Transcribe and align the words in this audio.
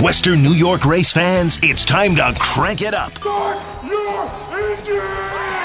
Western 0.00 0.42
New 0.42 0.52
York 0.52 0.84
race 0.84 1.12
fans, 1.12 1.58
it's 1.62 1.84
time 1.84 2.14
to 2.16 2.34
crank 2.38 2.82
it 2.82 2.92
up. 2.94 3.12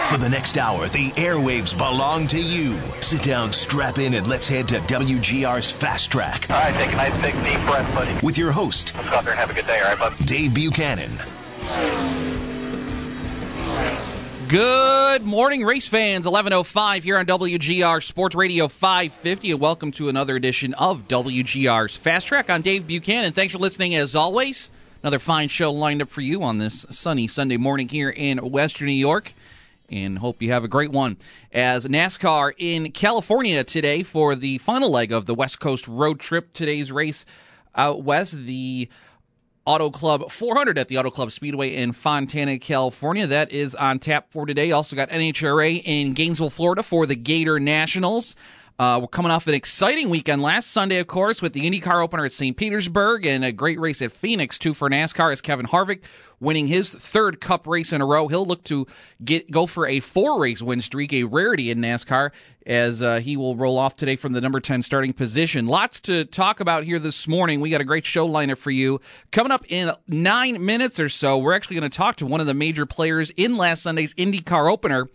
For 0.08 0.18
the 0.18 0.30
next 0.30 0.58
hour, 0.58 0.88
the 0.88 1.10
airwaves 1.12 1.78
belong 1.78 2.26
to 2.28 2.40
you. 2.40 2.78
Sit 3.02 3.22
down, 3.23 3.52
strap 3.52 3.98
in, 3.98 4.14
and 4.14 4.28
let's 4.28 4.48
head 4.48 4.68
to 4.70 4.80
WGR's 4.82 5.72
Fast 5.72 6.12
Track 6.12 6.50
All 6.50 6.58
right, 6.58 6.73
take 6.80 6.94
a 6.94 6.96
nice 6.96 7.22
big 7.22 7.34
deep 7.44 7.60
breath, 7.68 7.94
buddy. 7.94 8.26
with 8.26 8.38
your 8.38 8.52
host, 8.52 8.94
Let's 8.96 9.10
go 9.10 9.16
out 9.18 9.23
there 9.26 9.34
and 9.34 9.40
have 9.40 9.50
a 9.50 9.54
good 9.54 9.68
day, 9.68 9.80
all 9.82 9.96
right, 9.96 10.00
bud? 10.00 10.26
Dave 10.26 10.54
Buchanan. 10.54 11.12
Good 14.49 15.21
morning, 15.21 15.63
race 15.63 15.88
fans. 15.88 16.26
11.05 16.26 17.03
here 17.03 17.20
on 17.20 17.27
WGR 17.27 18.03
Sports 18.03 18.34
Radio 18.34 18.67
550, 18.67 19.52
and 19.52 19.59
welcome 19.59 19.91
to 19.91 20.09
another 20.09 20.35
edition 20.35 20.73
of 20.73 21.08
WGR's 21.08 21.95
Fast 21.95 22.25
Track. 22.25 22.49
on 22.49 22.63
Dave 22.63 22.88
Buchanan. 22.88 23.31
Thanks 23.31 23.53
for 23.53 23.59
listening, 23.59 23.94
as 23.94 24.16
always. 24.16 24.72
Another 25.03 25.20
fine 25.20 25.49
show 25.49 25.72
lined 25.72 26.02
up 26.02 26.09
for 26.09 26.22
you 26.22 26.41
on 26.41 26.58
this 26.58 26.88
sunny 26.89 27.27
Sunday 27.27 27.58
morning 27.58 27.89
here 27.89 28.09
in 28.09 28.39
Western 28.39 28.88
New 28.88 28.94
York, 28.94 29.36
and 29.88 30.17
hope 30.17 30.41
you 30.41 30.52
have 30.52 30.63
a 30.63 30.67
great 30.67 30.91
one. 30.91 31.17
As 31.53 31.86
NASCAR 31.86 32.53
in 32.58 32.91
California 32.91 33.63
today 33.63 34.02
for 34.02 34.34
the 34.34 34.58
final 34.58 34.89
leg 34.89 35.11
of 35.11 35.28
the 35.28 35.36
West 35.36 35.59
Coast 35.59 35.88
road 35.88 36.19
trip. 36.19 36.53
Today's 36.53 36.91
race 36.91 37.23
out 37.75 38.02
west, 38.02 38.47
the 38.47 38.89
Auto 39.70 39.92
Club 39.92 40.31
400 40.31 40.80
at 40.80 40.88
the 40.88 40.98
Auto 40.98 41.12
Club 41.12 41.31
Speedway 41.31 41.75
in 41.75 41.92
Fontana, 41.92 42.58
California. 42.58 43.28
That 43.28 43.52
is 43.52 43.75
on 43.75 44.00
tap 44.00 44.31
for 44.31 44.48
today. 44.48 44.72
Also 44.72 44.95
got 44.95 45.12
NHRA 45.12 45.84
in 45.86 46.14
Gainesville, 46.14 46.50
Florida 46.50 46.81
for 46.81 47.06
the 47.06 47.16
Gator 47.16 47.59
Nationals. 47.59 48.36
Uh, 48.80 48.97
we're 49.02 49.08
coming 49.08 49.30
off 49.30 49.45
an 49.45 49.53
exciting 49.53 50.09
weekend 50.09 50.41
last 50.41 50.72
Sunday, 50.72 50.99
of 50.99 51.08
course, 51.08 51.41
with 51.41 51.52
the 51.52 51.69
IndyCar 51.69 52.02
opener 52.02 52.23
at 52.23 52.31
St. 52.31 52.55
Petersburg 52.55 53.25
and 53.25 53.44
a 53.44 53.52
great 53.52 53.77
race 53.77 54.02
at 54.02 54.09
Phoenix, 54.09 54.58
too, 54.58 54.73
for 54.73 54.89
NASCAR 54.89 55.33
as 55.33 55.41
Kevin 55.41 55.66
Harvick 55.66 56.02
winning 56.39 56.67
his 56.67 56.89
third 56.89 57.41
Cup 57.41 57.67
race 57.67 57.91
in 57.91 58.00
a 58.00 58.05
row. 58.05 58.30
He'll 58.30 58.45
look 58.45 58.63
to 58.63 58.88
get 59.22 59.52
go 59.52 59.66
for 59.66 59.85
a 59.85 60.00
four 60.00 60.39
race 60.39 60.61
win 60.61 60.80
streak, 60.80 61.11
a 61.11 61.25
rarity 61.25 61.72
in 61.72 61.80
NASCAR, 61.80 62.31
as 62.66 63.02
uh, 63.02 63.19
he 63.19 63.35
will 63.35 63.57
roll 63.57 63.77
off 63.77 63.97
today 63.97 64.16
from 64.16 64.31
the 64.31 64.39
number 64.39 64.61
10 64.61 64.81
starting 64.81 65.11
position. 65.11 65.67
Lots 65.67 66.00
to 66.02 66.23
talk 66.23 66.61
about 66.61 66.85
here 66.85 67.00
this 67.00 67.27
morning. 67.27 67.59
We 67.59 67.72
got 67.72 67.81
a 67.81 67.83
great 67.83 68.05
show 68.05 68.25
lineup 68.25 68.59
for 68.59 68.72
you. 68.72 69.02
Coming 69.33 69.52
up 69.52 69.66
in 69.67 69.91
nine 70.07 70.66
minutes 70.66 71.02
or 71.02 71.09
so, 71.09 71.38
we're 71.38 71.53
actually 71.53 71.81
going 71.81 71.91
to 71.91 71.97
talk 71.97 72.16
to 72.16 72.25
one 72.25 72.39
of 72.39 72.47
the 72.47 72.53
major 72.53 72.85
players 72.85 73.30
in 73.31 73.57
last 73.57 73.83
Sunday's 73.83 74.13
IndyCar 74.13 74.72
opener. 74.72 75.09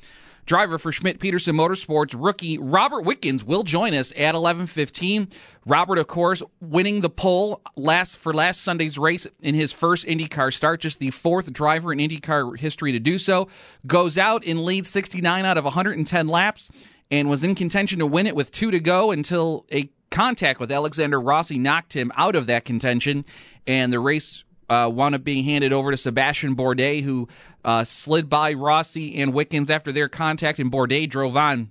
Driver 0.46 0.78
for 0.78 0.92
Schmidt 0.92 1.20
Peterson 1.20 1.56
Motorsports, 1.56 2.14
rookie 2.16 2.58
Robert 2.58 3.04
Wickens 3.04 3.42
will 3.44 3.62
join 3.62 3.94
us 3.94 4.12
at 4.12 4.34
11:15. 4.34 5.28
Robert, 5.64 5.98
of 5.98 6.06
course, 6.06 6.42
winning 6.60 7.00
the 7.00 7.08
pole 7.08 7.62
last 7.76 8.18
for 8.18 8.34
last 8.34 8.60
Sunday's 8.60 8.98
race 8.98 9.26
in 9.40 9.54
his 9.54 9.72
first 9.72 10.06
IndyCar 10.06 10.52
start, 10.52 10.80
just 10.80 10.98
the 10.98 11.10
fourth 11.10 11.52
driver 11.52 11.92
in 11.92 11.98
IndyCar 11.98 12.58
history 12.58 12.92
to 12.92 12.98
do 12.98 13.18
so. 13.18 13.48
Goes 13.86 14.18
out 14.18 14.44
in 14.44 14.66
lead 14.66 14.86
69 14.86 15.46
out 15.46 15.56
of 15.56 15.64
110 15.64 16.28
laps 16.28 16.70
and 17.10 17.30
was 17.30 17.42
in 17.42 17.54
contention 17.54 17.98
to 18.00 18.06
win 18.06 18.26
it 18.26 18.36
with 18.36 18.52
two 18.52 18.70
to 18.70 18.80
go 18.80 19.10
until 19.10 19.64
a 19.72 19.88
contact 20.10 20.60
with 20.60 20.70
Alexander 20.70 21.20
Rossi 21.20 21.58
knocked 21.58 21.94
him 21.94 22.12
out 22.16 22.36
of 22.36 22.46
that 22.46 22.64
contention, 22.64 23.24
and 23.66 23.92
the 23.92 24.00
race 24.00 24.44
uh, 24.68 24.90
wound 24.92 25.14
up 25.14 25.24
being 25.24 25.44
handed 25.44 25.72
over 25.72 25.90
to 25.90 25.96
Sebastian 25.96 26.56
Bourdais, 26.56 27.02
who 27.02 27.28
uh, 27.64 27.84
slid 27.84 28.28
by 28.28 28.52
Rossi 28.52 29.16
and 29.16 29.32
Wickens 29.32 29.70
after 29.70 29.92
their 29.92 30.08
contact, 30.08 30.58
and 30.58 30.70
Bourdais 30.70 31.08
drove 31.08 31.36
on 31.36 31.70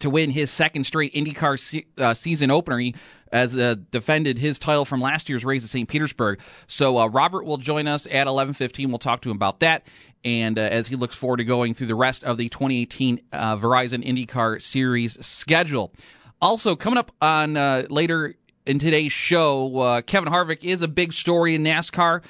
to 0.00 0.10
win 0.10 0.30
his 0.30 0.50
second 0.50 0.84
straight 0.84 1.12
IndyCar 1.14 1.58
se- 1.58 1.86
uh, 1.96 2.14
season 2.14 2.50
opener. 2.50 2.78
He 2.78 2.94
as 3.30 3.54
uh, 3.56 3.76
defended 3.90 4.38
his 4.38 4.58
title 4.58 4.84
from 4.84 5.00
last 5.00 5.28
year's 5.28 5.44
race 5.44 5.62
at 5.62 5.68
St. 5.70 5.88
Petersburg. 5.88 6.40
So 6.66 6.98
uh, 6.98 7.08
Robert 7.08 7.44
will 7.44 7.58
join 7.58 7.86
us 7.86 8.06
at 8.06 8.26
11:15. 8.26 8.88
We'll 8.88 8.98
talk 8.98 9.20
to 9.22 9.30
him 9.30 9.36
about 9.36 9.60
that, 9.60 9.86
and 10.24 10.58
uh, 10.58 10.62
as 10.62 10.88
he 10.88 10.96
looks 10.96 11.16
forward 11.16 11.38
to 11.38 11.44
going 11.44 11.74
through 11.74 11.88
the 11.88 11.94
rest 11.94 12.24
of 12.24 12.38
the 12.38 12.48
2018 12.48 13.20
uh, 13.32 13.56
Verizon 13.56 14.04
IndyCar 14.04 14.60
Series 14.62 15.24
schedule. 15.24 15.92
Also 16.40 16.76
coming 16.76 16.98
up 16.98 17.12
on 17.20 17.56
uh, 17.56 17.84
later 17.90 18.34
in 18.64 18.78
today's 18.78 19.12
show, 19.12 19.78
uh, 19.78 20.02
Kevin 20.02 20.32
Harvick 20.32 20.62
is 20.62 20.82
a 20.82 20.88
big 20.88 21.12
story 21.12 21.54
in 21.54 21.64
NASCAR. 21.64 22.22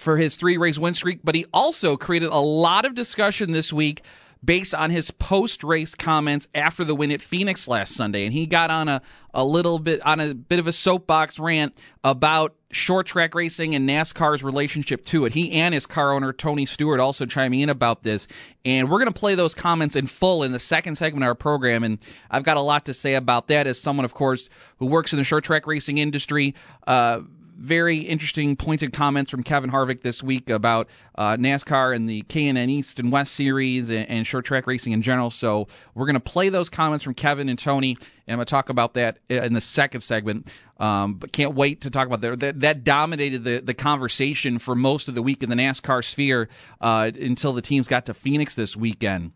For 0.00 0.16
his 0.16 0.34
three 0.34 0.56
race 0.56 0.78
win 0.78 0.94
streak, 0.94 1.20
but 1.22 1.34
he 1.34 1.46
also 1.52 1.96
created 1.96 2.30
a 2.30 2.38
lot 2.38 2.86
of 2.86 2.94
discussion 2.94 3.52
this 3.52 3.72
week 3.72 4.02
based 4.42 4.74
on 4.74 4.90
his 4.90 5.10
post 5.10 5.62
race 5.62 5.94
comments 5.94 6.48
after 6.54 6.84
the 6.84 6.94
win 6.94 7.10
at 7.10 7.20
Phoenix 7.20 7.68
last 7.68 7.94
Sunday. 7.94 8.24
And 8.24 8.32
he 8.32 8.46
got 8.46 8.70
on 8.70 8.88
a, 8.88 9.02
a 9.34 9.44
little 9.44 9.78
bit 9.78 10.04
on 10.06 10.20
a 10.20 10.34
bit 10.34 10.58
of 10.58 10.66
a 10.66 10.72
soapbox 10.72 11.38
rant 11.38 11.76
about 12.02 12.54
short 12.70 13.06
track 13.06 13.34
racing 13.34 13.74
and 13.74 13.88
NASCAR's 13.88 14.42
relationship 14.42 15.04
to 15.06 15.24
it. 15.24 15.34
He 15.34 15.52
and 15.52 15.74
his 15.74 15.86
car 15.86 16.12
owner, 16.12 16.32
Tony 16.32 16.64
Stewart, 16.64 17.00
also 17.00 17.26
chiming 17.26 17.60
in 17.60 17.68
about 17.68 18.02
this. 18.02 18.28
And 18.64 18.88
we're 18.88 18.98
going 18.98 19.12
to 19.12 19.18
play 19.18 19.34
those 19.34 19.54
comments 19.54 19.96
in 19.96 20.06
full 20.06 20.42
in 20.42 20.52
the 20.52 20.60
second 20.60 20.96
segment 20.96 21.24
of 21.24 21.28
our 21.28 21.34
program. 21.34 21.84
And 21.84 21.98
I've 22.30 22.44
got 22.44 22.56
a 22.56 22.62
lot 22.62 22.86
to 22.86 22.94
say 22.94 23.14
about 23.14 23.48
that 23.48 23.66
as 23.66 23.78
someone, 23.78 24.04
of 24.04 24.14
course, 24.14 24.48
who 24.78 24.86
works 24.86 25.12
in 25.12 25.18
the 25.18 25.24
short 25.24 25.44
track 25.44 25.66
racing 25.66 25.98
industry. 25.98 26.54
Uh, 26.86 27.20
very 27.60 27.98
interesting 27.98 28.56
pointed 28.56 28.92
comments 28.92 29.30
from 29.30 29.42
Kevin 29.42 29.70
Harvick 29.70 30.00
this 30.00 30.22
week 30.22 30.48
about 30.48 30.88
uh, 31.16 31.36
NASCAR 31.36 31.94
and 31.94 32.08
the 32.08 32.22
K&N 32.22 32.56
East 32.56 32.98
and 32.98 33.12
West 33.12 33.34
Series 33.34 33.90
and, 33.90 34.08
and 34.08 34.26
short 34.26 34.46
track 34.46 34.66
racing 34.66 34.92
in 34.92 35.02
general. 35.02 35.30
So 35.30 35.68
we're 35.94 36.06
going 36.06 36.14
to 36.14 36.20
play 36.20 36.48
those 36.48 36.70
comments 36.70 37.04
from 37.04 37.14
Kevin 37.14 37.48
and 37.50 37.58
Tony, 37.58 37.96
and 38.26 38.34
I'm 38.34 38.36
going 38.36 38.46
to 38.46 38.50
talk 38.50 38.70
about 38.70 38.94
that 38.94 39.18
in 39.28 39.52
the 39.52 39.60
second 39.60 40.00
segment. 40.00 40.50
Um, 40.78 41.14
but 41.14 41.32
can't 41.32 41.54
wait 41.54 41.82
to 41.82 41.90
talk 41.90 42.06
about 42.06 42.22
that. 42.22 42.40
That, 42.40 42.60
that 42.60 42.84
dominated 42.84 43.44
the, 43.44 43.60
the 43.60 43.74
conversation 43.74 44.58
for 44.58 44.74
most 44.74 45.08
of 45.08 45.14
the 45.14 45.20
week 45.20 45.42
in 45.42 45.50
the 45.50 45.56
NASCAR 45.56 46.02
sphere 46.02 46.48
uh, 46.80 47.10
until 47.20 47.52
the 47.52 47.60
teams 47.60 47.86
got 47.86 48.06
to 48.06 48.14
Phoenix 48.14 48.54
this 48.54 48.74
weekend. 48.74 49.32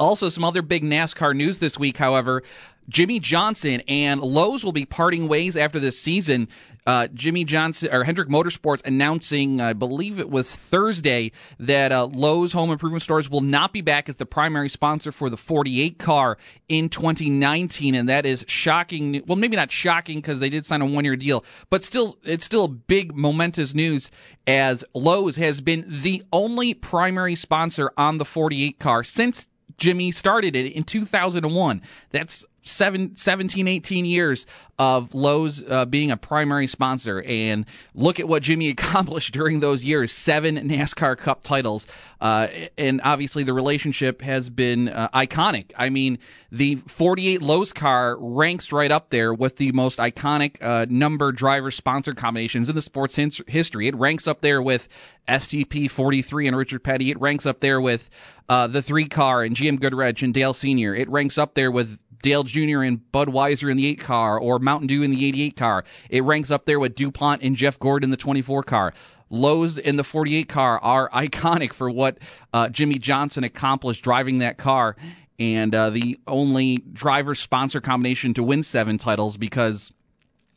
Also, 0.00 0.28
some 0.28 0.44
other 0.44 0.62
big 0.62 0.82
NASCAR 0.82 1.36
news 1.36 1.58
this 1.58 1.78
week, 1.78 1.98
however. 1.98 2.42
Jimmie 2.88 3.20
Johnson 3.20 3.82
and 3.88 4.20
Lowe's 4.20 4.64
will 4.64 4.72
be 4.72 4.84
parting 4.84 5.28
ways 5.28 5.56
after 5.56 5.80
this 5.80 5.98
season. 5.98 6.48
Uh, 6.86 7.06
Jimmie 7.14 7.44
Johnson 7.44 7.88
or 7.90 8.04
Hendrick 8.04 8.28
Motorsports 8.28 8.84
announcing, 8.84 9.58
I 9.58 9.72
believe 9.72 10.18
it 10.18 10.28
was 10.28 10.54
Thursday, 10.54 11.32
that 11.58 11.92
uh, 11.92 12.06
Lowe's 12.06 12.52
Home 12.52 12.70
Improvement 12.70 13.02
Stores 13.02 13.30
will 13.30 13.40
not 13.40 13.72
be 13.72 13.80
back 13.80 14.10
as 14.10 14.16
the 14.16 14.26
primary 14.26 14.68
sponsor 14.68 15.10
for 15.10 15.30
the 15.30 15.38
48 15.38 15.98
car 15.98 16.36
in 16.68 16.90
2019, 16.90 17.94
and 17.94 18.06
that 18.10 18.26
is 18.26 18.44
shocking. 18.48 19.22
Well, 19.26 19.36
maybe 19.36 19.56
not 19.56 19.72
shocking 19.72 20.18
because 20.18 20.40
they 20.40 20.50
did 20.50 20.66
sign 20.66 20.82
a 20.82 20.86
one 20.86 21.06
year 21.06 21.16
deal, 21.16 21.42
but 21.70 21.84
still, 21.84 22.18
it's 22.22 22.44
still 22.44 22.68
big, 22.68 23.16
momentous 23.16 23.72
news 23.72 24.10
as 24.46 24.84
Lowe's 24.92 25.36
has 25.36 25.62
been 25.62 25.86
the 25.88 26.22
only 26.34 26.74
primary 26.74 27.34
sponsor 27.34 27.92
on 27.96 28.18
the 28.18 28.26
48 28.26 28.78
car 28.78 29.02
since 29.02 29.48
Jimmie 29.78 30.12
started 30.12 30.56
it 30.56 30.72
in 30.72 30.84
2001. 30.84 31.82
That's 32.10 32.46
seven, 32.64 33.16
17, 33.16 33.68
18 33.68 34.04
years 34.04 34.46
of 34.78 35.14
Lowe's 35.14 35.62
uh, 35.70 35.84
being 35.84 36.10
a 36.10 36.16
primary 36.16 36.66
sponsor. 36.66 37.22
And 37.22 37.64
look 37.94 38.18
at 38.18 38.26
what 38.26 38.42
Jimmie 38.42 38.68
accomplished 38.70 39.32
during 39.32 39.60
those 39.60 39.84
years 39.84 40.12
seven 40.12 40.56
NASCAR 40.56 41.16
Cup 41.16 41.42
titles. 41.42 41.86
Uh, 42.20 42.48
and 42.78 43.00
obviously, 43.04 43.44
the 43.44 43.52
relationship 43.52 44.22
has 44.22 44.48
been 44.48 44.88
uh, 44.88 45.08
iconic. 45.10 45.72
I 45.76 45.90
mean, 45.90 46.18
the 46.50 46.76
48 46.86 47.42
Lowe's 47.42 47.72
car 47.72 48.16
ranks 48.18 48.72
right 48.72 48.90
up 48.90 49.10
there 49.10 49.34
with 49.34 49.56
the 49.56 49.72
most 49.72 49.98
iconic 49.98 50.62
uh, 50.62 50.86
number 50.88 51.32
driver 51.32 51.70
sponsor 51.70 52.14
combinations 52.14 52.68
in 52.68 52.74
the 52.74 52.82
sports 52.82 53.16
history. 53.16 53.88
It 53.88 53.94
ranks 53.96 54.26
up 54.26 54.40
there 54.40 54.62
with 54.62 54.88
STP 55.28 55.90
43 55.90 56.48
and 56.48 56.56
Richard 56.56 56.82
Petty. 56.82 57.10
It 57.10 57.20
ranks 57.20 57.44
up 57.44 57.60
there 57.60 57.80
with 57.80 58.08
uh, 58.48 58.66
the 58.66 58.82
three 58.82 59.08
car 59.08 59.42
and 59.42 59.56
GM 59.56 59.78
Goodwrench 59.78 60.22
and 60.22 60.32
Dale 60.32 60.54
Sr. 60.54 60.94
It 60.94 61.08
ranks 61.08 61.38
up 61.38 61.54
there 61.54 61.70
with 61.70 61.98
Dale 62.24 62.42
Jr. 62.42 62.82
and 62.82 63.00
Budweiser 63.12 63.70
in 63.70 63.76
the 63.76 63.86
8 63.86 64.00
car 64.00 64.38
or 64.38 64.58
Mountain 64.58 64.86
Dew 64.86 65.02
in 65.02 65.10
the 65.10 65.26
88 65.26 65.56
car. 65.56 65.84
It 66.08 66.24
ranks 66.24 66.50
up 66.50 66.64
there 66.64 66.80
with 66.80 66.94
DuPont 66.94 67.42
and 67.42 67.54
Jeff 67.54 67.78
Gordon 67.78 68.06
in 68.06 68.10
the 68.10 68.16
24 68.16 68.62
car. 68.62 68.94
Lowe's 69.28 69.76
in 69.76 69.96
the 69.96 70.04
48 70.04 70.48
car 70.48 70.78
are 70.78 71.08
iconic 71.14 71.74
for 71.74 71.90
what 71.90 72.18
uh, 72.54 72.70
Jimmie 72.70 72.98
Johnson 72.98 73.44
accomplished 73.44 74.02
driving 74.02 74.38
that 74.38 74.56
car 74.56 74.96
and 75.38 75.74
uh, 75.74 75.90
the 75.90 76.18
only 76.26 76.78
driver 76.92 77.34
sponsor 77.34 77.82
combination 77.82 78.32
to 78.34 78.42
win 78.42 78.62
seven 78.62 78.96
titles 78.96 79.36
because 79.36 79.92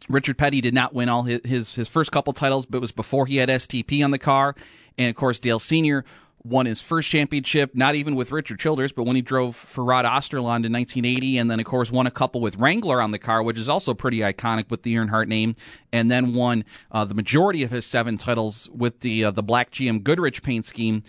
Richard 0.07 0.37
Petty 0.37 0.61
did 0.61 0.73
not 0.73 0.93
win 0.93 1.09
all 1.09 1.23
his, 1.23 1.41
his, 1.43 1.75
his 1.75 1.89
first 1.89 2.13
couple 2.13 2.31
titles, 2.31 2.65
but 2.65 2.77
it 2.77 2.81
was 2.81 2.93
before 2.93 3.25
he 3.25 3.37
had 3.37 3.49
STP 3.49 4.05
on 4.05 4.11
the 4.11 4.19
car. 4.19 4.55
And 4.97 5.09
of 5.09 5.15
course, 5.17 5.37
Dale 5.37 5.59
Sr. 5.59 6.05
won 6.49 6.65
his 6.65 6.81
first 6.81 7.09
championship, 7.09 7.75
not 7.75 7.95
even 7.95 8.15
with 8.15 8.31
Richard 8.31 8.59
Childress, 8.59 8.91
but 8.91 9.03
when 9.03 9.15
he 9.15 9.21
drove 9.21 9.55
for 9.55 9.83
Rod 9.83 10.05
Osterlund 10.05 10.65
in 10.65 10.73
1980, 10.73 11.37
and 11.37 11.51
then 11.51 11.59
of 11.59 11.65
course 11.65 11.91
won 11.91 12.07
a 12.07 12.11
couple 12.11 12.41
with 12.41 12.57
Wrangler 12.57 13.01
on 13.01 13.11
the 13.11 13.19
car, 13.19 13.43
which 13.43 13.57
is 13.57 13.69
also 13.69 13.93
pretty 13.93 14.19
iconic 14.19 14.69
with 14.69 14.83
the 14.83 14.95
Earnhardt 14.95 15.27
name, 15.27 15.55
and 15.91 16.09
then 16.09 16.33
won 16.33 16.63
uh, 16.91 17.05
the 17.05 17.13
majority 17.13 17.63
of 17.63 17.71
his 17.71 17.85
seven 17.85 18.17
titles 18.17 18.69
with 18.73 19.01
the 19.01 19.25
uh, 19.25 19.31
the 19.31 19.43
black 19.43 19.71
GM 19.71 20.01
Goodwrench 20.01 20.41
paint 20.41 20.65
scheme. 20.65 21.03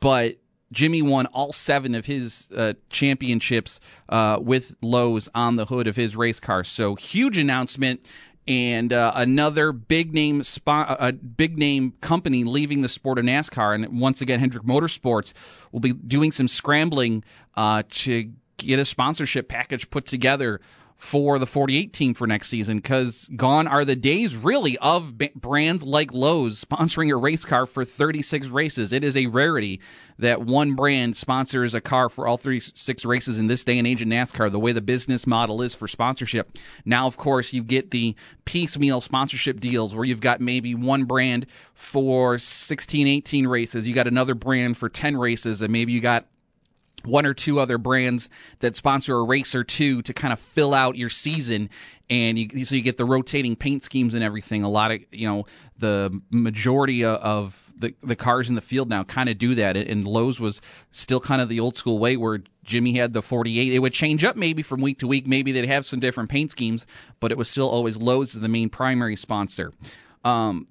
But 0.00 0.38
Jimmie 0.72 1.02
won 1.02 1.26
all 1.26 1.52
seven 1.52 1.94
of 1.94 2.06
his 2.06 2.48
uh, 2.56 2.74
championships 2.90 3.80
uh, 4.08 4.38
with 4.40 4.76
Lowe's 4.80 5.28
on 5.34 5.56
the 5.56 5.66
hood 5.66 5.86
of 5.88 5.96
his 5.96 6.14
race 6.14 6.38
car. 6.38 6.62
So 6.62 6.94
huge 6.94 7.36
announcement 7.36 8.04
and 8.46 8.92
uh, 8.92 9.12
another 9.14 9.72
big 9.72 10.12
name 10.12 10.42
spot, 10.42 10.96
a 10.98 11.12
big 11.12 11.58
name 11.58 11.94
company 12.00 12.44
leaving 12.44 12.80
the 12.80 12.88
sport 12.88 13.18
of 13.18 13.24
NASCAR. 13.24 13.74
And 13.74 14.00
once 14.00 14.20
again, 14.20 14.40
Hendrick 14.40 14.64
Motorsports 14.64 15.32
will 15.72 15.80
be 15.80 15.92
doing 15.92 16.32
some 16.32 16.48
scrambling 16.48 17.22
uh, 17.56 17.82
to 17.90 18.32
get 18.56 18.78
a 18.78 18.84
sponsorship 18.84 19.48
package 19.48 19.90
put 19.90 20.06
together 20.06 20.60
for 21.00 21.38
the 21.38 21.46
48 21.46 21.94
team 21.94 22.12
for 22.12 22.26
next 22.26 22.48
season 22.48 22.76
because 22.76 23.26
gone 23.34 23.66
are 23.66 23.86
the 23.86 23.96
days 23.96 24.36
really 24.36 24.76
of 24.78 25.16
b- 25.16 25.30
brands 25.34 25.82
like 25.82 26.12
Lowe's 26.12 26.62
sponsoring 26.62 27.10
a 27.10 27.16
race 27.16 27.42
car 27.42 27.64
for 27.64 27.86
36 27.86 28.48
races. 28.48 28.92
It 28.92 29.02
is 29.02 29.16
a 29.16 29.24
rarity 29.24 29.80
that 30.18 30.42
one 30.42 30.74
brand 30.74 31.16
sponsors 31.16 31.72
a 31.72 31.80
car 31.80 32.10
for 32.10 32.26
all 32.26 32.36
36 32.36 33.06
races 33.06 33.38
in 33.38 33.46
this 33.46 33.64
day 33.64 33.78
and 33.78 33.86
age 33.86 34.02
in 34.02 34.10
NASCAR, 34.10 34.52
the 34.52 34.60
way 34.60 34.72
the 34.72 34.82
business 34.82 35.26
model 35.26 35.62
is 35.62 35.74
for 35.74 35.88
sponsorship. 35.88 36.58
Now, 36.84 37.06
of 37.06 37.16
course, 37.16 37.54
you 37.54 37.64
get 37.64 37.92
the 37.92 38.14
piecemeal 38.44 39.00
sponsorship 39.00 39.58
deals 39.58 39.94
where 39.94 40.04
you've 40.04 40.20
got 40.20 40.42
maybe 40.42 40.74
one 40.74 41.04
brand 41.04 41.46
for 41.72 42.36
16, 42.36 43.06
18 43.06 43.46
races, 43.46 43.88
you 43.88 43.94
got 43.94 44.06
another 44.06 44.34
brand 44.34 44.76
for 44.76 44.90
10 44.90 45.16
races, 45.16 45.62
and 45.62 45.72
maybe 45.72 45.92
you 45.92 46.00
got 46.02 46.26
one 47.04 47.26
or 47.26 47.34
two 47.34 47.60
other 47.60 47.78
brands 47.78 48.28
that 48.60 48.76
sponsor 48.76 49.16
a 49.16 49.24
race 49.24 49.54
or 49.54 49.64
two 49.64 50.02
to 50.02 50.12
kind 50.12 50.32
of 50.32 50.40
fill 50.40 50.74
out 50.74 50.96
your 50.96 51.10
season 51.10 51.70
and 52.08 52.38
you, 52.38 52.64
so 52.64 52.74
you 52.74 52.82
get 52.82 52.96
the 52.96 53.04
rotating 53.04 53.54
paint 53.54 53.84
schemes 53.84 54.14
and 54.14 54.24
everything. 54.24 54.64
A 54.64 54.68
lot 54.68 54.90
of 54.90 55.00
you 55.12 55.28
know 55.28 55.46
the 55.78 56.20
majority 56.30 57.04
of 57.04 57.72
the 57.76 57.94
the 58.02 58.16
cars 58.16 58.48
in 58.48 58.56
the 58.56 58.60
field 58.60 58.88
now 58.88 59.04
kind 59.04 59.28
of 59.28 59.38
do 59.38 59.54
that 59.54 59.76
and 59.76 60.06
Lowe's 60.06 60.38
was 60.38 60.60
still 60.90 61.20
kind 61.20 61.40
of 61.40 61.48
the 61.48 61.60
old 61.60 61.76
school 61.76 61.98
way 61.98 62.16
where 62.16 62.42
Jimmie 62.64 62.96
had 62.96 63.14
the 63.14 63.22
48 63.22 63.72
it 63.72 63.78
would 63.78 63.92
change 63.92 64.22
up 64.22 64.36
maybe 64.36 64.62
from 64.62 64.80
week 64.80 64.98
to 64.98 65.06
week. 65.06 65.26
Maybe 65.26 65.52
they'd 65.52 65.66
have 65.66 65.86
some 65.86 66.00
different 66.00 66.28
paint 66.28 66.50
schemes 66.50 66.86
but 67.20 67.32
it 67.32 67.38
was 67.38 67.48
still 67.48 67.68
always 67.68 67.96
Lowe's 67.96 68.32
the 68.32 68.48
main 68.48 68.68
primary 68.68 69.16
sponsor. 69.16 69.72
Um, 70.24 70.68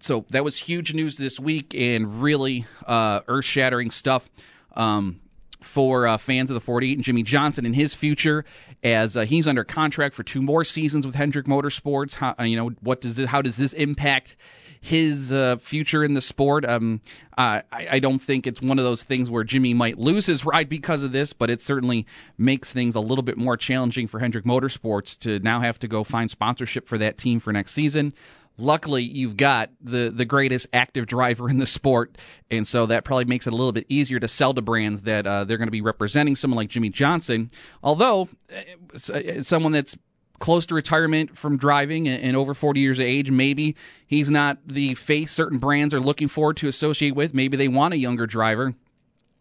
so 0.00 0.26
that 0.30 0.44
was 0.44 0.58
huge 0.58 0.94
news 0.94 1.16
this 1.16 1.40
week 1.40 1.74
and 1.74 2.22
really 2.22 2.66
uh, 2.86 3.20
earth-shattering 3.26 3.90
stuff. 3.90 4.28
Um, 4.74 5.20
for 5.60 6.06
uh, 6.06 6.16
fans 6.16 6.50
of 6.50 6.54
the 6.54 6.60
48 6.60 6.98
and 6.98 7.04
Jimmie 7.04 7.22
Johnson 7.22 7.66
and 7.66 7.74
his 7.74 7.94
future 7.94 8.44
as 8.82 9.16
uh, 9.16 9.22
he's 9.22 9.46
under 9.46 9.64
contract 9.64 10.14
for 10.14 10.22
two 10.22 10.42
more 10.42 10.64
seasons 10.64 11.04
with 11.04 11.14
Hendrick 11.14 11.46
Motorsports. 11.46 12.14
How, 12.14 12.34
uh, 12.38 12.44
you 12.44 12.56
know, 12.56 12.70
what 12.80 13.00
does 13.00 13.16
this, 13.16 13.28
how 13.28 13.42
does 13.42 13.56
this 13.56 13.72
impact 13.72 14.36
his 14.80 15.32
uh, 15.32 15.56
future 15.56 16.04
in 16.04 16.14
the 16.14 16.20
sport? 16.20 16.64
Um, 16.64 17.00
I, 17.36 17.62
I 17.72 17.98
don't 17.98 18.20
think 18.20 18.46
it's 18.46 18.62
one 18.62 18.78
of 18.78 18.84
those 18.84 19.02
things 19.02 19.30
where 19.30 19.44
Jimmie 19.44 19.74
might 19.74 19.98
lose 19.98 20.26
his 20.26 20.44
ride 20.44 20.68
because 20.68 21.02
of 21.02 21.12
this, 21.12 21.32
but 21.32 21.50
it 21.50 21.60
certainly 21.60 22.06
makes 22.36 22.72
things 22.72 22.94
a 22.94 23.00
little 23.00 23.22
bit 23.22 23.36
more 23.36 23.56
challenging 23.56 24.06
for 24.06 24.20
Hendrick 24.20 24.44
Motorsports 24.44 25.18
to 25.20 25.38
now 25.40 25.60
have 25.60 25.78
to 25.80 25.88
go 25.88 26.04
find 26.04 26.30
sponsorship 26.30 26.86
for 26.86 26.98
that 26.98 27.18
team 27.18 27.40
for 27.40 27.52
next 27.52 27.72
season 27.72 28.12
luckily 28.58 29.04
you've 29.04 29.36
got 29.36 29.70
the 29.80 30.10
the 30.10 30.24
greatest 30.24 30.66
active 30.72 31.06
driver 31.06 31.48
in 31.48 31.58
the 31.58 31.66
sport. 31.66 32.18
And 32.50 32.66
so 32.66 32.86
that 32.86 33.04
probably 33.04 33.24
makes 33.24 33.46
it 33.46 33.52
a 33.52 33.56
little 33.56 33.72
bit 33.72 33.86
easier 33.88 34.18
to 34.18 34.28
sell 34.28 34.52
to 34.52 34.60
brands 34.60 35.02
that 35.02 35.26
uh, 35.26 35.44
they're 35.44 35.56
going 35.56 35.68
to 35.68 35.72
be 35.72 35.80
representing 35.80 36.36
someone 36.36 36.56
like 36.56 36.68
jimmie 36.68 36.90
johnson. 36.90 37.50
Although 37.82 38.28
uh, 38.52 39.12
uh, 39.14 39.42
someone 39.42 39.72
that's 39.72 39.96
close 40.40 40.66
to 40.66 40.74
retirement 40.74 41.36
from 41.36 41.56
driving 41.56 42.06
and 42.06 42.36
over 42.36 42.54
40 42.54 42.78
years 42.78 43.00
of 43.00 43.04
age 43.04 43.28
maybe 43.28 43.74
he's 44.06 44.30
not 44.30 44.58
the 44.64 44.94
face 44.94 45.32
certain 45.32 45.58
brands 45.58 45.92
are 45.92 45.98
looking 46.00 46.28
forward 46.28 46.56
to 46.58 46.68
associate 46.68 47.14
with. 47.14 47.34
Maybe 47.34 47.56
they 47.56 47.68
want 47.68 47.94
a 47.94 47.98
younger 47.98 48.26
driver. 48.26 48.74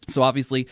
So 0.10 0.24
obviously 0.24 0.68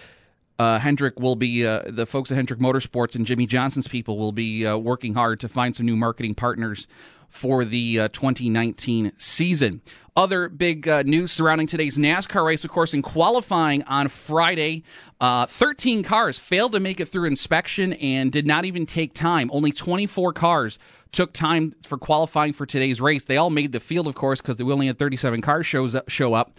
uh, 0.57 0.79
Hendrick 0.79 1.19
will 1.19 1.35
be 1.35 1.65
uh, 1.65 1.83
the 1.87 2.05
folks 2.05 2.31
at 2.31 2.35
Hendrick 2.35 2.59
Motorsports 2.59 3.15
and 3.15 3.25
Jimmie 3.25 3.45
Johnson's 3.45 3.87
people 3.87 4.17
will 4.17 4.31
be 4.31 4.65
uh, 4.65 4.77
working 4.77 5.13
hard 5.13 5.39
to 5.41 5.49
find 5.49 5.75
some 5.75 5.85
new 5.85 5.95
marketing 5.95 6.35
partners 6.35 6.87
for 7.29 7.65
the 7.65 7.99
uh, 7.99 8.07
2019 8.09 9.11
season. 9.17 9.81
Other 10.15 10.47
big 10.47 10.87
uh, 10.87 11.03
news 11.03 11.33
surrounding 11.33 11.67
today's 11.67 11.97
NASCAR 11.97 12.45
race, 12.45 12.63
of 12.63 12.69
course, 12.69 12.93
in 12.93 13.01
qualifying 13.01 13.83
on 13.83 14.07
Friday, 14.07 14.83
uh, 15.19 15.45
13 15.45 16.03
cars 16.03 16.39
failed 16.39 16.71
to 16.71 16.79
make 16.79 17.01
it 17.01 17.09
through 17.09 17.25
inspection 17.25 17.91
and 17.93 18.31
did 18.31 18.47
not 18.47 18.63
even 18.63 18.85
take 18.85 19.13
time. 19.13 19.49
Only 19.51 19.73
24 19.73 20.31
cars 20.31 20.79
took 21.11 21.33
time 21.33 21.73
for 21.83 21.97
qualifying 21.97 22.53
for 22.53 22.65
today's 22.65 23.01
race. 23.01 23.25
They 23.25 23.35
all 23.35 23.49
made 23.49 23.73
the 23.73 23.81
field, 23.81 24.07
of 24.07 24.15
course, 24.15 24.39
because 24.39 24.57
we 24.57 24.71
only 24.71 24.87
had 24.87 24.97
37 24.97 25.41
cars 25.41 25.65
shows 25.65 25.95
up, 25.95 26.07
show 26.07 26.33
up. 26.33 26.57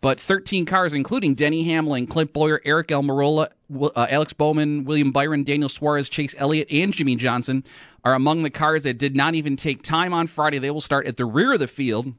But 0.00 0.20
13 0.20 0.64
cars, 0.64 0.92
including 0.92 1.34
Denny 1.34 1.64
Hamlin, 1.64 2.06
Clint 2.06 2.32
Bowyer, 2.32 2.60
Aric 2.64 2.86
Almirola, 2.86 3.48
uh, 3.96 4.06
Alex 4.08 4.32
Bowman, 4.32 4.84
William 4.84 5.10
Byron, 5.10 5.42
Daniel 5.42 5.68
Suarez, 5.68 6.08
Chase 6.08 6.34
Elliott, 6.38 6.68
and 6.70 6.92
Jimmie 6.92 7.16
Johnson, 7.16 7.64
are 8.04 8.14
among 8.14 8.44
the 8.44 8.50
cars 8.50 8.84
that 8.84 8.96
did 8.98 9.16
not 9.16 9.34
even 9.34 9.56
take 9.56 9.82
time 9.82 10.14
on 10.14 10.28
Friday. 10.28 10.58
They 10.58 10.70
will 10.70 10.80
start 10.80 11.06
at 11.06 11.16
the 11.16 11.24
rear 11.24 11.54
of 11.54 11.60
the 11.60 11.66
field. 11.66 12.14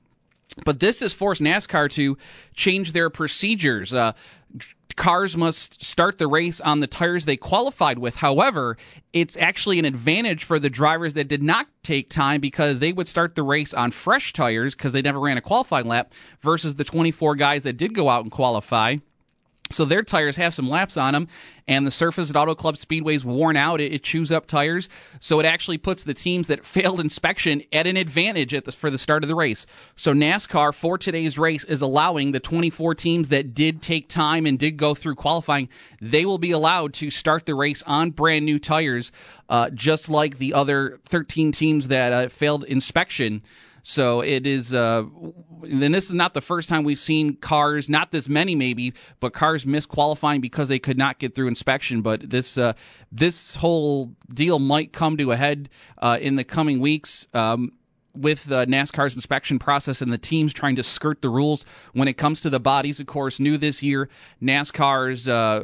But 0.65 0.79
this 0.79 0.99
has 0.99 1.13
forced 1.13 1.41
NASCAR 1.41 1.89
to 1.91 2.17
change 2.53 2.91
their 2.91 3.09
procedures. 3.09 3.93
Uh, 3.93 4.13
cars 5.00 5.38
must 5.38 5.81
start 5.84 6.18
the 6.18 6.28
race 6.28 6.60
on 6.60 6.81
the 6.81 6.86
tires 6.86 7.24
they 7.24 7.38
qualified 7.38 7.98
with. 7.98 8.18
However, 8.18 8.78
it's 9.13 9.38
actually 9.38 9.80
an 9.80 9.86
advantage 9.86 10.44
for 10.44 10.60
the 10.60 10.69
drivers 10.69 11.13
that 11.13 11.30
did 11.30 11.42
not 11.42 11.68
take 11.84 12.10
time 12.10 12.42
because 12.42 12.80
they 12.80 12.92
would 12.92 13.07
start 13.07 13.34
the 13.34 13.42
race 13.42 13.74
on 13.74 13.92
fresh 13.92 14.34
tires 14.34 14.75
because 14.75 14.92
they 14.92 15.01
never 15.01 15.22
ran 15.22 15.38
a 15.38 15.42
qualifying 15.42 15.88
lap 15.88 16.12
versus 16.42 16.75
the 16.75 16.84
24 16.84 17.36
guys 17.36 17.63
that 17.63 17.78
did 17.78 17.96
go 17.96 18.10
out 18.10 18.24
and 18.24 18.31
qualify. 18.31 18.98
So 19.71 19.86
their 19.86 20.01
tires 20.01 20.38
have 20.38 20.56
some 20.56 20.68
laps 20.68 20.98
on 20.98 21.13
them, 21.13 21.27
and 21.68 21.86
the 21.86 21.92
surface 21.92 22.31
at 22.31 22.36
Auto 22.36 22.56
Club 22.56 22.75
Speedway's 22.75 23.24
worn 23.24 23.56
out. 23.56 23.80
It, 23.80 23.94
it, 23.94 24.04
chews 24.04 24.31
up 24.31 24.48
tires, 24.48 24.89
so 25.19 25.39
it 25.39 25.45
actually 25.45 25.77
puts 25.77 26.04
the 26.04 26.16
teams 26.16 26.48
that 26.48 26.66
failed 26.80 27.00
inspection 27.00 27.62
at 27.71 27.86
an 27.86 27.95
advantage 27.95 28.54
at 28.56 28.66
the, 28.66 28.71
for 28.71 28.89
the 28.89 28.98
start 28.98 29.24
of 29.24 29.27
the 29.27 29.36
race. 29.36 29.68
So 29.95 30.12
NASCAR 30.12 30.74
for 30.74 30.98
today's 30.98 31.38
race 31.38 31.63
is 31.66 31.81
allowing 31.81 32.32
the 32.32 32.39
24 32.39 32.96
teams 32.96 33.27
that 33.27 33.53
did 33.53 33.84
take 33.84 34.10
time 34.10 34.48
and 34.48 34.58
did 34.58 34.77
go 34.77 34.96
through 34.96 35.15
qualifying. 35.15 35.70
They 36.01 36.25
will 36.25 36.39
be 36.39 36.51
allowed 36.51 36.93
to 36.96 37.12
start 37.12 37.46
the 37.46 37.53
race 37.53 37.84
on 37.84 38.10
brand 38.10 38.46
new 38.46 38.58
tires, 38.58 39.12
uh, 39.50 39.70
just 39.70 40.10
like 40.10 40.39
the 40.39 40.55
other 40.55 41.00
13 41.05 41.51
teams 41.51 41.89
that 41.89 42.12
uh, 42.12 42.29
failed 42.29 42.63
inspection. 42.63 43.43
So 43.83 44.21
it 44.21 44.45
is, 44.45 44.74
uh, 44.74 45.03
and 45.63 45.93
this 45.93 46.05
is 46.05 46.13
not 46.13 46.33
the 46.33 46.41
first 46.41 46.69
time 46.69 46.83
we've 46.83 47.00
seen 47.00 47.36
cars, 47.36 47.89
not 47.89 48.12
this 48.12 48.29
many 48.29 48.55
maybe, 48.55 48.93
but 49.19 49.33
cars 49.33 49.65
misqualifying 49.65 50.41
because 50.41 50.67
they 50.67 50.79
could 50.79 50.98
not 50.98 51.19
get 51.19 51.36
through 51.36 51.48
inspection. 51.48 52.01
But 52.01 52.29
this, 52.29 52.57
uh, 52.57 52.74
this 53.12 53.55
whole 53.55 54.15
deal 54.33 54.59
might 54.59 54.93
come 54.93 55.17
to 55.17 55.31
a 55.31 55.36
head 55.36 55.69
uh, 55.98 56.17
in 56.19 56.36
the 56.36 56.43
coming 56.43 56.79
weeks. 56.79 57.27
Um, 57.33 57.74
with 58.15 58.48
NASCAR's 58.48 59.15
inspection 59.15 59.59
process 59.59 60.01
and 60.01 60.12
the 60.12 60.17
teams 60.17 60.51
trying 60.51 60.75
to 60.75 60.83
skirt 60.83 61.21
the 61.21 61.29
rules 61.29 61.63
when 61.93 62.07
it 62.07 62.13
comes 62.13 62.41
to 62.41 62.50
the 62.50 62.59
bodies, 62.59 63.00
of 63.00 63.05
course, 63.05 63.39
new 63.39 63.57
this 63.57 63.81
year, 63.83 64.09
NASCAR's 64.41 65.27
uh, 65.27 65.63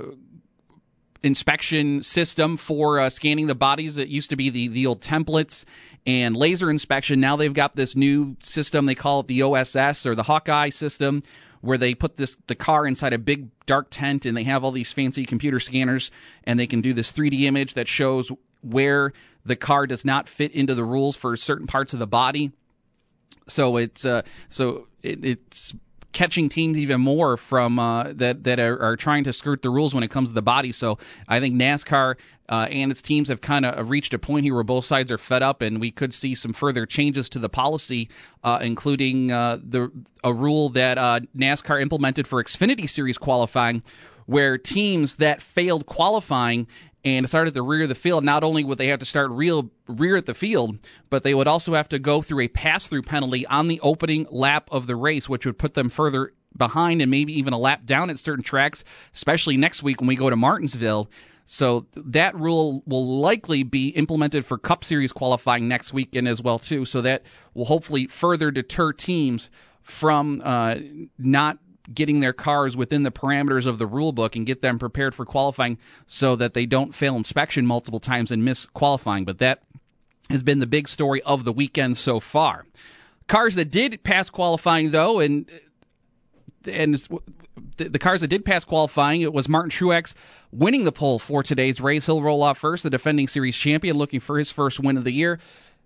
inspection 1.23 2.03
system 2.03 2.55
for 2.55 2.99
uh, 2.99 3.09
scanning 3.09 3.47
the 3.47 3.55
bodies. 3.55 3.97
It 3.97 4.07
used 4.09 4.29
to 4.29 4.35
be 4.35 4.49
the, 4.49 4.67
the 4.67 4.85
old 4.85 5.01
templates 5.01 5.65
and 6.05 6.35
laser 6.35 6.69
inspection. 6.69 7.19
Now 7.19 7.35
they've 7.35 7.53
got 7.53 7.75
this 7.75 7.95
new 7.95 8.37
system. 8.41 8.85
They 8.85 8.95
call 8.95 9.21
it 9.21 9.27
the 9.27 9.41
OSS 9.41 10.05
or 10.05 10.15
the 10.15 10.23
Hawkeye 10.23 10.69
system, 10.69 11.23
where 11.61 11.77
they 11.77 11.95
put 11.95 12.17
this 12.17 12.37
the 12.47 12.55
car 12.55 12.85
inside 12.85 13.13
a 13.13 13.17
big 13.17 13.49
dark 13.65 13.87
tent 13.89 14.25
and 14.25 14.37
they 14.37 14.43
have 14.43 14.63
all 14.63 14.71
these 14.71 14.91
fancy 14.91 15.25
computer 15.25 15.59
scanners 15.59 16.11
and 16.43 16.59
they 16.59 16.67
can 16.67 16.81
do 16.81 16.93
this 16.93 17.11
3D 17.11 17.41
image 17.43 17.73
that 17.73 17.87
shows 17.87 18.31
where 18.61 19.13
the 19.45 19.55
car 19.55 19.87
does 19.87 20.05
not 20.05 20.27
fit 20.27 20.51
into 20.51 20.75
the 20.75 20.83
rules 20.83 21.15
for 21.15 21.35
certain 21.35 21.67
parts 21.67 21.93
of 21.93 21.99
the 21.99 22.07
body. 22.07 22.51
So 23.47 23.77
it's 23.77 24.05
uh, 24.05 24.23
so 24.49 24.87
it, 25.03 25.23
it's 25.23 25.73
catching 26.15 26.47
teams 26.47 26.77
even 26.77 27.01
more 27.01 27.35
from 27.37 27.77
uh, 27.77 28.13
that 28.13 28.45
that 28.45 28.59
are, 28.59 28.81
are, 28.81 28.95
trying 28.95 29.25
to 29.25 29.33
skirt 29.33 29.61
the 29.61 29.69
rules 29.69 29.93
when 29.93 30.01
it 30.01 30.07
comes 30.07 30.29
to 30.29 30.33
the 30.33 30.41
body. 30.41 30.71
So 30.71 30.97
I 31.27 31.39
think 31.39 31.55
NASCAR 31.55 32.15
uh, 32.47 32.67
and 32.71 32.89
its 32.89 33.01
teams 33.01 33.27
have 33.27 33.41
kind 33.41 33.65
of 33.65 33.89
reached 33.89 34.13
a 34.13 34.19
point 34.19 34.45
here 34.45 34.55
where 34.55 34.63
both 34.63 34.85
sides 34.85 35.11
are 35.11 35.17
fed 35.17 35.43
up, 35.43 35.61
and 35.61 35.79
we 35.79 35.91
could 35.91 36.13
see 36.13 36.33
some 36.33 36.53
further 36.53 36.85
changes 36.85 37.27
to 37.29 37.39
the 37.39 37.49
policy, 37.49 38.09
uh, 38.43 38.59
including 38.61 39.31
uh, 39.31 39.59
the 39.61 39.91
a 40.23 40.33
rule 40.33 40.69
that 40.69 40.97
uh, 40.97 41.19
NASCAR 41.37 41.81
implemented 41.81 42.27
for 42.27 42.41
Xfinity 42.41 42.89
Series 42.89 43.17
qualifying, 43.17 43.83
where 44.25 44.57
teams 44.57 45.15
that 45.15 45.41
failed 45.41 45.85
qualifying 45.85 46.65
and 47.05 47.29
start 47.29 47.47
at 47.47 47.53
the 47.53 47.61
rear 47.61 47.83
of 47.83 47.89
the 47.89 47.95
field. 47.95 48.23
Not 48.25 48.43
only 48.43 48.63
would 48.63 48.79
they 48.79 48.87
have 48.87 48.99
to 48.99 49.05
start 49.05 49.29
real 49.29 49.69
rear 49.87 50.15
at 50.15 50.25
the 50.25 50.33
field, 50.33 50.79
but 51.11 51.21
they 51.21 51.35
would 51.35 51.47
also 51.47 51.75
have 51.75 51.87
to 51.89 51.99
go 51.99 52.23
through 52.23 52.41
a 52.41 52.47
pass 52.47 52.87
through 52.87 53.03
penalty 53.03 53.45
on 53.45 53.67
the 53.67 53.79
opening 53.81 54.25
lap 54.31 54.67
of 54.71 54.87
the 54.87 54.95
race, 54.95 55.29
which 55.29 55.45
would 55.45 55.59
put 55.59 55.75
them 55.75 55.89
further 55.89 56.33
behind 56.57 57.01
and 57.01 57.11
maybe 57.11 57.37
even 57.37 57.53
a 57.53 57.59
lap 57.59 57.85
down 57.85 58.09
at 58.09 58.17
certain 58.17 58.43
tracks, 58.43 58.83
especially 59.13 59.55
next 59.55 59.83
week 59.83 60.01
when 60.01 60.07
we 60.07 60.15
go 60.15 60.29
to 60.29 60.35
Martinsville. 60.35 61.09
So 61.45 61.85
that 61.95 62.35
rule 62.35 62.81
will 62.87 63.19
likely 63.19 63.61
be 63.61 63.89
implemented 63.89 64.45
for 64.45 64.57
Cup 64.57 64.83
Series 64.83 65.11
qualifying 65.11 65.67
next 65.67 65.93
weekend 65.93 66.27
as 66.27 66.41
well 66.41 66.57
too. 66.57 66.85
So 66.85 67.01
that 67.01 67.21
will 67.53 67.65
hopefully 67.65 68.07
further 68.07 68.49
deter 68.49 68.93
teams 68.93 69.51
from 69.83 70.41
uh, 70.43 70.77
not 71.19 71.59
getting 71.93 72.19
their 72.19 72.33
cars 72.33 72.75
within 72.75 73.03
the 73.03 73.11
parameters 73.11 73.65
of 73.65 73.77
the 73.77 73.87
rule 73.87 74.11
book 74.11 74.35
and 74.35 74.45
get 74.45 74.61
them 74.61 74.79
prepared 74.79 75.13
for 75.13 75.25
qualifying 75.25 75.77
so 76.07 76.35
that 76.35 76.53
they 76.53 76.65
don't 76.65 76.95
fail 76.95 77.15
inspection 77.15 77.65
multiple 77.65 77.99
times 77.99 78.31
and 78.31 78.43
miss 78.43 78.65
qualifying. 78.67 79.25
But 79.25 79.39
that 79.39 79.63
has 80.29 80.43
been 80.43 80.59
the 80.59 80.67
big 80.67 80.87
story 80.87 81.21
of 81.23 81.43
the 81.43 81.53
weekend 81.53 81.97
so 81.97 82.19
far. 82.19 82.65
Cars 83.27 83.55
that 83.55 83.71
did 83.71 84.03
pass 84.03 84.29
qualifying 84.29 84.91
though, 84.91 85.19
and 85.19 85.49
and 86.65 86.95
the, 87.77 87.99
cars 87.99 88.21
that 88.21 88.27
did 88.27 88.45
pass 88.45 88.63
qualifying, 88.63 89.21
it 89.21 89.33
was 89.33 89.47
Martin 89.47 89.71
Truex 89.71 90.13
winning 90.51 90.83
the 90.83 90.91
pole 90.91 91.19
for 91.19 91.43
today's 91.43 91.81
race. 91.81 92.05
He'll 92.05 92.21
roll 92.21 92.43
off 92.43 92.57
first, 92.57 92.83
the 92.83 92.89
defending 92.89 93.27
series 93.27 93.55
champion, 93.55 93.97
looking 93.97 94.19
for 94.19 94.37
his 94.37 94.51
first 94.51 94.79
win 94.79 94.97
of 94.97 95.03
the 95.03 95.11
year. 95.11 95.39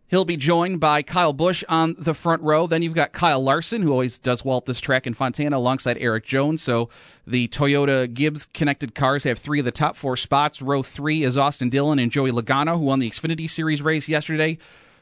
He'll 0.09 0.25
be 0.25 0.37
joined 0.37 0.79
by 0.79 1.03
Kyle 1.03 1.33
Busch 1.33 1.63
on 1.69 1.95
the 1.99 2.15
front 2.15 2.41
row. 2.41 2.65
Then 2.65 2.81
you've 2.81 2.95
got 2.95 3.11
Kyle 3.11 3.43
Larson, 3.43 3.83
who 3.83 3.91
always 3.91 4.17
does 4.17 4.43
well 4.43 4.57
at 4.57 4.65
this 4.65 4.79
track 4.79 5.05
in 5.05 5.13
Fontana, 5.13 5.55
alongside 5.55 5.99
Erik 5.99 6.25
Jones. 6.25 6.63
So 6.63 6.89
the 7.27 7.47
Toyota 7.49 8.11
Gibbs 8.11 8.47
connected 8.51 8.95
cars 8.95 9.23
have 9.25 9.37
three 9.37 9.59
of 9.59 9.65
the 9.65 9.71
top 9.71 9.95
four 9.95 10.17
spots. 10.17 10.63
Row 10.63 10.81
three 10.81 11.21
is 11.23 11.37
Austin 11.37 11.69
Dillon 11.69 11.99
and 11.99 12.11
Joey 12.11 12.31
Logano, 12.31 12.73
who 12.73 12.85
won 12.85 12.97
the 12.97 13.09
Xfinity 13.09 13.47
Series 13.47 13.83
race 13.83 14.09
yesterday. 14.09 14.57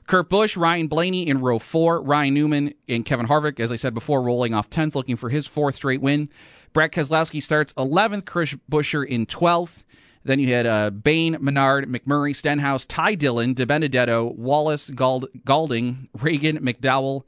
Kurt 0.08 0.30
Busch, 0.30 0.58
Ryan 0.58 0.88
Blaney 0.88 1.26
in 1.26 1.40
row 1.40 1.58
four, 1.58 2.02
Ryan 2.02 2.34
Newman 2.34 2.74
and 2.90 3.06
Kevin 3.06 3.28
Harvick, 3.28 3.62
as 3.62 3.72
I 3.72 3.78
said 3.78 3.94
before, 3.94 4.22
rolling 4.22 4.54
off 4.54 4.70
10th, 4.70 4.94
looking 4.94 5.16
for 5.16 5.30
his 5.30 5.48
fourth 5.48 5.76
straight 5.76 6.02
win. 6.02 6.28
Brad 6.74 6.92
Keselowski 6.92 7.42
starts 7.42 7.72
11th, 7.74 8.26
Chris 8.26 8.56
Buescher 8.70 9.08
in 9.08 9.26
12th. 9.26 9.84
Then 10.28 10.40
you 10.40 10.54
had 10.54 10.66
uh, 10.68 10.90
Bayne, 10.92 11.38
Menard, 11.40 11.88
McMurray, 11.90 12.36
Stenhouse, 12.36 12.86
Ty 12.86 13.16
Dillon, 13.16 13.56
DiBenedetto, 13.56 14.36
Wallace, 14.36 14.90
Gald- 14.90 15.30
Gaulding, 15.46 16.10
Ragan, 16.18 16.60
McDowell, 16.60 17.24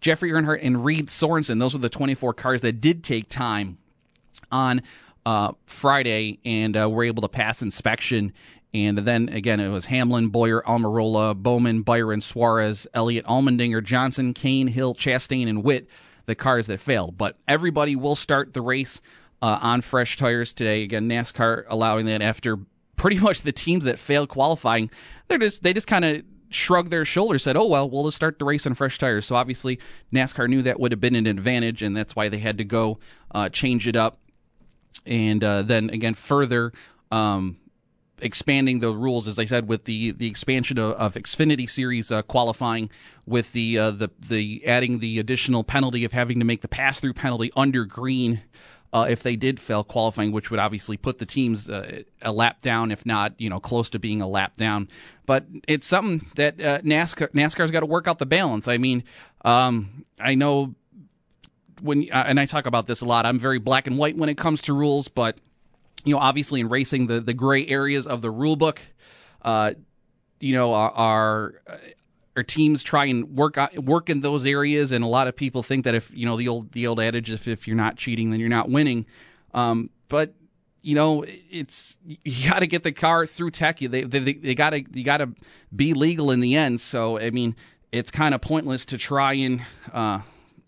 Jeffrey 0.00 0.30
Earnhardt, 0.30 0.60
and 0.62 0.84
Reed 0.84 1.10
Sorenson. 1.10 1.58
Those 1.58 1.74
were 1.74 1.80
the 1.80 1.88
24 1.88 2.32
cars 2.34 2.60
that 2.62 2.80
did 2.80 3.04
take 3.04 3.28
time 3.28 3.78
on 4.50 4.82
uh, 5.26 5.52
Friday 5.66 6.38
and 6.44 6.76
uh, 6.76 6.88
were 6.88 7.04
able 7.04 7.22
to 7.22 7.28
pass 7.28 7.60
inspection 7.60 8.32
and 8.74 8.98
then 8.98 9.28
again, 9.28 9.60
it 9.60 9.68
was 9.68 9.86
Hamlin, 9.86 10.28
Bowyer, 10.28 10.60
Almirola, 10.66 11.36
Bowman, 11.36 11.82
Byron, 11.82 12.20
Suarez, 12.20 12.88
Elliott, 12.92 13.24
Allmendinger, 13.24 13.82
Johnson, 13.82 14.34
Kahne, 14.34 14.68
Hill, 14.68 14.96
Chastain, 14.96 15.48
and 15.48 15.62
Witt, 15.62 15.88
the 16.26 16.34
cars 16.34 16.66
that 16.66 16.80
failed. 16.80 17.16
But 17.16 17.36
everybody 17.46 17.94
will 17.94 18.16
start 18.16 18.52
the 18.52 18.60
race 18.60 19.00
uh, 19.44 19.58
on 19.60 19.82
fresh 19.82 20.16
tires 20.16 20.54
today. 20.54 20.82
Again, 20.82 21.06
NASCAR 21.06 21.64
allowing 21.68 22.06
that 22.06 22.22
after 22.22 22.56
pretty 22.96 23.18
much 23.18 23.42
the 23.42 23.52
teams 23.52 23.84
that 23.84 23.98
failed 23.98 24.30
qualifying, 24.30 24.90
they're 25.28 25.36
just 25.36 25.62
they 25.62 25.74
just 25.74 25.86
kind 25.86 26.02
of 26.02 26.22
shrugged 26.48 26.90
their 26.90 27.04
shoulders, 27.04 27.42
said, 27.42 27.54
"Oh 27.54 27.66
well, 27.66 27.88
we'll 27.90 28.04
just 28.04 28.16
start 28.16 28.38
the 28.38 28.46
race 28.46 28.66
on 28.66 28.74
fresh 28.74 28.98
tires." 28.98 29.26
So 29.26 29.34
obviously, 29.34 29.78
NASCAR 30.10 30.48
knew 30.48 30.62
that 30.62 30.80
would 30.80 30.92
have 30.92 31.00
been 31.00 31.14
an 31.14 31.26
advantage, 31.26 31.82
and 31.82 31.94
that's 31.94 32.16
why 32.16 32.30
they 32.30 32.38
had 32.38 32.56
to 32.56 32.64
go 32.64 32.98
uh, 33.32 33.50
change 33.50 33.86
it 33.86 33.96
up. 33.96 34.18
And 35.04 35.44
uh, 35.44 35.60
then 35.62 35.90
again, 35.90 36.14
further. 36.14 36.72
Um, 37.12 37.58
expanding 38.20 38.78
the 38.78 38.92
rules, 38.92 39.28
as 39.28 39.38
I 39.38 39.44
said, 39.44 39.68
with 39.68 39.84
the 39.84 40.12
the 40.12 40.26
expansion 40.26 40.78
of, 40.78 40.92
of 40.92 41.14
Xfinity 41.14 41.68
Series 41.68 42.10
uh, 42.10 42.22
qualifying, 42.22 42.88
with 43.26 43.52
the 43.52 43.78
uh, 43.78 43.90
the 43.90 44.08
the 44.18 44.66
adding 44.66 45.00
the 45.00 45.18
additional 45.18 45.64
penalty 45.64 46.04
of 46.04 46.12
having 46.12 46.38
to 46.38 46.46
make 46.46 46.62
the 46.62 46.68
pass 46.68 46.98
through 46.98 47.12
penalty 47.12 47.52
under 47.54 47.84
green. 47.84 48.40
Uh, 48.94 49.06
if 49.08 49.24
they 49.24 49.34
did 49.34 49.58
fail 49.58 49.82
qualifying, 49.82 50.30
which 50.30 50.52
would 50.52 50.60
obviously 50.60 50.96
put 50.96 51.18
the 51.18 51.26
teams 51.26 51.68
uh, 51.68 52.02
a 52.22 52.30
lap 52.30 52.62
down, 52.62 52.92
if 52.92 53.04
not, 53.04 53.34
you 53.38 53.50
know, 53.50 53.58
close 53.58 53.90
to 53.90 53.98
being 53.98 54.22
a 54.22 54.28
lap 54.28 54.56
down. 54.56 54.88
But 55.26 55.46
it's 55.66 55.84
something 55.84 56.30
that 56.36 56.60
uh, 56.60 56.78
NASCAR 56.82 57.32
NASCAR's 57.32 57.72
got 57.72 57.80
to 57.80 57.86
work 57.86 58.06
out 58.06 58.20
the 58.20 58.26
balance. 58.26 58.68
I 58.68 58.78
mean, 58.78 59.02
um, 59.44 60.04
I 60.20 60.36
know 60.36 60.76
when 61.82 62.08
uh, 62.12 62.24
and 62.28 62.38
I 62.38 62.46
talk 62.46 62.66
about 62.66 62.86
this 62.86 63.00
a 63.00 63.04
lot. 63.04 63.26
I'm 63.26 63.40
very 63.40 63.58
black 63.58 63.88
and 63.88 63.98
white 63.98 64.16
when 64.16 64.28
it 64.28 64.38
comes 64.38 64.62
to 64.62 64.72
rules, 64.72 65.08
but 65.08 65.38
you 66.04 66.14
know, 66.14 66.20
obviously 66.20 66.60
in 66.60 66.68
racing, 66.68 67.08
the, 67.08 67.20
the 67.20 67.34
gray 67.34 67.66
areas 67.66 68.06
of 68.06 68.20
the 68.20 68.30
rule 68.30 68.56
book, 68.56 68.80
uh, 69.42 69.72
you 70.38 70.54
know, 70.54 70.72
are, 70.72 70.92
are, 70.92 71.54
our 72.36 72.42
teams 72.42 72.82
try 72.82 73.04
and 73.06 73.36
work 73.36 73.56
work 73.76 74.10
in 74.10 74.20
those 74.20 74.46
areas, 74.46 74.92
and 74.92 75.04
a 75.04 75.08
lot 75.08 75.28
of 75.28 75.36
people 75.36 75.62
think 75.62 75.84
that 75.84 75.94
if 75.94 76.10
you 76.12 76.26
know 76.26 76.36
the 76.36 76.48
old 76.48 76.72
the 76.72 76.86
old 76.86 77.00
adage, 77.00 77.30
if, 77.30 77.46
if 77.46 77.66
you're 77.66 77.76
not 77.76 77.96
cheating, 77.96 78.30
then 78.30 78.40
you're 78.40 78.48
not 78.48 78.68
winning. 78.68 79.06
Um, 79.52 79.90
but 80.08 80.34
you 80.82 80.94
know, 80.94 81.24
it's 81.26 81.98
you 82.04 82.48
got 82.50 82.60
to 82.60 82.66
get 82.66 82.82
the 82.82 82.92
car 82.92 83.26
through 83.26 83.52
tech. 83.52 83.78
They 83.78 84.02
they, 84.02 84.18
they 84.18 84.54
got 84.54 84.70
to 84.70 84.84
you 84.92 85.04
got 85.04 85.18
to 85.18 85.30
be 85.74 85.94
legal 85.94 86.30
in 86.30 86.40
the 86.40 86.56
end. 86.56 86.80
So 86.80 87.18
I 87.18 87.30
mean, 87.30 87.54
it's 87.92 88.10
kind 88.10 88.34
of 88.34 88.40
pointless 88.40 88.84
to 88.86 88.98
try 88.98 89.34
and 89.34 89.64
uh, 89.92 90.20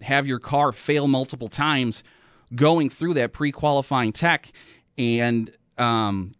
have 0.02 0.26
your 0.26 0.38
car 0.38 0.72
fail 0.72 1.08
multiple 1.08 1.48
times 1.48 2.04
going 2.54 2.88
through 2.88 3.14
that 3.14 3.32
pre-qualifying 3.32 4.12
tech 4.12 4.52
and 4.96 5.50
um, 5.78 6.34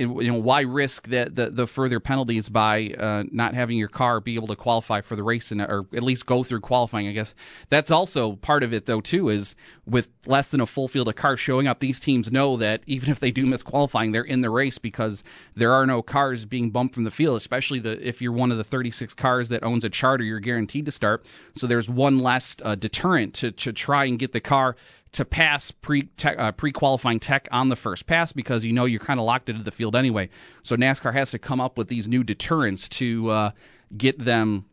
you 0.00 0.32
know 0.32 0.38
why 0.38 0.62
risk 0.62 1.08
the, 1.08 1.30
the, 1.32 1.50
the 1.50 1.66
further 1.66 2.00
penalties 2.00 2.48
by 2.48 2.88
uh, 2.98 3.24
not 3.30 3.54
having 3.54 3.76
your 3.76 3.88
car 3.88 4.20
be 4.20 4.34
able 4.34 4.48
to 4.48 4.56
qualify 4.56 5.00
for 5.00 5.16
the 5.16 5.22
race 5.22 5.50
and 5.50 5.60
or 5.60 5.86
at 5.94 6.02
least 6.02 6.26
go 6.26 6.42
through 6.42 6.60
qualifying 6.60 7.08
i 7.08 7.12
guess. 7.12 7.34
That's 7.68 7.90
also 7.90 8.36
part 8.36 8.62
of 8.62 8.72
it 8.72 8.86
though 8.86 9.00
too 9.00 9.28
is 9.28 9.54
with 9.86 10.08
less 10.26 10.50
than 10.50 10.60
a 10.60 10.66
full 10.66 10.88
field 10.88 11.08
of 11.08 11.16
cars 11.16 11.40
showing 11.40 11.66
up 11.66 11.80
these 11.80 12.00
teams 12.00 12.32
know 12.32 12.56
that 12.56 12.82
even 12.86 13.10
if 13.10 13.20
they 13.20 13.30
do 13.30 13.46
miss 13.46 13.62
qualifying 13.62 14.12
they're 14.12 14.22
in 14.22 14.40
the 14.40 14.50
race 14.50 14.78
because 14.78 15.22
there 15.54 15.72
are 15.72 15.86
no 15.86 16.02
cars 16.02 16.44
being 16.44 16.70
bumped 16.70 16.94
from 16.94 17.04
the 17.04 17.10
field 17.10 17.36
especially 17.36 17.78
the 17.78 18.06
if 18.06 18.22
you're 18.22 18.32
one 18.32 18.50
of 18.50 18.56
the 18.56 18.64
36 18.64 19.14
cars 19.14 19.48
that 19.48 19.62
owns 19.62 19.84
a 19.84 19.90
charter 19.90 20.24
you're 20.24 20.40
guaranteed 20.40 20.86
to 20.86 20.92
start. 20.92 21.26
So 21.54 21.66
there's 21.66 21.88
one 21.88 22.20
less 22.20 22.56
uh, 22.62 22.74
deterrent 22.74 23.34
to, 23.34 23.50
to 23.50 23.72
try 23.72 24.04
and 24.04 24.18
get 24.18 24.32
the 24.32 24.40
car 24.40 24.76
to 25.12 25.24
pass 25.24 25.70
pre 25.70 26.08
uh, 26.24 26.52
pre 26.52 26.72
qualifying 26.72 27.20
tech 27.20 27.48
on 27.50 27.68
the 27.68 27.76
first 27.76 28.06
pass 28.06 28.32
because 28.32 28.64
you 28.64 28.72
know 28.72 28.84
you're 28.84 29.00
kind 29.00 29.18
of 29.18 29.26
locked 29.26 29.48
into 29.48 29.62
the 29.62 29.70
field 29.70 29.96
anyway. 29.96 30.28
So 30.62 30.76
NASCAR 30.76 31.12
has 31.12 31.30
to 31.32 31.38
come 31.38 31.60
up 31.60 31.76
with 31.76 31.88
these 31.88 32.06
new 32.06 32.22
deterrents 32.22 32.88
to 32.90 33.30
uh, 33.30 33.50
get 33.96 34.18
them 34.18 34.66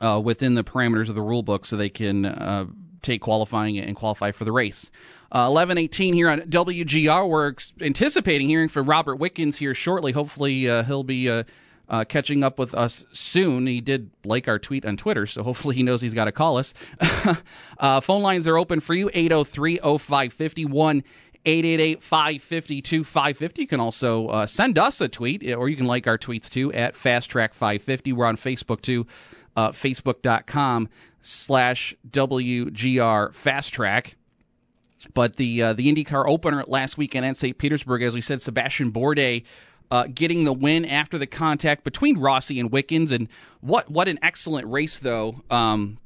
uh, 0.00 0.20
within 0.22 0.54
the 0.54 0.64
parameters 0.64 1.08
of 1.08 1.14
the 1.14 1.22
rule 1.22 1.42
book 1.42 1.66
so 1.66 1.76
they 1.76 1.90
can 1.90 2.24
uh, 2.24 2.66
take 3.02 3.20
qualifying 3.20 3.78
and 3.78 3.94
qualify 3.94 4.30
for 4.30 4.44
the 4.44 4.52
race. 4.52 4.90
Uh, 5.30 5.44
eleven 5.46 5.76
eighteen 5.76 6.14
here 6.14 6.30
on 6.30 6.40
WGR. 6.40 7.28
We're 7.28 7.54
anticipating 7.82 8.48
hearing 8.48 8.68
from 8.68 8.86
Robert 8.86 9.16
Wickens 9.16 9.58
here 9.58 9.74
shortly. 9.74 10.12
Hopefully 10.12 10.68
uh, 10.68 10.84
he'll 10.84 11.04
be 11.04 11.28
uh, 11.88 12.04
catching 12.04 12.44
up 12.44 12.58
with 12.58 12.74
us 12.74 13.06
soon. 13.12 13.66
He 13.66 13.80
did 13.80 14.10
like 14.24 14.48
our 14.48 14.58
tweet 14.58 14.84
on 14.84 14.96
Twitter, 14.96 15.26
so 15.26 15.42
hopefully 15.42 15.74
he 15.74 15.82
knows 15.82 16.02
he's 16.02 16.14
got 16.14 16.26
to 16.26 16.32
call 16.32 16.58
us. 16.58 16.74
uh, 17.78 18.00
phone 18.00 18.22
lines 18.22 18.46
are 18.46 18.58
open 18.58 18.80
for 18.80 18.94
you 18.94 19.10
803 19.12 19.78
0550 19.78 21.04
888 21.44 22.02
552 22.02 23.04
550. 23.04 23.62
You 23.62 23.68
can 23.68 23.80
also 23.80 24.26
uh, 24.28 24.46
send 24.46 24.78
us 24.78 25.00
a 25.00 25.08
tweet, 25.08 25.42
or 25.54 25.68
you 25.68 25.76
can 25.76 25.86
like 25.86 26.06
our 26.06 26.18
tweets 26.18 26.50
too 26.50 26.72
at 26.72 26.96
Fast 26.96 27.30
Track 27.30 27.54
550. 27.54 28.12
We're 28.12 28.26
on 28.26 28.36
Facebook 28.36 28.82
too, 28.82 29.06
uh, 29.56 29.70
facebook.com 29.70 30.88
slash 31.22 31.94
WGR 32.10 33.34
Fast 33.34 33.72
Track. 33.72 34.16
But 35.14 35.36
the 35.36 35.62
uh, 35.62 35.72
the 35.74 35.90
IndyCar 35.90 36.26
opener 36.26 36.64
last 36.66 36.98
weekend 36.98 37.24
at 37.24 37.36
St. 37.36 37.56
Petersburg, 37.56 38.02
as 38.02 38.14
we 38.14 38.20
said, 38.20 38.42
Sebastian 38.42 38.90
Bourdais 38.90 39.44
uh, 39.90 40.06
getting 40.12 40.44
the 40.44 40.52
win 40.52 40.84
after 40.84 41.18
the 41.18 41.26
contact 41.26 41.84
between 41.84 42.18
Rossi 42.18 42.60
and 42.60 42.70
Wickens. 42.70 43.12
And 43.12 43.28
what 43.60 43.90
what 43.90 44.08
an 44.08 44.18
excellent 44.22 44.66
race 44.66 44.98
though. 44.98 45.42
Um, 45.50 45.98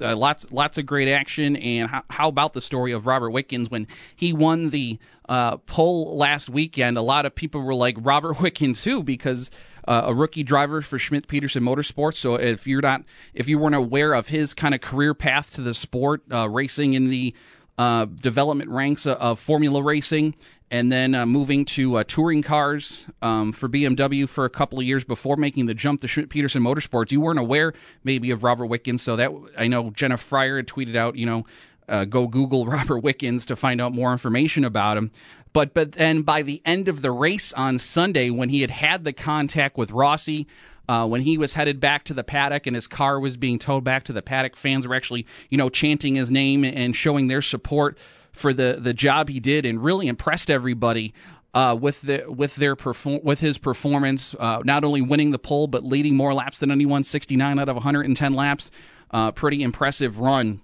uh, 0.00 0.14
lots 0.14 0.46
lots 0.50 0.76
of 0.76 0.84
great 0.84 1.08
action 1.08 1.56
and 1.56 1.90
how, 1.90 2.02
how, 2.10 2.28
about 2.28 2.52
the 2.52 2.60
story 2.60 2.92
of 2.92 3.06
Robert 3.06 3.30
Wickens 3.30 3.70
when 3.70 3.86
he 4.14 4.32
won 4.32 4.70
the 4.70 4.98
uh, 5.28 5.56
pole 5.58 6.16
last 6.16 6.50
weekend? 6.50 6.96
A 6.96 7.02
lot 7.02 7.24
of 7.26 7.34
people 7.34 7.62
were 7.62 7.74
like 7.74 7.96
Robert 8.00 8.34
Wickens 8.40 8.84
who 8.84 9.02
because 9.02 9.50
uh, 9.88 10.02
a 10.06 10.14
rookie 10.14 10.42
driver 10.42 10.82
for 10.82 10.98
Schmidt 10.98 11.28
Peterson 11.28 11.62
Motorsports. 11.62 12.16
So 12.16 12.34
if 12.34 12.66
you're 12.66 12.82
not 12.82 13.04
if 13.32 13.48
you 13.48 13.58
weren't 13.58 13.74
aware 13.74 14.12
of 14.12 14.28
his 14.28 14.52
kind 14.52 14.74
of 14.74 14.80
career 14.80 15.14
path 15.14 15.54
to 15.54 15.62
the 15.62 15.74
sport, 15.74 16.22
uh, 16.30 16.48
racing 16.48 16.92
in 16.92 17.08
the 17.08 17.34
uh, 17.78 18.06
development 18.06 18.70
ranks 18.70 19.06
of 19.06 19.38
Formula 19.38 19.82
Racing, 19.82 20.34
and 20.70 20.90
then 20.90 21.14
uh, 21.14 21.26
moving 21.26 21.64
to 21.64 21.96
uh, 21.96 22.04
touring 22.04 22.42
cars 22.42 23.06
um, 23.22 23.52
for 23.52 23.68
BMW 23.68 24.28
for 24.28 24.44
a 24.44 24.50
couple 24.50 24.78
of 24.78 24.84
years 24.84 25.04
before 25.04 25.36
making 25.36 25.66
the 25.66 25.74
jump 25.74 26.00
to 26.00 26.08
Schmidt 26.08 26.28
Peterson 26.28 26.62
Motorsports. 26.62 27.12
You 27.12 27.20
weren't 27.20 27.38
aware 27.38 27.72
maybe 28.02 28.30
of 28.30 28.42
Robert 28.42 28.66
Wickens, 28.66 29.02
so 29.02 29.16
that 29.16 29.30
I 29.56 29.68
know 29.68 29.90
Jenna 29.90 30.16
Fryer 30.16 30.56
had 30.56 30.66
tweeted 30.66 30.96
out, 30.96 31.16
you 31.16 31.26
know, 31.26 31.46
uh, 31.88 32.04
go 32.04 32.26
Google 32.26 32.66
Robert 32.66 32.98
Wickens 32.98 33.46
to 33.46 33.56
find 33.56 33.80
out 33.80 33.92
more 33.92 34.12
information 34.12 34.64
about 34.64 34.96
him. 34.96 35.10
But 35.52 35.72
but 35.72 35.92
then 35.92 36.22
by 36.22 36.42
the 36.42 36.60
end 36.64 36.88
of 36.88 37.00
the 37.00 37.10
race 37.10 37.52
on 37.52 37.78
Sunday, 37.78 38.30
when 38.30 38.48
he 38.48 38.60
had 38.60 38.70
had 38.70 39.04
the 39.04 39.12
contact 39.12 39.78
with 39.78 39.90
Rossi, 39.90 40.46
uh, 40.88 41.06
when 41.06 41.22
he 41.22 41.36
was 41.38 41.54
headed 41.54 41.80
back 41.80 42.04
to 42.04 42.14
the 42.14 42.24
paddock 42.24 42.66
and 42.66 42.74
his 42.74 42.86
car 42.86 43.18
was 43.18 43.36
being 43.36 43.58
towed 43.58 43.84
back 43.84 44.04
to 44.04 44.12
the 44.12 44.22
paddock, 44.22 44.56
fans 44.56 44.86
were 44.86 44.94
actually 44.94 45.26
you 45.50 45.58
know 45.58 45.68
chanting 45.68 46.14
his 46.14 46.30
name 46.30 46.64
and 46.64 46.94
showing 46.94 47.28
their 47.28 47.42
support 47.42 47.98
for 48.32 48.52
the 48.52 48.78
the 48.78 48.94
job 48.94 49.28
he 49.28 49.40
did 49.40 49.64
and 49.64 49.82
really 49.82 50.06
impressed 50.08 50.50
everybody. 50.50 51.12
Uh, 51.54 51.74
with 51.74 52.02
the 52.02 52.22
with 52.28 52.56
their 52.56 52.76
perform 52.76 53.18
with 53.24 53.40
his 53.40 53.56
performance, 53.56 54.34
uh, 54.38 54.60
not 54.66 54.84
only 54.84 55.00
winning 55.00 55.30
the 55.30 55.38
pole 55.38 55.66
but 55.66 55.82
leading 55.82 56.14
more 56.14 56.34
laps 56.34 56.58
than 56.58 56.70
anyone, 56.70 57.02
69 57.02 57.58
out 57.58 57.66
of 57.66 57.76
110 57.76 58.34
laps, 58.34 58.70
uh, 59.10 59.32
pretty 59.32 59.62
impressive 59.62 60.20
run 60.20 60.60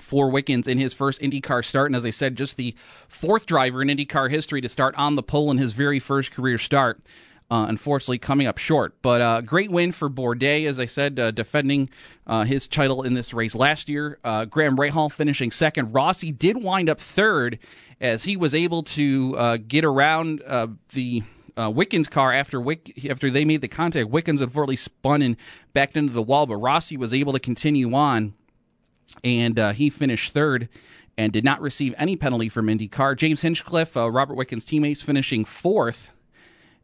for 0.00 0.30
Wickens 0.30 0.66
in 0.66 0.78
his 0.78 0.94
first 0.94 1.20
IndyCar 1.20 1.64
start. 1.64 1.90
And 1.90 1.96
as 1.96 2.04
I 2.04 2.10
said, 2.10 2.36
just 2.36 2.56
the 2.56 2.74
fourth 3.08 3.46
driver 3.46 3.82
in 3.82 3.88
IndyCar 3.88 4.30
history 4.30 4.60
to 4.60 4.68
start 4.68 4.94
on 4.96 5.16
the 5.16 5.22
pole 5.22 5.50
in 5.50 5.58
his 5.58 5.72
very 5.72 5.98
first 5.98 6.32
career 6.32 6.58
start. 6.58 7.00
Uh, 7.48 7.66
unfortunately, 7.68 8.18
coming 8.18 8.48
up 8.48 8.58
short. 8.58 9.00
But 9.02 9.20
uh, 9.20 9.40
great 9.40 9.70
win 9.70 9.92
for 9.92 10.10
Bourdais, 10.10 10.66
as 10.66 10.80
I 10.80 10.86
said, 10.86 11.16
uh, 11.20 11.30
defending 11.30 11.88
uh, 12.26 12.42
his 12.42 12.66
title 12.66 13.04
in 13.04 13.14
this 13.14 13.32
race 13.32 13.54
last 13.54 13.88
year. 13.88 14.18
Uh, 14.24 14.46
Graham 14.46 14.76
Rahal 14.76 15.12
finishing 15.12 15.52
second. 15.52 15.92
Rossi 15.92 16.32
did 16.32 16.60
wind 16.60 16.90
up 16.90 17.00
third 17.00 17.60
as 18.00 18.24
he 18.24 18.36
was 18.36 18.52
able 18.52 18.82
to 18.82 19.36
uh, 19.38 19.58
get 19.58 19.84
around 19.84 20.42
the. 20.92 21.22
Wickens 21.58 22.08
car 22.08 22.34
after 22.34 22.60
Wick, 22.60 23.06
after 23.08 23.30
they 23.30 23.46
made 23.46 23.62
the 23.62 23.68
contact, 23.68 24.10
Wickens 24.10 24.42
unfortunately 24.42 24.76
spun 24.76 25.22
and 25.22 25.36
backed 25.72 25.96
into 25.96 26.12
the 26.12 26.20
wall, 26.20 26.46
but 26.46 26.56
Rossi 26.56 26.98
was 26.98 27.14
able 27.14 27.32
to 27.32 27.38
continue 27.38 27.94
on, 27.94 28.34
and 29.24 29.58
he 29.74 29.88
finished 29.88 30.34
third 30.34 30.68
and 31.16 31.32
did 31.32 31.44
not 31.44 31.62
receive 31.62 31.94
any 31.96 32.14
penalty 32.14 32.50
from 32.50 32.66
IndyCar. 32.66 33.16
James 33.16 33.40
Hinchcliffe, 33.40 33.96
Robert 33.96 34.34
Wickens' 34.34 34.66
teammates, 34.66 35.00
finishing 35.00 35.46
fourth 35.46 36.10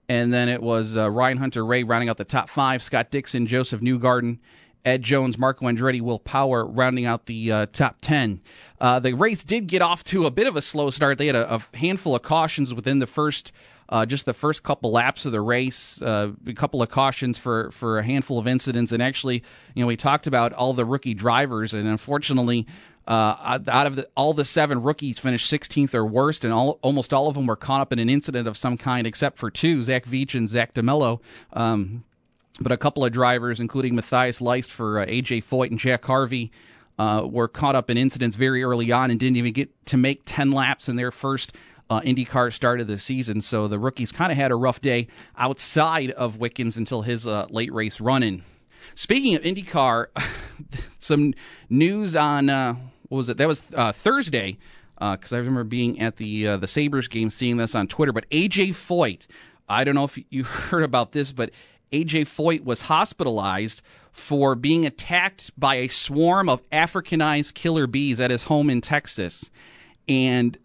and 0.09 0.33
then 0.33 0.49
it 0.49 0.63
was 0.63 0.97
uh, 0.97 1.11
Ryan 1.11 1.39
Hunter-Reay 1.39 1.89
rounding 1.89 2.09
out 2.09 2.17
the 2.17 2.25
top 2.25 2.49
five. 2.49 2.83
Scott 2.83 3.11
Dixon, 3.11 3.47
Josef 3.47 3.81
Newgarden, 3.81 4.39
Ed 4.85 5.03
Jones, 5.03 5.39
Marco 5.39 5.67
Andretti, 5.67 6.01
Will 6.01 6.19
Power 6.19 6.67
rounding 6.67 7.05
out 7.05 7.27
the 7.27 7.53
uh, 7.53 7.67
top 7.73 7.99
10. 8.01 8.41
Uh, 8.81 8.99
the 8.99 9.13
race 9.13 9.45
did 9.45 9.69
get 9.69 9.81
off 9.81 10.03
to 10.05 10.27
a 10.27 10.31
bit 10.31 10.47
of 10.47 10.57
a 10.57 10.63
slow 10.63 10.91
start. 10.91 11.19
They 11.19 11.29
had 11.29 11.37
a, 11.37 11.55
a 11.55 11.77
handful 11.77 12.17
of 12.17 12.23
cautions 12.23 12.75
within 12.75 12.99
the 12.99 13.07
first, 13.07 13.53
uh, 13.93 14.07
just 14.07 14.25
the 14.25 14.33
first 14.33 14.63
couple 14.63 14.91
laps 14.91 15.27
of 15.27 15.33
the 15.33 15.41
race, 15.43 16.01
uh, 16.01 16.33
a 16.47 16.55
couple 16.55 16.81
of 16.81 16.89
cautions 16.89 17.37
for, 17.37 17.71
for 17.73 17.99
a 17.99 18.03
handful 18.03 18.39
of 18.39 18.47
incidents. 18.47 18.91
And 18.91 19.03
actually, 19.03 19.43
you 19.75 19.83
know, 19.83 19.87
we 19.87 19.99
talked 19.99 20.27
about 20.27 20.55
all 20.55 20.73
the 20.73 20.87
rookie 20.87 21.13
drivers, 21.13 21.75
and 21.75 21.87
unfortunately, 21.87 22.67
uh, 23.07 23.59
out 23.69 23.87
of 23.87 23.97
the, 23.97 24.09
all 24.17 24.33
the 24.33 24.47
seven 24.47 24.83
rookies 24.83 25.19
finished 25.19 25.53
16th 25.53 25.93
or 25.93 26.07
worst, 26.07 26.43
and 26.43 26.55
all, 26.55 26.79
almost 26.81 27.13
all 27.13 27.29
of 27.29 27.35
them 27.35 27.47
were 27.47 27.55
caught 27.55 27.83
up 27.83 27.93
in 27.93 27.99
an 27.99 28.09
incident 28.09 28.49
of 28.49 28.57
some 28.57 28.79
kind, 28.79 29.07
except 29.07 29.37
for 29.37 29.51
two, 29.51 29.83
Zach 29.83 30.07
Veach 30.07 30.35
and 30.35 30.49
Zach 30.49 30.73
DeMello. 30.73 31.21
Um, 31.53 32.03
but 32.61 32.73
a 32.73 32.79
couple 32.79 33.05
of 33.05 33.13
drivers, 33.13 33.61
including 33.61 33.95
Matheus 33.95 34.41
Leist 34.41 34.71
for 34.71 35.01
uh, 35.01 35.07
AJ 35.07 35.45
Foyt 35.45 35.69
and 35.69 35.79
Jack 35.79 36.07
Harvey, 36.07 36.51
uh, 36.99 37.27
were 37.27 37.49
caught 37.49 37.75
up 37.75 37.91
in 37.91 37.99
incidents 37.99 38.39
very 38.39 38.63
early 38.63 38.91
on 38.91 39.11
and 39.11 39.21
didn't 39.21 39.37
even 39.37 39.53
get 39.53 39.69
to 39.87 39.99
make 39.99 40.23
10 40.25 40.51
laps 40.53 40.89
in 40.89 40.97
their 40.97 41.11
first 41.11 41.53
uh, 41.93 42.01
IndyCar 42.01 42.53
start 42.53 42.81
of 42.81 42.87
the 42.87 42.99
season. 42.99 43.43
So 43.43 43.69
the 43.69 43.79
rookies 43.79 44.13
kind 44.13 44.33
of 44.33 44.39
had 44.39 44.51
a 44.51 44.55
rough 44.55 44.81
day 44.81 45.09
outside 45.37 46.11
of 46.13 46.39
Wickens 46.39 46.79
until 46.79 47.03
his 47.03 47.27
uh, 47.27 47.47
late 47.51 47.73
race 47.73 48.01
run 48.01 48.23
in. 48.23 48.43
Speaking 48.95 49.35
of 49.35 49.43
IndyCar, 49.43 50.07
some 50.99 51.35
news 51.69 52.17
on 52.17 52.49
uh, 52.49 52.75
what 53.09 53.19
was 53.19 53.29
it? 53.29 53.37
That 53.37 53.49
was 53.49 53.63
uh, 53.75 53.93
Thursday 53.93 54.57
because 54.95 55.33
uh, 55.33 55.37
I 55.37 55.39
remember 55.39 55.65
being 55.65 56.01
at 56.01 56.17
the 56.17 56.49
uh, 56.49 56.57
the 56.57 56.67
Sabres 56.67 57.09
game, 57.09 57.29
seeing 57.29 57.59
this 57.59 57.75
on 57.75 57.89
Twitter. 57.89 58.13
But 58.13 58.29
AJ 58.31 58.71
Foyt, 58.71 59.27
I 59.69 59.85
don't 59.85 59.95
know 59.95 60.05
if 60.05 60.19
you 60.31 60.45
heard 60.45 60.85
about 60.85 61.13
this, 61.13 61.31
but 61.31 61.51
AJ 61.93 62.23
Foyt 62.23 62.65
was 62.65 62.83
hospitalized 62.83 63.83
for 64.13 64.55
being 64.55 64.87
attacked 64.87 65.51
by 65.59 65.77
a 65.77 65.89
swarm 65.89 66.49
of 66.49 66.69
Africanized 66.71 67.53
killer 67.53 67.87
bees 67.87 68.19
at 68.19 68.31
his 68.31 68.45
home 68.45 68.71
in 68.71 68.81
Texas, 68.81 69.51
and 70.09 70.57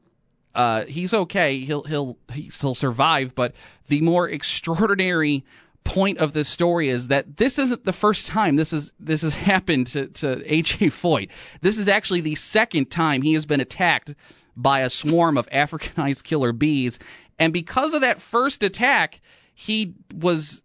uh, 0.57 0.85
he's 0.85 1.13
okay. 1.13 1.59
He'll 1.59 1.83
he'll 1.83 2.17
he'll 2.33 2.75
survive. 2.75 3.35
But 3.35 3.53
the 3.87 4.01
more 4.01 4.27
extraordinary 4.27 5.46
point 5.83 6.17
of 6.17 6.33
this 6.33 6.50
story 6.50 6.89
is 6.89 7.07
that 7.07 7.37
this 7.37 7.57
isn't 7.57 7.85
the 7.85 7.93
first 7.93 8.27
time 8.27 8.57
this 8.57 8.74
is 8.74 8.91
this 9.00 9.22
has 9.22 9.35
happened 9.51 9.87
to, 9.87 10.07
to 10.07 10.37
AJ 10.37 10.87
Foyt. 10.87 11.29
This 11.61 11.77
is 11.77 11.87
actually 11.87 12.22
the 12.22 12.35
second 12.35 12.89
time 12.89 13.22
he 13.22 13.33
has 13.33 13.46
been 13.46 13.61
attacked 13.61 14.15
by 14.55 14.79
a 14.79 14.89
swarm 14.89 15.37
of 15.37 15.48
Africanized 15.51 16.24
killer 16.24 16.51
bees. 16.51 16.98
And 17.37 17.53
because 17.53 17.93
of 17.93 18.01
that 18.01 18.20
first 18.20 18.63
attack, 18.63 19.22
he 19.53 19.93
was 20.11 20.63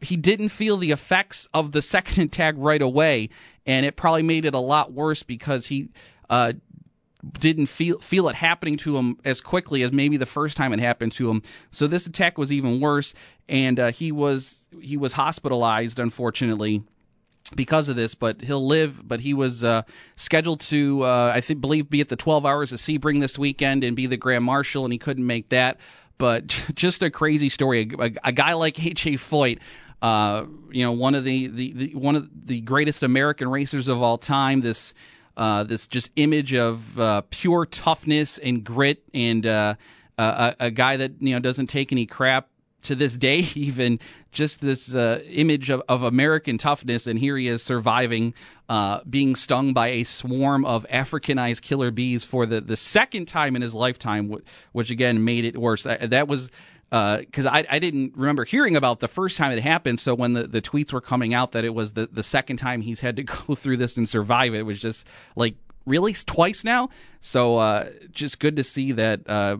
he 0.00 0.16
didn't 0.16 0.50
feel 0.50 0.76
the 0.76 0.92
effects 0.92 1.48
of 1.52 1.72
the 1.72 1.82
second 1.82 2.22
attack 2.22 2.54
right 2.56 2.80
away, 2.80 3.30
and 3.66 3.84
it 3.84 3.96
probably 3.96 4.22
made 4.22 4.44
it 4.44 4.54
a 4.54 4.60
lot 4.60 4.92
worse 4.92 5.24
because 5.24 5.66
he 5.66 5.88
uh, 6.30 6.52
didn't 7.40 7.66
feel 7.66 7.98
feel 7.98 8.28
it 8.28 8.36
happening 8.36 8.76
to 8.78 8.96
him 8.96 9.18
as 9.24 9.40
quickly 9.40 9.82
as 9.82 9.92
maybe 9.92 10.16
the 10.16 10.26
first 10.26 10.56
time 10.56 10.72
it 10.72 10.80
happened 10.80 11.12
to 11.12 11.28
him. 11.30 11.42
So 11.70 11.86
this 11.86 12.06
attack 12.06 12.38
was 12.38 12.52
even 12.52 12.80
worse, 12.80 13.12
and 13.48 13.80
uh, 13.80 13.90
he 13.90 14.12
was 14.12 14.64
he 14.80 14.96
was 14.96 15.14
hospitalized, 15.14 15.98
unfortunately, 15.98 16.82
because 17.56 17.88
of 17.88 17.96
this. 17.96 18.14
But 18.14 18.42
he'll 18.42 18.64
live. 18.64 19.06
But 19.06 19.20
he 19.20 19.34
was 19.34 19.64
uh, 19.64 19.82
scheduled 20.16 20.60
to, 20.60 21.02
uh, 21.02 21.32
I 21.34 21.40
think, 21.40 21.60
believe, 21.60 21.90
be 21.90 22.00
at 22.00 22.08
the 22.08 22.16
12 22.16 22.46
Hours 22.46 22.72
of 22.72 22.78
Sebring 22.78 23.20
this 23.20 23.38
weekend 23.38 23.82
and 23.82 23.96
be 23.96 24.06
the 24.06 24.16
Grand 24.16 24.44
Marshal, 24.44 24.84
and 24.84 24.92
he 24.92 24.98
couldn't 24.98 25.26
make 25.26 25.48
that. 25.48 25.78
But 26.18 26.46
just 26.74 27.02
a 27.02 27.10
crazy 27.10 27.48
story. 27.48 27.90
A, 27.98 28.04
a, 28.04 28.10
a 28.24 28.32
guy 28.32 28.52
like 28.52 28.82
H.A. 28.82 29.12
Foyt. 29.12 29.58
Uh, 30.00 30.46
you 30.70 30.84
know, 30.84 30.92
one 30.92 31.16
of 31.16 31.24
the, 31.24 31.48
the, 31.48 31.72
the 31.72 31.94
one 31.96 32.14
of 32.14 32.30
the 32.46 32.60
greatest 32.60 33.02
American 33.02 33.50
racers 33.50 33.88
of 33.88 34.00
all 34.00 34.16
time. 34.16 34.60
This 34.60 34.94
uh, 35.38 35.62
this 35.62 35.86
just 35.86 36.10
image 36.16 36.52
of 36.52 36.98
uh, 36.98 37.22
pure 37.30 37.64
toughness 37.64 38.38
and 38.38 38.64
grit, 38.64 39.04
and 39.14 39.46
uh, 39.46 39.76
a, 40.18 40.56
a, 40.58 40.70
guy 40.72 40.96
that 40.96 41.12
you 41.20 41.32
know 41.32 41.38
doesn't 41.38 41.68
take 41.68 41.92
any 41.92 42.06
crap 42.06 42.48
to 42.82 42.96
this 42.96 43.16
day. 43.16 43.38
Even 43.54 44.00
just 44.32 44.60
this 44.60 44.92
uh, 44.94 45.22
image 45.28 45.70
of, 45.70 45.80
of, 45.88 46.02
American 46.02 46.58
toughness, 46.58 47.06
and 47.06 47.20
here 47.20 47.36
he 47.36 47.46
is 47.46 47.62
surviving, 47.62 48.34
uh, 48.68 49.00
being 49.08 49.36
stung 49.36 49.72
by 49.72 49.88
a 49.88 50.02
swarm 50.02 50.64
of 50.64 50.84
Africanized 50.88 51.62
killer 51.62 51.92
bees 51.92 52.24
for 52.24 52.44
the 52.44 52.60
the 52.60 52.76
second 52.76 53.26
time 53.26 53.54
in 53.54 53.62
his 53.62 53.74
lifetime, 53.74 54.34
which 54.72 54.90
again 54.90 55.24
made 55.24 55.44
it 55.44 55.56
worse. 55.56 55.84
That 55.84 56.26
was 56.26 56.50
because 56.90 57.44
uh, 57.44 57.50
I, 57.50 57.66
I 57.70 57.78
didn't 57.78 58.14
remember 58.16 58.44
hearing 58.44 58.74
about 58.74 59.00
the 59.00 59.08
first 59.08 59.36
time 59.36 59.52
it 59.52 59.62
happened. 59.62 60.00
So 60.00 60.14
when 60.14 60.32
the, 60.32 60.46
the 60.46 60.62
tweets 60.62 60.92
were 60.92 61.00
coming 61.00 61.34
out 61.34 61.52
that 61.52 61.64
it 61.64 61.74
was 61.74 61.92
the, 61.92 62.08
the 62.10 62.22
second 62.22 62.56
time 62.56 62.80
he's 62.80 63.00
had 63.00 63.16
to 63.16 63.22
go 63.46 63.54
through 63.54 63.76
this 63.76 63.96
and 63.96 64.08
survive 64.08 64.54
it, 64.54 64.62
was 64.62 64.80
just 64.80 65.06
like, 65.36 65.56
really? 65.84 66.14
Twice 66.14 66.64
now? 66.64 66.88
So 67.20 67.56
uh, 67.56 67.90
just 68.10 68.38
good 68.38 68.56
to 68.56 68.64
see 68.64 68.92
that 68.92 69.20
uh, 69.28 69.58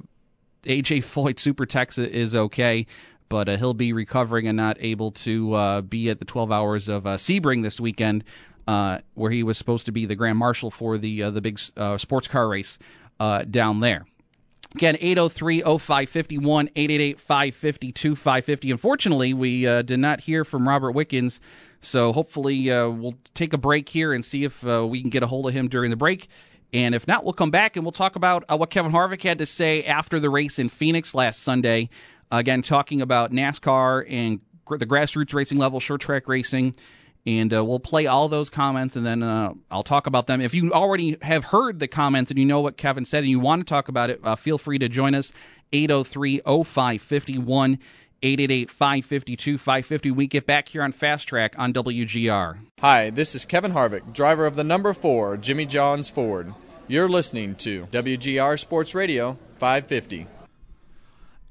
AJ 0.64 1.04
Foyt 1.04 1.38
Super 1.38 1.66
Tex 1.66 1.98
is 1.98 2.34
okay. 2.34 2.86
But 3.28 3.46
uh, 3.46 3.56
he'll 3.58 3.74
be 3.74 3.92
recovering 3.92 4.48
and 4.48 4.56
not 4.56 4.78
able 4.80 5.10
to 5.10 5.52
uh, 5.52 5.80
be 5.82 6.08
at 6.08 6.18
the 6.18 6.24
12 6.24 6.50
hours 6.50 6.88
of 6.88 7.06
uh, 7.06 7.16
Sebring 7.16 7.62
this 7.62 7.78
weekend, 7.78 8.24
where 8.64 9.30
he 9.30 9.42
was 9.42 9.58
supposed 9.58 9.84
to 9.84 9.92
be 9.92 10.06
the 10.06 10.14
Grand 10.14 10.38
Marshal 10.38 10.70
for 10.70 10.96
the 10.96 11.30
the 11.30 11.42
big 11.42 11.58
sports 11.58 12.26
car 12.26 12.48
race 12.48 12.78
down 13.18 13.80
there. 13.80 14.06
Again, 14.74 14.96
803 15.00 15.62
0551, 15.62 16.68
888 16.76 17.20
552 17.20 18.14
550. 18.14 18.70
Unfortunately, 18.70 19.32
we 19.32 19.66
uh, 19.66 19.82
did 19.82 19.98
not 19.98 20.20
hear 20.20 20.44
from 20.44 20.68
Robert 20.68 20.92
Wickens, 20.92 21.40
so 21.80 22.12
hopefully 22.12 22.70
uh, 22.70 22.88
we'll 22.88 23.16
take 23.32 23.54
a 23.54 23.58
break 23.58 23.88
here 23.88 24.12
and 24.12 24.24
see 24.24 24.44
if 24.44 24.66
uh, 24.66 24.86
we 24.86 25.00
can 25.00 25.08
get 25.08 25.22
a 25.22 25.26
hold 25.26 25.48
of 25.48 25.54
him 25.54 25.68
during 25.68 25.90
the 25.90 25.96
break. 25.96 26.28
And 26.74 26.94
if 26.94 27.08
not, 27.08 27.24
we'll 27.24 27.32
come 27.32 27.50
back 27.50 27.76
and 27.76 27.84
we'll 27.84 27.92
talk 27.92 28.14
about 28.14 28.44
uh, 28.50 28.58
what 28.58 28.68
Kevin 28.68 28.92
Harvick 28.92 29.22
had 29.22 29.38
to 29.38 29.46
say 29.46 29.82
after 29.84 30.20
the 30.20 30.28
race 30.28 30.58
in 30.58 30.68
Phoenix 30.68 31.14
last 31.14 31.42
Sunday. 31.42 31.88
Again, 32.30 32.60
talking 32.60 33.00
about 33.00 33.32
NASCAR 33.32 34.04
and 34.06 34.40
the 34.68 34.84
grassroots 34.84 35.32
racing 35.32 35.56
level, 35.56 35.80
short 35.80 36.02
track 36.02 36.28
racing 36.28 36.76
and 37.28 37.52
uh, 37.52 37.62
we'll 37.62 37.78
play 37.78 38.06
all 38.06 38.28
those 38.28 38.48
comments 38.48 38.96
and 38.96 39.04
then 39.04 39.22
uh, 39.22 39.52
I'll 39.70 39.82
talk 39.82 40.06
about 40.06 40.26
them. 40.26 40.40
If 40.40 40.54
you 40.54 40.72
already 40.72 41.18
have 41.20 41.44
heard 41.44 41.78
the 41.78 41.86
comments 41.86 42.30
and 42.30 42.40
you 42.40 42.46
know 42.46 42.60
what 42.60 42.78
Kevin 42.78 43.04
said 43.04 43.18
and 43.18 43.30
you 43.30 43.38
want 43.38 43.60
to 43.60 43.70
talk 43.70 43.88
about 43.88 44.08
it, 44.08 44.20
uh, 44.24 44.34
feel 44.34 44.56
free 44.56 44.78
to 44.78 44.88
join 44.88 45.14
us 45.14 45.30
803 45.72 46.40
0551 46.46 47.78
888 48.20 48.70
552 48.70 49.58
550. 49.58 50.10
We 50.10 50.26
get 50.26 50.46
back 50.46 50.68
here 50.68 50.82
on 50.82 50.90
Fast 50.92 51.28
Track 51.28 51.54
on 51.58 51.74
WGR. 51.74 52.58
Hi, 52.80 53.10
this 53.10 53.34
is 53.34 53.44
Kevin 53.44 53.72
Harvick, 53.72 54.14
driver 54.14 54.46
of 54.46 54.56
the 54.56 54.64
number 54.64 54.94
four 54.94 55.36
Jimmy 55.36 55.66
John's 55.66 56.08
Ford. 56.08 56.54
You're 56.88 57.08
listening 57.08 57.54
to 57.56 57.86
WGR 57.92 58.58
Sports 58.58 58.94
Radio 58.94 59.36
550. 59.58 60.37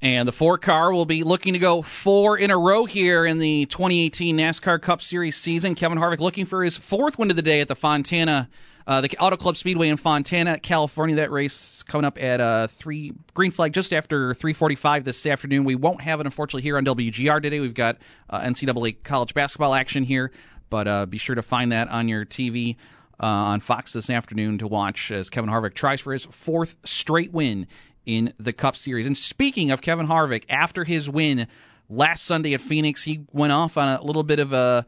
And 0.00 0.28
the 0.28 0.32
four 0.32 0.58
car 0.58 0.92
will 0.92 1.06
be 1.06 1.24
looking 1.24 1.54
to 1.54 1.58
go 1.58 1.82
four 1.82 2.38
in 2.38 2.52
a 2.52 2.56
row 2.58 2.84
here 2.84 3.26
in 3.26 3.38
the 3.38 3.66
2018 3.66 4.38
NASCAR 4.38 4.80
Cup 4.80 5.02
Series 5.02 5.36
season. 5.36 5.74
Kevin 5.74 5.98
Harvick 5.98 6.20
looking 6.20 6.44
for 6.44 6.62
his 6.62 6.76
fourth 6.76 7.18
win 7.18 7.30
of 7.30 7.36
the 7.36 7.42
day 7.42 7.60
at 7.60 7.68
the 7.68 7.74
Fontana 7.74 8.48
Uh, 8.86 9.02
the 9.02 9.10
Auto 9.18 9.36
Club 9.36 9.54
Speedway 9.54 9.90
in 9.90 9.98
Fontana, 9.98 10.58
California. 10.58 11.16
That 11.16 11.30
race 11.30 11.82
coming 11.82 12.06
up 12.06 12.18
at 12.22 12.40
uh, 12.40 12.68
three 12.68 13.12
green 13.34 13.50
flag 13.50 13.74
just 13.74 13.92
after 13.92 14.32
3:45 14.32 15.04
this 15.04 15.26
afternoon. 15.26 15.64
We 15.64 15.74
won't 15.74 16.00
have 16.00 16.20
it 16.20 16.26
unfortunately 16.26 16.62
here 16.62 16.78
on 16.78 16.86
WGR 16.86 17.42
today. 17.42 17.60
We've 17.60 17.74
got 17.74 17.98
uh, 18.30 18.40
NCAA 18.40 19.02
college 19.02 19.34
basketball 19.34 19.74
action 19.74 20.04
here, 20.04 20.30
but 20.70 20.88
uh, 20.88 21.04
be 21.04 21.18
sure 21.18 21.34
to 21.34 21.42
find 21.42 21.70
that 21.70 21.88
on 21.88 22.08
your 22.08 22.24
TV. 22.24 22.76
Uh, 23.20 23.26
on 23.26 23.58
Fox 23.58 23.94
this 23.94 24.08
afternoon 24.10 24.58
to 24.58 24.68
watch 24.68 25.10
as 25.10 25.28
Kevin 25.28 25.50
Harvick 25.50 25.74
tries 25.74 26.00
for 26.00 26.12
his 26.12 26.24
fourth 26.26 26.76
straight 26.84 27.32
win 27.32 27.66
in 28.08 28.32
the 28.40 28.54
Cup 28.54 28.74
Series. 28.74 29.04
And 29.06 29.16
speaking 29.16 29.70
of 29.70 29.82
Kevin 29.82 30.08
Harvick, 30.08 30.44
after 30.48 30.84
his 30.84 31.10
win 31.10 31.46
last 31.90 32.24
Sunday 32.24 32.54
at 32.54 32.62
Phoenix, 32.62 33.04
he 33.04 33.20
went 33.32 33.52
off 33.52 33.76
on 33.76 33.86
a 33.86 34.02
little 34.02 34.22
bit 34.22 34.40
of 34.40 34.52
a 34.52 34.86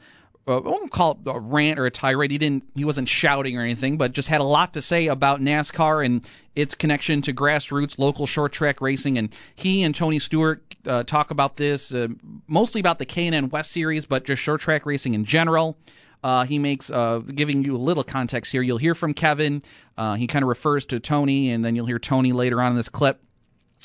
uh, 0.48 0.58
won't 0.64 0.90
call 0.90 1.12
it 1.12 1.18
a 1.26 1.38
rant 1.38 1.78
or 1.78 1.84
a 1.84 1.90
tirade. 1.90 2.30
He 2.30 2.38
didn't. 2.38 2.64
He 2.74 2.84
wasn't 2.84 3.08
shouting 3.08 3.58
or 3.58 3.62
anything, 3.62 3.98
but 3.98 4.12
just 4.12 4.28
had 4.28 4.40
a 4.40 4.44
lot 4.44 4.72
to 4.72 4.80
say 4.80 5.06
about 5.06 5.40
NASCAR 5.40 6.04
and 6.04 6.26
its 6.56 6.74
connection 6.74 7.20
to 7.22 7.34
grassroots 7.34 7.98
local 7.98 8.26
short 8.26 8.52
track 8.52 8.80
racing. 8.80 9.18
And 9.18 9.28
he 9.54 9.82
and 9.82 9.94
Tony 9.94 10.18
Stewart 10.18 10.74
uh, 10.86 11.02
talk 11.04 11.30
about 11.30 11.58
this 11.58 11.92
uh, 11.92 12.08
mostly 12.48 12.80
about 12.80 12.98
the 12.98 13.04
K&N 13.04 13.50
West 13.50 13.70
Series, 13.70 14.06
but 14.06 14.24
just 14.24 14.42
short 14.42 14.62
track 14.62 14.86
racing 14.86 15.12
in 15.12 15.26
general. 15.26 15.76
Uh, 16.22 16.44
he 16.44 16.58
makes 16.58 16.90
uh, 16.90 17.18
giving 17.18 17.64
you 17.64 17.76
a 17.76 17.78
little 17.78 18.04
context 18.04 18.52
here. 18.52 18.62
You'll 18.62 18.78
hear 18.78 18.94
from 18.94 19.14
Kevin. 19.14 19.62
Uh, 19.96 20.14
he 20.14 20.26
kind 20.26 20.42
of 20.42 20.48
refers 20.48 20.84
to 20.86 21.00
Tony, 21.00 21.50
and 21.50 21.64
then 21.64 21.76
you'll 21.76 21.86
hear 21.86 21.98
Tony 21.98 22.32
later 22.32 22.60
on 22.60 22.72
in 22.72 22.76
this 22.76 22.88
clip. 22.88 23.22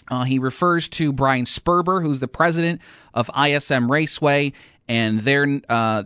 Uh, 0.10 0.24
he 0.24 0.40
refers 0.40 0.90
to 0.90 1.14
Bryan 1.14 1.46
Sperber, 1.46 2.02
who's 2.02 2.20
the 2.20 2.28
president 2.28 2.82
of 3.14 3.30
ISM 3.36 3.90
Raceway, 3.90 4.54
and 4.88 5.22
they're 5.22 5.62
uh, 5.70 6.04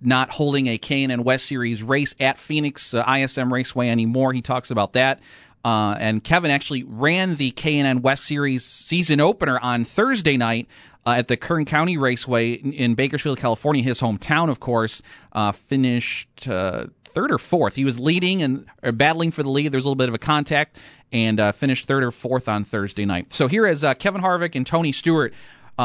not 0.00 0.30
holding 0.30 0.68
a 0.68 0.78
K&N 0.78 1.24
West 1.24 1.46
Series 1.46 1.82
race 1.82 2.14
at 2.20 2.38
Phoenix 2.38 2.94
uh, 2.94 3.04
ISM 3.04 3.52
Raceway 3.52 3.88
anymore. 3.88 4.32
He 4.32 4.42
talks 4.42 4.70
about 4.70 4.92
that. 4.94 5.20
Uh, 5.64 5.94
and 5.98 6.24
Kevin 6.24 6.50
actually 6.50 6.82
ran 6.82 7.36
the 7.36 7.52
K&N 7.52 8.02
West 8.02 8.24
Series 8.24 8.64
season 8.64 9.20
opener 9.20 9.58
on 9.60 9.84
Thursday 9.84 10.36
night 10.36 10.66
uh, 11.06 11.10
at 11.10 11.28
the 11.28 11.36
Kern 11.36 11.64
County 11.64 11.96
Raceway 11.96 12.52
in, 12.52 12.94
Bakersfield, 12.94 13.38
California, 13.38 13.82
his 13.82 14.00
hometown, 14.00 14.48
of 14.48 14.60
course. 14.60 15.02
Uh, 15.32 15.52
finished 15.52 16.48
uh, 16.48 16.86
third 17.04 17.32
or 17.32 17.38
fourth. 17.38 17.74
He 17.74 17.84
was 17.84 17.98
leading 17.98 18.42
and 18.42 18.66
battling 18.94 19.30
for 19.30 19.42
the 19.42 19.50
lead. 19.50 19.72
There's 19.72 19.84
a 19.84 19.88
little 19.88 19.96
bit 19.96 20.08
of 20.08 20.14
a 20.14 20.18
contact 20.18 20.78
and 21.12 21.40
uh, 21.40 21.52
finished 21.52 21.86
third 21.86 22.04
or 22.04 22.10
fourth 22.10 22.48
on 22.48 22.64
Thursday 22.64 23.04
night. 23.04 23.32
So 23.32 23.48
here 23.48 23.66
is 23.66 23.84
uh, 23.84 23.94
Kevin 23.94 24.22
Harvick 24.22 24.54
and 24.54 24.66
Tony 24.66 24.92
Stewart 24.92 25.34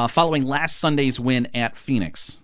following 0.09 0.43
last 0.43 0.77
Sunday's 0.77 1.19
win 1.19 1.47
at 1.55 1.75
Phoenix. 1.75 2.37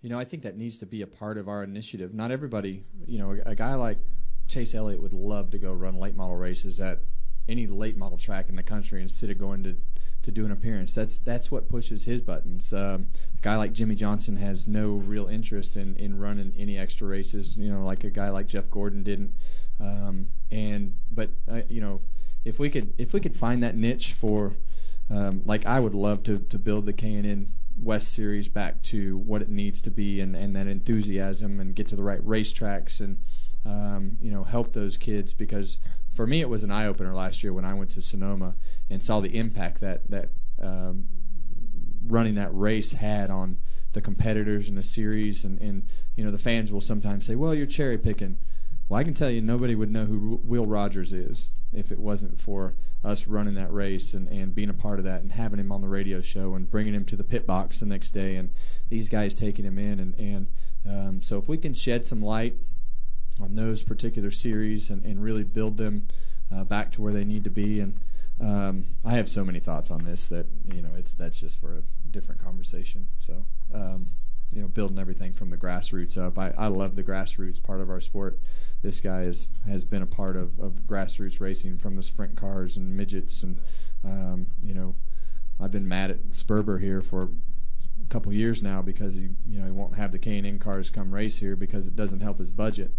You 0.00 0.10
know, 0.10 0.18
I 0.18 0.24
think 0.24 0.44
that 0.44 0.56
needs 0.56 0.78
to 0.78 0.86
be 0.86 1.02
a 1.02 1.06
part 1.08 1.38
of 1.38 1.48
our 1.48 1.64
initiative. 1.64 2.14
Not 2.14 2.30
everybody, 2.30 2.84
you 3.06 3.18
know, 3.18 3.32
a, 3.32 3.50
a 3.50 3.54
guy 3.56 3.74
like 3.74 3.98
Chase 4.46 4.74
Elliott 4.74 5.02
would 5.02 5.12
love 5.12 5.50
to 5.50 5.58
go 5.58 5.72
run 5.72 5.98
late 5.98 6.14
model 6.14 6.36
races 6.36 6.80
at 6.80 7.00
any 7.48 7.66
late 7.66 7.96
model 7.96 8.16
track 8.16 8.48
in 8.48 8.56
the 8.56 8.62
country 8.62 9.02
instead 9.02 9.30
of 9.30 9.38
going 9.38 9.64
to 9.64 9.76
to 10.22 10.30
do 10.30 10.44
an 10.44 10.50
appearance. 10.50 10.94
That's 10.94 11.18
that's 11.18 11.50
what 11.50 11.68
pushes 11.68 12.04
his 12.04 12.20
buttons. 12.20 12.72
Um, 12.72 13.06
a 13.36 13.40
guy 13.42 13.56
like 13.56 13.72
Jimmie 13.72 13.94
Johnson 13.94 14.36
has 14.36 14.66
no 14.66 14.92
real 14.92 15.26
interest 15.26 15.76
in, 15.76 15.96
in 15.96 16.18
running 16.18 16.52
any 16.56 16.76
extra 16.76 17.06
races. 17.06 17.56
You 17.56 17.72
know, 17.72 17.84
like 17.84 18.04
a 18.04 18.10
guy 18.10 18.30
like 18.30 18.46
Jeff 18.46 18.70
Gordon 18.70 19.02
didn't. 19.02 19.34
Um, 19.80 20.28
and 20.50 20.96
but 21.10 21.30
uh, 21.50 21.62
you 21.68 21.80
know, 21.80 22.00
if 22.44 22.58
we 22.58 22.70
could 22.70 22.94
if 22.98 23.12
we 23.12 23.20
could 23.20 23.36
find 23.36 23.62
that 23.62 23.76
niche 23.76 24.12
for, 24.12 24.54
um, 25.10 25.42
like 25.44 25.66
I 25.66 25.80
would 25.80 25.94
love 25.94 26.22
to 26.24 26.38
to 26.38 26.58
build 26.58 26.86
the 26.86 26.92
K&N 26.92 27.52
West 27.80 28.12
Series 28.12 28.48
back 28.48 28.82
to 28.82 29.18
what 29.18 29.40
it 29.40 29.48
needs 29.48 29.80
to 29.82 29.90
be 29.90 30.20
and, 30.20 30.34
and 30.34 30.54
that 30.56 30.66
enthusiasm 30.66 31.60
and 31.60 31.74
get 31.74 31.86
to 31.88 31.96
the 31.96 32.02
right 32.02 32.24
racetracks 32.26 33.00
and 33.00 33.18
um, 33.64 34.16
you 34.20 34.30
know 34.30 34.44
help 34.44 34.72
those 34.72 34.96
kids 34.96 35.32
because 35.32 35.78
for 36.18 36.26
me 36.26 36.40
it 36.40 36.48
was 36.48 36.64
an 36.64 36.70
eye 36.72 36.84
opener 36.84 37.14
last 37.14 37.44
year 37.44 37.52
when 37.52 37.64
I 37.64 37.74
went 37.74 37.90
to 37.90 38.02
Sonoma 38.02 38.56
and 38.90 39.00
saw 39.00 39.20
the 39.20 39.36
impact 39.36 39.80
that 39.82 40.10
that 40.10 40.30
um, 40.60 41.06
running 42.08 42.34
that 42.34 42.52
race 42.52 42.92
had 42.92 43.30
on 43.30 43.56
the 43.92 44.00
competitors 44.00 44.68
in 44.68 44.74
the 44.74 44.82
series. 44.82 45.44
And, 45.44 45.60
and 45.60 45.86
you 46.16 46.24
know 46.24 46.32
the 46.32 46.36
fans 46.36 46.72
will 46.72 46.80
sometimes 46.80 47.24
say 47.24 47.36
well 47.36 47.54
you're 47.54 47.66
cherry 47.66 47.98
picking 47.98 48.36
well 48.88 48.98
I 48.98 49.04
can 49.04 49.14
tell 49.14 49.30
you 49.30 49.40
nobody 49.40 49.76
would 49.76 49.92
know 49.92 50.06
who 50.06 50.40
Will 50.42 50.66
Rodgers 50.66 51.12
is 51.12 51.50
if 51.72 51.92
it 51.92 52.00
wasn't 52.00 52.36
for 52.36 52.74
us 53.04 53.28
running 53.28 53.54
that 53.54 53.72
race 53.72 54.12
and, 54.12 54.26
and 54.26 54.52
being 54.52 54.70
a 54.70 54.74
part 54.74 54.98
of 54.98 55.04
that 55.04 55.22
and 55.22 55.30
having 55.30 55.60
him 55.60 55.70
on 55.70 55.82
the 55.82 55.88
radio 55.88 56.20
show 56.20 56.56
and 56.56 56.68
bringing 56.68 56.94
him 56.94 57.04
to 57.04 57.14
the 57.14 57.22
pit 57.22 57.46
box 57.46 57.78
the 57.78 57.86
next 57.86 58.10
day 58.10 58.34
and 58.34 58.50
these 58.88 59.08
guys 59.08 59.36
taking 59.36 59.64
him 59.64 59.78
in. 59.78 60.00
And, 60.00 60.14
and 60.16 60.46
um, 60.88 61.22
so 61.22 61.38
if 61.38 61.48
we 61.48 61.58
can 61.58 61.74
shed 61.74 62.04
some 62.04 62.22
light 62.22 62.56
on 63.40 63.54
those 63.54 63.82
particular 63.82 64.30
series 64.30 64.90
and, 64.90 65.04
and 65.04 65.22
really 65.22 65.44
build 65.44 65.76
them 65.76 66.06
uh, 66.54 66.64
back 66.64 66.92
to 66.92 67.02
where 67.02 67.12
they 67.12 67.24
need 67.24 67.44
to 67.44 67.50
be 67.50 67.80
and 67.80 67.98
um, 68.40 68.84
I 69.04 69.12
have 69.12 69.28
so 69.28 69.44
many 69.44 69.58
thoughts 69.58 69.90
on 69.90 70.04
this 70.04 70.28
that 70.28 70.46
you 70.72 70.80
know 70.80 70.94
it's 70.96 71.14
that's 71.14 71.40
just 71.40 71.60
for 71.60 71.74
a 71.74 71.82
different 72.10 72.42
conversation 72.42 73.08
so 73.18 73.44
um, 73.74 74.12
you 74.50 74.62
know 74.62 74.68
building 74.68 74.98
everything 74.98 75.32
from 75.32 75.50
the 75.50 75.56
grassroots 75.56 76.16
up. 76.16 76.38
I, 76.38 76.52
I 76.56 76.68
love 76.68 76.94
the 76.96 77.04
grassroots 77.04 77.62
part 77.62 77.80
of 77.80 77.90
our 77.90 78.00
sport. 78.00 78.38
This 78.82 79.00
guy 79.00 79.22
is, 79.22 79.50
has 79.66 79.84
been 79.84 80.02
a 80.02 80.06
part 80.06 80.36
of, 80.36 80.58
of 80.58 80.86
grassroots 80.86 81.40
racing 81.40 81.78
from 81.78 81.96
the 81.96 82.02
sprint 82.02 82.36
cars 82.36 82.76
and 82.76 82.96
midgets 82.96 83.42
and 83.42 83.58
um, 84.04 84.46
you 84.64 84.74
know 84.74 84.94
I've 85.60 85.72
been 85.72 85.88
mad 85.88 86.10
at 86.10 86.28
Sperber 86.30 86.80
here 86.80 87.00
for 87.00 87.30
couple 88.08 88.32
years 88.32 88.62
now 88.62 88.82
because 88.82 89.14
he 89.14 89.28
you 89.46 89.60
know 89.60 89.66
he 89.66 89.70
won't 89.70 89.96
have 89.96 90.12
the 90.12 90.18
K&N 90.18 90.58
cars 90.58 90.90
come 90.90 91.14
race 91.14 91.38
here 91.38 91.56
because 91.56 91.86
it 91.86 91.96
doesn't 91.96 92.20
help 92.20 92.38
his 92.38 92.50
budget. 92.50 92.92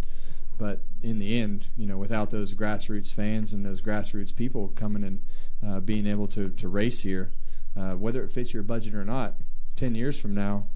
But 0.60 0.82
in 1.02 1.20
the 1.20 1.40
end, 1.40 1.68
you 1.78 1.88
know, 1.88 1.98
without 1.98 2.32
those 2.32 2.54
grassroots 2.54 3.14
fans 3.14 3.54
and 3.54 3.66
those 3.66 3.82
grassroots 3.82 4.36
people 4.36 4.68
coming 4.76 5.04
and 5.06 5.22
uh, 5.66 5.80
being 5.80 6.06
able 6.06 6.28
to, 6.28 6.50
to 6.50 6.68
race 6.68 7.02
here, 7.02 7.32
uh, 7.78 7.92
whether 7.92 8.22
it 8.22 8.30
fits 8.30 8.54
your 8.54 8.64
budget 8.64 8.94
or 8.94 9.06
not, 9.06 9.36
10 9.78 9.96
years 9.96 10.20
from 10.20 10.36
now, 10.36 10.68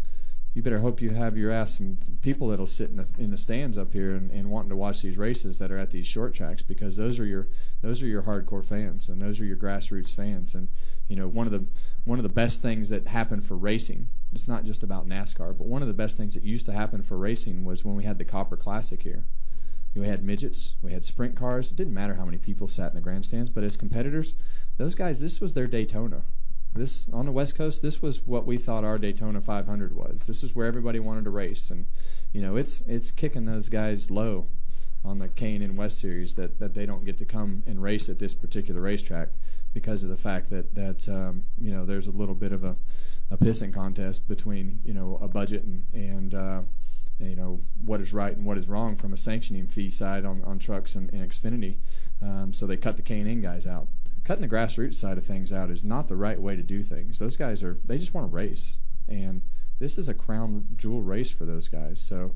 you 0.53 0.61
better 0.61 0.79
hope 0.79 1.01
you 1.01 1.09
have 1.09 1.35
your 1.35 1.51
ass 1.51 1.77
some 1.77 1.97
people 2.21 2.47
that'll 2.49 2.67
sit 2.67 2.89
in 2.89 2.97
the 2.97 3.07
in 3.17 3.31
the 3.31 3.37
stands 3.37 3.77
up 3.77 3.91
here 3.91 4.13
and, 4.15 4.29
and 4.31 4.49
wanting 4.49 4.69
to 4.69 4.75
watch 4.75 5.01
these 5.01 5.17
races 5.17 5.57
that 5.57 5.71
are 5.71 5.77
at 5.77 5.89
these 5.89 6.05
short 6.05 6.33
tracks 6.33 6.61
because 6.61 6.95
those 6.95 7.19
are 7.19 7.25
your 7.25 7.47
those 7.81 8.03
are 8.03 8.07
your 8.07 8.21
hardcore 8.21 8.63
fans 8.63 9.09
and 9.09 9.21
those 9.21 9.39
are 9.41 9.45
your 9.45 9.57
grassroots 9.57 10.15
fans. 10.15 10.53
And 10.53 10.67
you 11.07 11.15
know 11.15 11.27
one 11.27 11.47
of 11.47 11.51
the 11.51 11.65
one 12.05 12.19
of 12.19 12.23
the 12.23 12.29
best 12.29 12.61
things 12.61 12.89
that 12.89 13.07
happened 13.07 13.45
for 13.45 13.57
racing 13.57 14.07
it's 14.31 14.47
not 14.47 14.63
just 14.63 14.83
about 14.83 15.07
NASCAR 15.07 15.57
but 15.57 15.67
one 15.67 15.81
of 15.81 15.87
the 15.87 15.93
best 15.93 16.17
things 16.17 16.33
that 16.35 16.43
used 16.43 16.65
to 16.67 16.73
happen 16.73 17.01
for 17.01 17.17
racing 17.17 17.65
was 17.65 17.83
when 17.83 17.95
we 17.95 18.03
had 18.03 18.17
the 18.17 18.25
Copper 18.25 18.57
Classic 18.57 19.01
here. 19.01 19.25
We 19.95 20.07
had 20.07 20.23
midgets 20.23 20.75
we 20.81 20.93
had 20.93 21.05
sprint 21.05 21.35
cars 21.35 21.71
it 21.71 21.75
didn't 21.75 21.93
matter 21.93 22.15
how 22.15 22.25
many 22.25 22.37
people 22.37 22.67
sat 22.67 22.91
in 22.91 22.95
the 22.95 23.01
grandstands 23.01 23.49
but 23.49 23.63
as 23.63 23.75
competitors 23.75 24.35
those 24.77 24.95
guys 24.95 25.19
this 25.19 25.39
was 25.39 25.53
their 25.53 25.67
Daytona 25.67 26.23
this 26.73 27.07
on 27.13 27.25
the 27.25 27.31
West 27.31 27.55
Coast, 27.55 27.81
this 27.81 28.01
was 28.01 28.25
what 28.25 28.45
we 28.45 28.57
thought 28.57 28.83
our 28.83 28.97
Daytona 28.97 29.41
500 29.41 29.95
was. 29.95 30.25
This 30.27 30.43
is 30.43 30.55
where 30.55 30.67
everybody 30.67 30.99
wanted 30.99 31.25
to 31.25 31.29
race, 31.29 31.69
and 31.69 31.85
you 32.31 32.41
know 32.41 32.55
it's 32.55 32.81
it's 32.87 33.11
kicking 33.11 33.45
those 33.45 33.69
guys 33.69 34.09
low 34.09 34.47
on 35.05 35.19
the 35.19 35.27
K&N 35.27 35.75
West 35.75 35.99
Series 35.99 36.33
that, 36.35 36.59
that 36.59 36.73
they 36.73 36.85
don't 36.85 37.03
get 37.03 37.17
to 37.17 37.25
come 37.25 37.61
and 37.65 37.81
race 37.83 38.07
at 38.07 38.19
this 38.19 38.33
particular 38.33 38.79
racetrack 38.79 39.29
because 39.73 40.03
of 40.03 40.09
the 40.09 40.17
fact 40.17 40.49
that 40.49 40.73
that 40.75 41.07
um, 41.09 41.43
you 41.59 41.71
know 41.71 41.85
there's 41.85 42.07
a 42.07 42.11
little 42.11 42.35
bit 42.35 42.51
of 42.51 42.63
a, 42.63 42.75
a 43.31 43.37
pissing 43.37 43.73
contest 43.73 44.27
between 44.27 44.79
you 44.85 44.93
know 44.93 45.19
a 45.21 45.27
budget 45.27 45.63
and 45.63 45.85
and 45.93 46.33
uh, 46.33 46.61
you 47.19 47.35
know 47.35 47.59
what 47.85 48.01
is 48.01 48.13
right 48.13 48.35
and 48.35 48.45
what 48.45 48.57
is 48.57 48.69
wrong 48.69 48.95
from 48.95 49.13
a 49.13 49.17
sanctioning 49.17 49.67
fee 49.67 49.89
side 49.89 50.25
on, 50.25 50.43
on 50.43 50.59
trucks 50.59 50.95
and, 50.95 51.11
and 51.13 51.29
Xfinity. 51.29 51.77
Um, 52.21 52.53
so 52.53 52.65
they 52.65 52.77
cut 52.77 52.95
the 52.95 53.01
K&N 53.01 53.41
guys 53.41 53.67
out 53.67 53.87
cutting 54.23 54.41
the 54.41 54.53
grassroots 54.53 54.95
side 54.95 55.17
of 55.17 55.25
things 55.25 55.51
out 55.51 55.69
is 55.69 55.83
not 55.83 56.07
the 56.07 56.15
right 56.15 56.41
way 56.41 56.55
to 56.55 56.63
do 56.63 56.81
things. 56.81 57.19
Those 57.19 57.37
guys 57.37 57.63
are 57.63 57.77
they 57.85 57.97
just 57.97 58.13
want 58.13 58.29
to 58.29 58.35
race, 58.35 58.77
and 59.07 59.41
this 59.79 59.97
is 59.97 60.07
a 60.07 60.13
crown 60.13 60.67
jewel 60.75 61.01
race 61.01 61.31
for 61.31 61.45
those 61.45 61.67
guys. 61.67 61.99
So, 61.99 62.33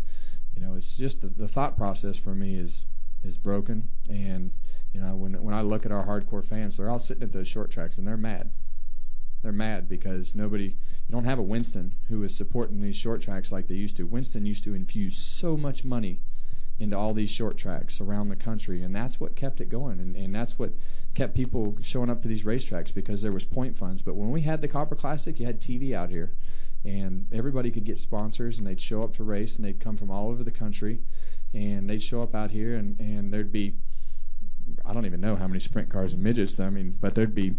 you 0.56 0.62
know, 0.62 0.76
it's 0.76 0.97
just 0.97 1.21
the, 1.21 1.28
the 1.28 1.47
thought 1.47 1.78
process 1.78 2.17
for 2.17 2.36
me 2.36 2.56
is 2.56 2.86
is 3.23 3.38
broken, 3.38 3.89
and 4.10 4.52
you 4.93 5.02
know 5.02 5.15
when 5.15 5.41
when 5.41 5.54
I 5.54 5.62
look 5.62 5.86
at 5.86 5.91
our 5.91 6.06
hardcore 6.06 6.45
fans, 6.45 6.78
they're 6.78 6.89
all 6.89 7.00
sitting 7.00 7.23
at 7.23 7.32
those 7.32 7.47
short 7.47 7.71
tracks 7.71 7.97
and 7.97 8.08
they're 8.08 8.17
mad. 8.17 8.52
They're 9.43 9.52
mad 9.52 9.88
because 9.88 10.36
nobody, 10.36 10.65
you 10.65 11.12
don't 11.12 11.26
have 11.26 11.38
a 11.38 11.43
Winston 11.43 11.93
who 12.10 12.23
is 12.23 12.36
supporting 12.36 12.82
these 12.82 12.95
short 12.95 13.21
tracks 13.21 13.52
like 13.52 13.67
they 13.67 13.76
used 13.76 13.95
to. 13.97 14.08
Winston 14.08 14.45
used 14.45 14.63
to 14.63 14.73
infuse 14.73 15.17
so 15.17 15.56
much 15.56 15.84
money 15.84 16.21
into 16.80 16.98
all 16.98 17.13
these 17.13 17.32
short 17.32 17.58
tracks 17.58 18.00
around 18.00 18.30
the 18.30 18.36
country, 18.36 18.84
and 18.84 18.96
that's 18.96 19.20
what 19.20 19.36
kept 19.36 19.60
it 19.62 19.70
going, 19.70 20.00
and, 20.00 20.16
and 20.16 20.36
that's 20.36 20.60
what 20.60 20.74
kept 21.16 21.34
people 21.34 21.76
showing 21.82 22.10
up 22.10 22.22
to 22.22 22.28
these 22.28 22.44
racetracks 22.44 22.94
because 22.94 23.22
there 23.22 23.32
was 23.32 23.46
point 23.46 23.78
funds. 23.78 24.02
But 24.02 24.16
when 24.16 24.32
we 24.32 24.42
had 24.42 24.62
the 24.62 24.68
Copper 24.68 24.96
Classic, 24.96 25.40
you 25.40 25.46
had 25.46 25.60
TV 25.60 25.94
out 25.94 26.10
here, 26.10 26.34
and 26.86 27.28
everybody 27.34 27.72
could 27.72 27.84
get 27.84 28.00
sponsors, 28.00 28.60
and 28.60 28.68
they'd 28.68 28.80
show 28.80 29.04
up 29.04 29.13
to 29.13 29.24
race, 29.24 29.56
and 29.56 29.66
they'd 29.66 29.80
come 29.80 29.98
from 29.98 30.12
all 30.12 30.30
over 30.30 30.44
the 30.44 30.52
country, 30.52 31.02
and 31.54 31.90
they'd 31.90 32.02
show 32.02 32.22
up 32.22 32.36
out 32.36 32.52
here, 32.52 32.76
and, 32.76 33.00
and 33.00 33.34
there'd 33.34 33.52
be 33.52 33.76
I 34.86 34.94
don't 34.94 35.06
even 35.06 35.22
know 35.22 35.36
how 35.36 35.48
many 35.48 35.60
sprint 35.60 35.90
cars 35.90 36.13
and 36.13 36.24
midgets. 36.24 36.60
I 36.60 36.70
mean, 36.70 36.98
but 37.00 37.16
there'd 37.16 37.36
be 37.36 37.56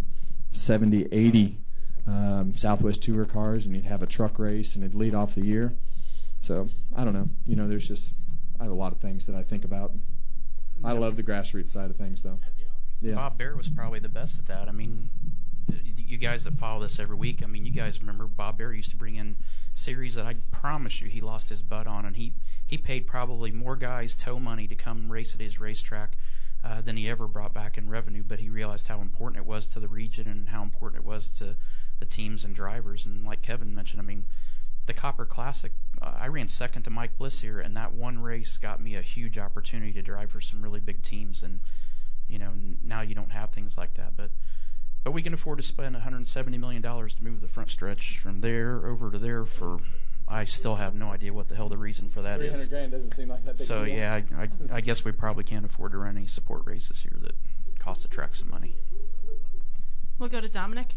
70, 0.53 1.09
80 1.11 1.59
um, 2.07 2.57
Southwest 2.57 3.03
Tour 3.03 3.25
cars, 3.25 3.67
and 3.67 3.75
you'd 3.75 3.85
have 3.85 4.03
a 4.03 4.07
truck 4.07 4.39
race, 4.39 4.75
and 4.75 4.85
it'd 4.85 4.95
lead 4.95 5.15
off 5.15 5.35
the 5.35 5.45
year. 5.45 5.77
So 6.41 6.69
I 6.97 7.05
don't 7.05 7.15
know. 7.15 7.29
You 7.45 7.57
know, 7.57 7.69
there's 7.69 7.89
just 7.89 8.15
I 8.61 8.65
have 8.65 8.73
a 8.73 8.77
lot 8.77 8.93
of 8.93 8.99
things 8.99 9.27
that 9.27 9.37
I 9.37 9.43
think 9.43 9.65
about. 9.65 9.93
I 10.85 10.93
love 10.93 11.17
the 11.17 11.23
grassroots 11.23 11.71
side 11.71 11.91
of 11.91 11.97
things, 11.97 12.23
though. 12.23 12.39
Yeah. 13.01 13.15
Bob 13.15 13.39
Bahre 13.39 13.57
was 13.57 13.69
probably 13.69 13.99
the 13.99 14.09
best 14.09 14.39
at 14.39 14.47
that. 14.47 14.69
I 14.69 14.73
mean, 14.73 15.11
you 15.97 16.17
guys 16.17 16.45
that 16.45 16.55
follow 16.55 16.81
this 16.81 16.99
every 16.99 17.17
week, 17.17 17.43
I 17.43 17.47
mean, 17.47 17.65
you 17.65 17.71
guys 17.71 18.01
remember 18.01 18.27
Bob 18.27 18.59
Bahre 18.59 18.77
used 18.77 18.91
to 18.91 18.97
bring 18.97 19.17
in 19.17 19.37
series 19.75 20.15
that 20.15 20.27
I 20.27 20.37
promise 20.51 21.01
you 21.01 21.09
he 21.09 21.21
lost 21.21 21.49
his 21.49 21.63
butt 21.63 21.87
on, 21.87 22.05
and 22.05 22.17
he 22.17 22.33
he 22.67 22.79
paid 22.79 23.07
probably 23.07 23.53
more 23.53 23.77
guys 23.77 24.17
tow 24.17 24.39
money 24.39 24.67
to 24.67 24.75
come 24.75 25.11
race 25.11 25.35
at 25.35 25.41
his 25.41 25.61
racetrack 25.61 26.17
uh, 26.65 26.81
than 26.81 26.97
he 26.97 27.09
ever 27.09 27.27
brought 27.27 27.55
back 27.55 27.79
in 27.79 27.89
revenue. 27.89 28.25
But 28.27 28.41
he 28.41 28.51
realized 28.51 28.89
how 28.89 29.01
important 29.01 29.43
it 29.43 29.47
was 29.47 29.69
to 29.69 29.81
the 29.81 29.89
region 29.89 30.27
and 30.27 30.49
how 30.49 30.63
important 30.63 31.03
it 31.03 31.07
was 31.07 31.31
to 31.33 31.57
the 31.99 32.07
teams 32.07 32.45
and 32.45 32.55
drivers. 32.55 33.07
And 33.07 33.25
like 33.25 33.43
Kevin 33.43 33.75
mentioned, 33.75 34.01
I 34.01 34.05
mean, 34.05 34.25
the 34.89 34.93
Copper 34.95 35.25
Classic, 35.25 35.71
uh, 36.03 36.15
I 36.19 36.27
ran 36.27 36.49
second 36.49 36.83
to 36.83 36.91
Mike 36.91 37.17
Bliss 37.17 37.41
here, 37.41 37.61
and 37.61 37.77
that 37.77 37.95
one 37.95 38.19
race 38.19 38.57
got 38.59 38.83
me 38.83 38.97
a 38.97 39.03
huge 39.03 39.39
opportunity 39.39 39.93
to 39.93 40.03
drive 40.03 40.33
for 40.33 40.41
some 40.41 40.61
really 40.61 40.81
big 40.81 41.03
teams. 41.03 41.45
And 41.45 41.61
you 42.29 42.41
know, 42.41 42.51
now 42.83 43.03
you 43.03 43.15
don't 43.15 43.31
have 43.31 43.51
things 43.51 43.79
like 43.79 43.95
that, 43.95 44.17
but 44.17 44.31
but 45.05 45.13
we 45.13 45.23
can 45.23 45.33
afford 45.33 45.59
to 45.59 45.65
spend 45.65 45.95
170 45.95 46.59
million 46.59 46.83
dollars 46.83 47.15
to 47.15 47.25
move 47.25 47.41
the 47.41 47.49
front 47.49 47.71
stretch 47.71 48.19
from 48.19 48.41
there 48.41 48.85
over 48.87 49.13
to 49.13 49.19
there 49.19 49.45
for 49.45 49.79
I 50.27 50.45
still 50.45 50.75
have 50.75 50.95
no 50.95 51.11
idea 51.11 51.33
what 51.33 51.49
the 51.49 51.55
hell 51.55 51.69
the 51.69 51.79
reason 51.79 52.09
for 52.09 52.21
that 52.23 52.43
is. 52.43 52.67
grand 52.67 52.93
doesn't 52.93 53.13
seem 53.13 53.29
like 53.29 53.45
that 53.45 53.57
big 53.57 53.67
So 53.67 53.85
yeah, 53.85 54.21
I, 54.37 54.43
I, 54.43 54.49
I 54.73 54.81
guess 54.81 55.05
we 55.05 55.13
probably 55.13 55.45
can't 55.45 55.65
afford 55.65 55.93
to 55.93 55.99
run 55.99 56.17
any 56.17 56.27
support 56.27 56.67
races 56.67 57.03
here 57.03 57.17
that 57.23 57.35
cost 57.79 58.03
the 58.03 58.09
track 58.09 58.35
some 58.35 58.51
money. 58.51 58.75
We'll 60.19 60.29
go 60.29 60.41
to 60.41 60.49
Dominic. 60.49 60.97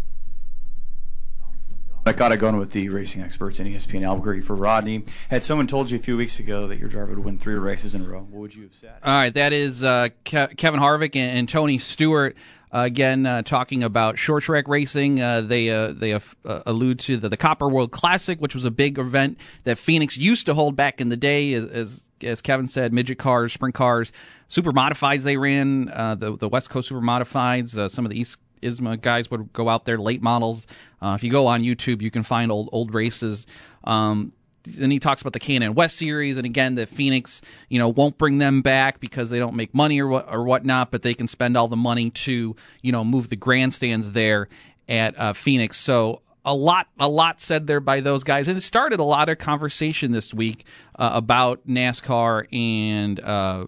I 2.03 2.13
got 2.13 2.31
it 2.31 2.37
going 2.37 2.57
with 2.57 2.71
the 2.71 2.89
racing 2.89 3.21
experts 3.21 3.59
in 3.59 3.67
ESPN 3.67 4.03
Albuquerque 4.03 4.41
for 4.41 4.55
Rodney. 4.55 5.03
Had 5.29 5.43
someone 5.43 5.67
told 5.67 5.91
you 5.91 5.99
a 5.99 6.01
few 6.01 6.17
weeks 6.17 6.39
ago 6.39 6.65
that 6.65 6.79
your 6.79 6.89
driver 6.89 7.09
would 7.09 7.19
win 7.19 7.37
three 7.37 7.53
races 7.53 7.93
in 7.93 8.01
a 8.01 8.05
row, 8.05 8.21
what 8.21 8.39
would 8.41 8.55
you 8.55 8.63
have 8.63 8.73
said? 8.73 8.95
All 9.03 9.13
right, 9.13 9.33
that 9.35 9.53
is 9.53 9.83
uh, 9.83 10.09
Ke- 10.25 10.57
Kevin 10.57 10.79
Harvick 10.79 11.15
and, 11.15 11.37
and 11.37 11.47
Tony 11.47 11.77
Stewart. 11.77 12.35
Uh, 12.73 12.79
again, 12.79 13.25
uh, 13.25 13.43
talking 13.43 13.83
about 13.83 14.17
short 14.17 14.41
track 14.43 14.67
racing, 14.67 15.21
uh, 15.21 15.41
they 15.41 15.69
uh, 15.69 15.91
they 15.91 16.13
uh, 16.13 16.19
allude 16.65 16.97
to 16.97 17.17
the, 17.17 17.29
the 17.29 17.37
Copper 17.37 17.69
World 17.69 17.91
Classic, 17.91 18.39
which 18.39 18.55
was 18.55 18.65
a 18.65 18.71
big 18.71 18.97
event 18.97 19.37
that 19.65 19.77
Phoenix 19.77 20.17
used 20.17 20.45
to 20.47 20.53
hold 20.55 20.75
back 20.75 21.01
in 21.01 21.09
the 21.09 21.17
day. 21.17 21.53
As 21.53 21.65
as, 21.65 22.07
as 22.21 22.41
Kevin 22.41 22.67
said, 22.67 22.93
midget 22.93 23.19
cars, 23.19 23.51
sprint 23.53 23.75
cars, 23.75 24.11
super 24.47 24.71
modifieds 24.71 25.21
they 25.23 25.37
ran. 25.37 25.89
Uh, 25.89 26.15
the 26.15 26.35
the 26.37 26.49
West 26.49 26.69
Coast 26.69 26.87
super 26.87 27.01
modifieds. 27.01 27.91
some 27.91 28.05
of 28.05 28.09
the 28.09 28.19
East 28.19 28.37
ISMA 28.61 29.01
guys 29.01 29.29
would 29.29 29.51
go 29.53 29.69
out 29.69 29.85
there, 29.85 29.97
late 29.97 30.21
models. 30.21 30.65
If 31.01 31.23
you 31.23 31.31
go 31.31 31.47
on 31.47 31.63
YouTube, 31.63 32.01
you 32.01 32.11
can 32.11 32.23
find 32.23 32.51
old 32.51 32.69
old 32.71 32.93
races. 32.93 33.47
Um, 33.83 34.33
then 34.63 34.91
he 34.91 34.99
talks 34.99 35.21
about 35.21 35.33
the 35.33 35.39
K&N 35.39 35.73
West 35.73 35.97
series, 35.97 36.37
and 36.37 36.45
again, 36.45 36.75
the 36.75 36.85
Phoenix, 36.85 37.41
you 37.69 37.79
know, 37.79 37.89
won't 37.89 38.17
bring 38.17 38.37
them 38.37 38.61
back 38.61 38.99
because 38.99 39.29
they 39.29 39.39
don't 39.39 39.55
make 39.55 39.73
money 39.73 39.99
or 39.99 40.07
what 40.07 40.31
or 40.31 40.43
whatnot, 40.43 40.91
but 40.91 41.01
they 41.01 41.13
can 41.13 41.27
spend 41.27 41.57
all 41.57 41.67
the 41.67 41.75
money 41.75 42.09
to, 42.11 42.55
you 42.81 42.91
know, 42.91 43.03
move 43.03 43.29
the 43.29 43.35
grandstands 43.35 44.11
there 44.11 44.49
at 44.87 45.17
uh, 45.17 45.33
Phoenix. 45.33 45.79
So 45.79 46.21
a 46.45 46.53
lot, 46.53 46.87
a 46.99 47.07
lot 47.07 47.41
said 47.41 47.67
there 47.67 47.79
by 47.79 48.01
those 48.01 48.23
guys, 48.23 48.47
and 48.47 48.57
it 48.57 48.61
started 48.61 48.99
a 48.99 49.03
lot 49.03 49.29
of 49.29 49.37
conversation 49.37 50.11
this 50.11 50.33
week 50.33 50.65
uh, 50.97 51.11
about 51.13 51.67
NASCAR 51.67 52.45
and. 52.51 53.19
Uh, 53.19 53.65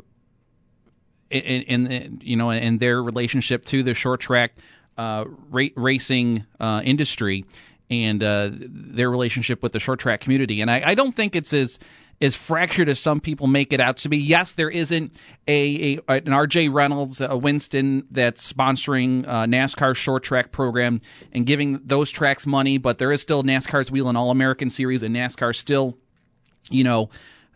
in, 1.31 1.87
in, 1.87 2.21
you 2.23 2.35
know, 2.35 2.51
and 2.51 2.79
their 2.79 3.01
relationship 3.01 3.65
to 3.65 3.81
the 3.81 3.95
short 3.95 4.19
track 4.19 4.53
uh, 4.97 5.25
ra- 5.49 5.67
racing 5.75 6.45
uh, 6.59 6.81
industry, 6.83 7.45
and 7.89 8.23
uh, 8.23 8.49
their 8.51 9.09
relationship 9.09 9.61
with 9.61 9.71
the 9.71 9.79
short 9.79 9.99
track 9.99 10.21
community. 10.21 10.61
And 10.61 10.71
I, 10.71 10.91
I, 10.91 10.95
don't 10.95 11.13
think 11.13 11.35
it's 11.35 11.53
as 11.53 11.79
as 12.21 12.35
fractured 12.35 12.87
as 12.87 12.99
some 12.99 13.19
people 13.19 13.47
make 13.47 13.73
it 13.73 13.81
out 13.81 13.97
to 13.97 14.09
be. 14.09 14.17
Yes, 14.17 14.53
there 14.53 14.69
isn't 14.69 15.15
a, 15.47 15.99
a 16.07 16.13
an 16.13 16.25
RJ 16.25 16.73
Reynolds, 16.73 17.19
a 17.21 17.35
Winston 17.37 18.07
that's 18.09 18.51
sponsoring 18.51 19.27
uh, 19.27 19.45
NASCAR 19.45 19.95
short 19.95 20.23
track 20.23 20.51
program 20.51 21.01
and 21.33 21.45
giving 21.45 21.81
those 21.83 22.11
tracks 22.11 22.45
money, 22.45 22.77
but 22.77 22.97
there 22.97 23.11
is 23.11 23.21
still 23.21 23.43
NASCAR's 23.43 23.91
Whelen 23.91 24.15
All 24.15 24.31
American 24.31 24.69
Series, 24.69 25.03
and 25.03 25.15
NASCAR 25.15 25.55
still, 25.55 25.97
you 26.69 26.83
know, 26.83 27.09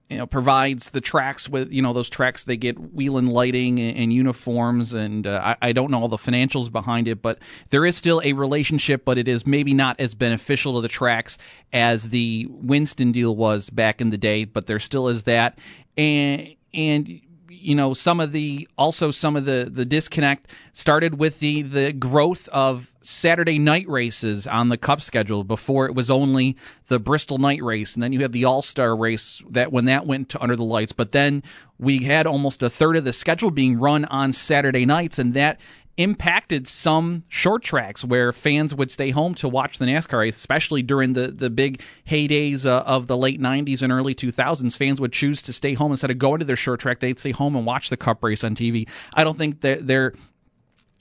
you 0.09 0.17
know 0.17 0.25
provides 0.25 0.91
the 0.91 1.01
tracks 1.01 1.49
with 1.49 1.71
you 1.71 1.81
know 1.81 1.93
those 1.93 2.09
tracks 2.09 2.43
they 2.43 2.57
get 2.57 2.93
wheel 2.93 3.17
and 3.17 3.31
lighting 3.31 3.79
and, 3.79 3.97
and 3.97 4.13
uniforms 4.13 4.93
and 4.93 5.27
uh, 5.27 5.55
I, 5.61 5.69
I, 5.69 5.71
don't 5.73 5.91
know 5.91 5.99
all 5.99 6.07
the 6.07 6.17
financials 6.17 6.71
behind 6.71 7.07
it 7.07 7.21
but 7.21 7.39
there 7.69 7.85
is 7.85 7.97
still 7.97 8.21
a 8.23 8.33
relationship 8.33 9.03
but 9.03 9.17
it 9.17 9.27
is 9.27 9.45
maybe 9.45 9.73
not 9.73 9.99
as 9.99 10.13
beneficial 10.13 10.75
to 10.75 10.81
the 10.81 10.87
tracks 10.87 11.37
as 11.73 12.09
the 12.09 12.47
winston 12.49 13.11
deal 13.11 13.35
was 13.35 13.69
back 13.69 13.99
in 13.99 14.09
the 14.09 14.17
day 14.17 14.45
but 14.45 14.65
there 14.65 14.79
still 14.79 15.07
is 15.07 15.23
that. 15.23 15.59
And 15.97 16.55
and 16.73 17.21
you 17.49 17.75
know 17.75 17.93
some 17.93 18.19
of 18.19 18.31
the 18.31 18.67
also 18.77 19.11
some 19.11 19.35
of 19.35 19.45
the 19.45 19.69
the 19.71 19.85
disconnect 19.85 20.51
started 20.73 21.19
with 21.19 21.39
the 21.39 21.61
the 21.61 21.93
growth 21.93 22.47
of 22.49 22.91
Saturday 23.01 23.57
night 23.57 23.87
races 23.87 24.45
on 24.45 24.69
the 24.69 24.77
Cup 24.77 25.01
schedule. 25.01 25.43
Before 25.43 25.85
it 25.85 25.95
was 25.95 26.09
only 26.09 26.57
the 26.87 26.99
Bristol 26.99 27.37
night 27.37 27.63
race, 27.63 27.93
and 27.93 28.03
then 28.03 28.11
you 28.11 28.19
had 28.19 28.33
the 28.33 28.45
All 28.45 28.61
Star 28.61 28.95
race 28.95 29.41
that 29.49 29.71
when 29.71 29.85
that 29.85 30.05
went 30.05 30.29
to 30.29 30.41
under 30.41 30.55
the 30.55 30.63
lights. 30.63 30.91
But 30.91 31.11
then 31.11 31.43
we 31.79 32.03
had 32.03 32.27
almost 32.27 32.61
a 32.63 32.69
third 32.69 32.97
of 32.97 33.05
the 33.05 33.13
schedule 33.13 33.51
being 33.51 33.79
run 33.79 34.05
on 34.05 34.33
Saturday 34.33 34.85
nights, 34.85 35.19
and 35.19 35.33
that 35.33 35.59
impacted 35.97 36.67
some 36.67 37.23
short 37.27 37.63
tracks 37.63 38.03
where 38.03 38.31
fans 38.31 38.73
would 38.73 38.91
stay 38.91 39.09
home 39.09 39.33
to 39.35 39.49
watch 39.49 39.79
the 39.79 39.85
NASCAR 39.85 40.19
race, 40.19 40.37
especially 40.37 40.83
during 40.83 41.13
the, 41.13 41.29
the 41.29 41.49
big 41.49 41.81
heydays 42.07 42.65
uh, 42.65 42.83
of 42.85 43.07
the 43.07 43.17
late 43.17 43.41
90s 43.41 43.81
and 43.81 43.91
early 43.91 44.13
2000s. 44.13 44.77
Fans 44.77 45.01
would 45.01 45.11
choose 45.11 45.41
to 45.41 45.51
stay 45.51 45.73
home 45.73 45.91
instead 45.91 46.11
of 46.11 46.19
going 46.19 46.39
to 46.39 46.45
their 46.45 46.55
short 46.55 46.79
track. 46.79 46.99
They'd 46.99 47.19
stay 47.19 47.31
home 47.31 47.55
and 47.55 47.65
watch 47.65 47.89
the 47.89 47.97
Cup 47.97 48.23
race 48.23 48.43
on 48.43 48.55
TV. 48.55 48.87
I 49.13 49.23
don't 49.23 49.37
think 49.37 49.61
that 49.61 49.87
there 49.87 50.13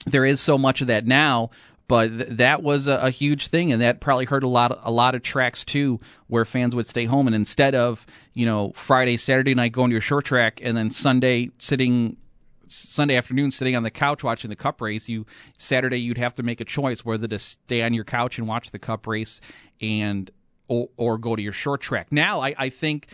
there 0.05 0.25
is 0.25 0.39
so 0.39 0.57
much 0.57 0.81
of 0.81 0.87
that 0.87 1.05
now. 1.05 1.51
But 1.87 2.09
th- 2.09 2.29
that 2.31 2.63
was 2.63 2.87
a, 2.87 2.97
a, 2.97 3.09
huge 3.09 3.47
thing, 3.47 3.71
and 3.71 3.81
that 3.81 4.01
probably 4.01 4.25
hurt 4.25 4.43
a 4.43 4.47
lot, 4.47 4.73
of, 4.73 4.79
a 4.83 4.91
lot 4.91 5.15
of 5.15 5.23
tracks 5.23 5.63
too, 5.63 6.01
where 6.27 6.43
fans 6.43 6.75
would 6.75 6.87
stay 6.87 7.05
home, 7.05 7.27
and 7.27 7.35
instead 7.35 7.75
of 7.75 8.05
you 8.33 8.45
know 8.45 8.73
Friday, 8.75 9.15
Saturday 9.15 9.55
night 9.55 9.71
going 9.71 9.89
to 9.89 9.93
your 9.93 10.01
short 10.01 10.25
track, 10.25 10.59
and 10.61 10.75
then 10.75 10.91
Sunday 10.91 11.49
sitting 11.59 12.17
Sunday 12.69 13.15
afternoon 13.15 13.51
sitting 13.51 13.75
on 13.75 13.83
the 13.83 13.91
couch 13.91 14.23
watching 14.23 14.49
the 14.49 14.55
cup 14.55 14.81
race, 14.81 15.07
you 15.09 15.25
Saturday 15.57 15.97
you'd 15.97 16.17
have 16.17 16.35
to 16.35 16.43
make 16.43 16.61
a 16.61 16.65
choice 16.65 17.05
whether 17.05 17.27
to 17.27 17.39
stay 17.39 17.81
on 17.81 17.93
your 17.93 18.03
couch 18.03 18.37
and 18.37 18.47
watch 18.47 18.71
the 18.71 18.79
cup 18.79 19.07
race 19.07 19.41
and 19.81 20.31
or, 20.67 20.89
or 20.97 21.17
go 21.17 21.35
to 21.35 21.41
your 21.41 21.53
short 21.53 21.81
track. 21.81 22.11
Now 22.11 22.41
I, 22.41 22.55
I 22.57 22.69
think 22.69 23.07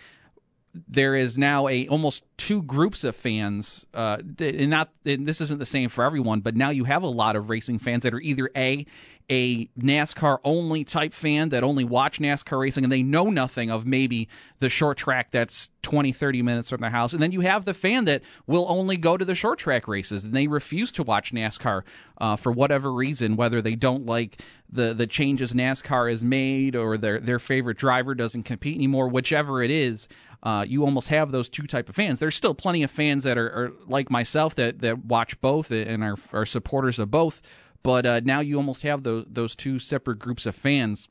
there 0.88 1.16
is 1.16 1.38
now 1.38 1.68
a 1.68 1.88
almost 1.88 2.24
two 2.38 2.62
groups 2.64 3.04
of 3.04 3.16
fans 3.16 3.86
uh, 3.94 4.18
and 4.40 4.70
not 4.70 4.90
and 5.06 5.28
this 5.28 5.40
isn't 5.40 5.60
the 5.60 5.66
same 5.66 5.90
for 5.90 6.04
everyone 6.04 6.40
but 6.40 6.56
now 6.56 6.70
you 6.70 6.84
have 6.84 7.04
a 7.04 7.08
lot 7.08 7.36
of 7.36 7.50
racing 7.50 7.78
fans 7.78 8.04
that 8.04 8.14
are 8.14 8.20
either 8.22 8.50
a 8.56 8.86
a 9.30 9.68
NASCAR 9.80 10.40
only 10.44 10.84
type 10.84 11.14
fan 11.14 11.50
that 11.50 11.64
only 11.64 11.84
watch 11.84 12.20
NASCAR 12.20 12.60
racing 12.60 12.84
and 12.84 12.92
they 12.92 13.04
know 13.04 13.26
nothing 13.30 13.72
of 13.72 13.86
maybe 13.86 14.28
the 14.60 14.70
short 14.70 14.98
track 14.98 15.32
that's 15.32 15.70
20, 15.82 16.12
30 16.12 16.42
minutes 16.42 16.70
from 16.70 16.82
their 16.82 16.90
house. 16.90 17.14
And 17.14 17.22
then 17.22 17.32
you 17.32 17.42
have 17.42 17.66
the 17.66 17.74
fan 17.74 18.06
that 18.06 18.22
will 18.48 18.66
only 18.68 18.98
go 18.98 19.18
to 19.18 19.24
the 19.24 19.36
short 19.36 19.60
track 19.60 19.88
races 19.88 20.24
and 20.24 20.34
they 20.34 20.48
refuse 20.48 20.92
to 20.94 21.04
watch 21.04 21.34
NASCAR 21.34 21.84
uh, 22.20 22.36
for 22.36 22.52
whatever 22.52 22.92
reason, 22.92 23.36
whether 23.36 23.62
they 23.62 23.76
don't 23.76 24.06
like 24.06 24.42
the, 24.70 24.94
the 24.94 25.08
changes 25.08 25.54
NASCAR 25.54 26.10
has 26.10 26.24
made 26.24 26.76
or 26.76 26.98
their, 26.98 27.20
their 27.20 27.40
favorite 27.40 27.78
driver 27.78 28.16
doesn't 28.16 28.44
compete 28.44 28.76
anymore, 28.76 29.08
whichever 29.08 29.62
it 29.62 29.72
is. 29.72 30.08
Uh, 30.44 30.66
you 30.68 30.84
almost 30.84 31.08
have 31.08 31.32
those 31.32 31.50
two 31.50 31.66
type 31.66 31.88
of 31.88 31.96
fans. 31.96 32.20
There's 32.20 32.36
still 32.36 32.54
plenty 32.54 32.84
of 32.84 32.92
fans 32.92 33.24
that 33.24 33.38
are, 33.38 33.48
are 33.48 33.72
like 33.88 34.12
myself 34.12 34.54
that, 34.56 34.82
that 34.82 35.06
watch 35.06 35.40
both 35.40 35.72
and 35.72 36.04
are, 36.04 36.18
are 36.34 36.46
supporters 36.46 37.00
of 37.00 37.10
both 37.10 37.42
but 37.84 38.06
uh, 38.06 38.22
now 38.24 38.40
you 38.40 38.56
almost 38.58 38.82
have 38.84 39.04
those 39.04 39.26
those 39.30 39.56
two 39.56 39.78
separate 39.78 40.18
groups 40.18 40.46
of 40.46 40.56
fans 40.56 41.10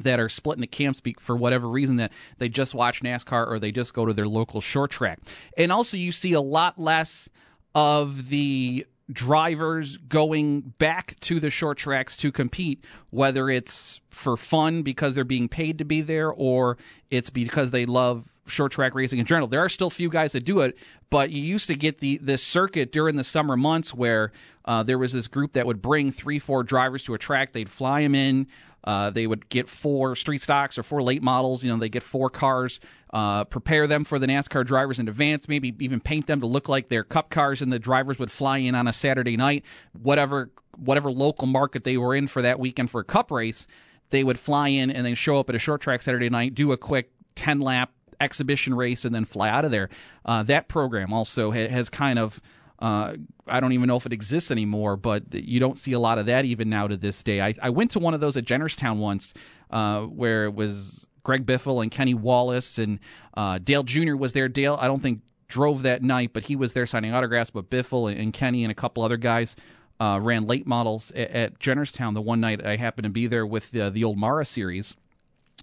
that 0.00 0.18
are 0.18 0.28
split 0.28 0.56
into 0.56 0.66
camps 0.66 1.00
for 1.20 1.36
whatever 1.36 1.68
reason 1.68 1.96
that 1.96 2.12
they 2.38 2.48
just 2.48 2.74
watch 2.74 3.02
NASCAR 3.02 3.46
or 3.46 3.58
they 3.58 3.70
just 3.70 3.94
go 3.94 4.06
to 4.06 4.14
their 4.14 4.26
local 4.26 4.60
short 4.60 4.90
track. 4.90 5.20
And 5.56 5.70
also 5.70 5.96
you 5.96 6.12
see 6.12 6.32
a 6.32 6.40
lot 6.40 6.78
less 6.78 7.28
of 7.74 8.30
the 8.30 8.86
drivers 9.12 9.98
going 9.98 10.60
back 10.78 11.16
to 11.20 11.38
the 11.38 11.50
short 11.50 11.76
tracks 11.76 12.16
to 12.16 12.32
compete, 12.32 12.82
whether 13.10 13.50
it's 13.50 14.00
for 14.08 14.38
fun 14.38 14.82
because 14.82 15.14
they're 15.14 15.24
being 15.24 15.48
paid 15.48 15.76
to 15.76 15.84
be 15.84 16.00
there 16.00 16.32
or 16.32 16.78
it's 17.10 17.28
because 17.28 17.70
they 17.70 17.84
love 17.84 18.31
short 18.46 18.72
track 18.72 18.94
racing 18.94 19.18
in 19.18 19.26
general. 19.26 19.46
There 19.46 19.60
are 19.60 19.68
still 19.68 19.90
few 19.90 20.08
guys 20.08 20.32
that 20.32 20.44
do 20.44 20.60
it, 20.60 20.76
but 21.10 21.30
you 21.30 21.42
used 21.42 21.66
to 21.68 21.74
get 21.74 22.00
the 22.00 22.18
this 22.18 22.42
circuit 22.42 22.92
during 22.92 23.16
the 23.16 23.24
summer 23.24 23.56
months 23.56 23.94
where 23.94 24.32
uh, 24.64 24.82
there 24.82 24.98
was 24.98 25.12
this 25.12 25.28
group 25.28 25.52
that 25.52 25.66
would 25.66 25.80
bring 25.82 26.10
three, 26.10 26.38
four 26.38 26.62
drivers 26.62 27.04
to 27.04 27.14
a 27.14 27.18
track. 27.18 27.52
They'd 27.52 27.70
fly 27.70 28.02
them 28.02 28.14
in. 28.14 28.46
Uh, 28.84 29.10
they 29.10 29.28
would 29.28 29.48
get 29.48 29.68
four 29.68 30.16
street 30.16 30.42
stocks 30.42 30.76
or 30.76 30.82
four 30.82 31.02
late 31.02 31.22
models. 31.22 31.62
You 31.62 31.72
know, 31.72 31.78
they 31.78 31.88
get 31.88 32.02
four 32.02 32.28
cars, 32.28 32.80
uh, 33.12 33.44
prepare 33.44 33.86
them 33.86 34.02
for 34.02 34.18
the 34.18 34.26
NASCAR 34.26 34.66
drivers 34.66 34.98
in 34.98 35.08
advance, 35.08 35.46
maybe 35.46 35.74
even 35.78 36.00
paint 36.00 36.26
them 36.26 36.40
to 36.40 36.46
look 36.46 36.68
like 36.68 36.88
their 36.88 37.04
cup 37.04 37.30
cars, 37.30 37.62
and 37.62 37.72
the 37.72 37.78
drivers 37.78 38.18
would 38.18 38.32
fly 38.32 38.58
in 38.58 38.74
on 38.74 38.88
a 38.88 38.92
Saturday 38.92 39.36
night, 39.36 39.64
whatever 39.92 40.50
whatever 40.76 41.12
local 41.12 41.46
market 41.46 41.84
they 41.84 41.96
were 41.96 42.14
in 42.14 42.26
for 42.26 42.42
that 42.42 42.58
weekend 42.58 42.90
for 42.90 43.00
a 43.00 43.04
cup 43.04 43.30
race. 43.30 43.66
They 44.10 44.24
would 44.24 44.38
fly 44.38 44.68
in 44.68 44.90
and 44.90 45.06
then 45.06 45.14
show 45.14 45.38
up 45.38 45.48
at 45.48 45.54
a 45.54 45.58
short 45.58 45.80
track 45.80 46.02
Saturday 46.02 46.28
night, 46.28 46.54
do 46.54 46.72
a 46.72 46.76
quick 46.76 47.12
ten 47.34 47.60
lap 47.60 47.92
exhibition 48.22 48.74
race 48.74 49.04
and 49.04 49.14
then 49.14 49.24
fly 49.24 49.48
out 49.48 49.64
of 49.64 49.70
there. 49.70 49.88
Uh, 50.24 50.42
that 50.44 50.68
program 50.68 51.12
also 51.12 51.50
ha- 51.50 51.68
has 51.68 51.88
kind 51.88 52.18
of. 52.18 52.40
Uh, 52.78 53.14
I 53.46 53.60
don't 53.60 53.70
even 53.72 53.86
know 53.86 53.96
if 53.96 54.06
it 54.06 54.12
exists 54.12 54.50
anymore, 54.50 54.96
but 54.96 55.32
you 55.32 55.60
don't 55.60 55.78
see 55.78 55.92
a 55.92 56.00
lot 56.00 56.18
of 56.18 56.26
that 56.26 56.44
even 56.44 56.68
now 56.68 56.88
to 56.88 56.96
this 56.96 57.22
day. 57.22 57.40
I, 57.40 57.54
I 57.62 57.70
went 57.70 57.92
to 57.92 58.00
one 58.00 58.12
of 58.12 58.18
those 58.18 58.36
at 58.36 58.44
Jennerstown 58.44 58.96
once, 58.96 59.34
uh, 59.70 60.00
where 60.00 60.46
it 60.46 60.54
was 60.54 61.06
Greg 61.22 61.46
Biffle 61.46 61.80
and 61.80 61.92
Kenny 61.92 62.14
Wallace 62.14 62.78
and 62.78 62.98
uh, 63.34 63.58
Dale 63.58 63.84
Jr. 63.84 64.16
was 64.16 64.32
there. 64.32 64.48
Dale, 64.48 64.76
I 64.80 64.88
don't 64.88 65.00
think 65.00 65.20
drove 65.46 65.82
that 65.82 66.02
night, 66.02 66.32
but 66.32 66.44
he 66.44 66.56
was 66.56 66.72
there 66.72 66.86
signing 66.86 67.14
autographs. 67.14 67.50
But 67.50 67.70
Biffle 67.70 68.10
and, 68.10 68.18
and 68.18 68.32
Kenny 68.32 68.64
and 68.64 68.72
a 68.72 68.74
couple 68.74 69.02
other 69.04 69.16
guys 69.16 69.54
uh, 70.00 70.18
ran 70.20 70.46
late 70.46 70.66
models 70.66 71.12
at, 71.12 71.30
at 71.30 71.58
Jennerstown 71.60 72.14
the 72.14 72.22
one 72.22 72.40
night 72.40 72.64
I 72.64 72.76
happened 72.76 73.04
to 73.04 73.10
be 73.10 73.26
there 73.26 73.46
with 73.46 73.70
the, 73.70 73.90
the 73.90 74.02
old 74.02 74.18
Mara 74.18 74.44
series. 74.44 74.96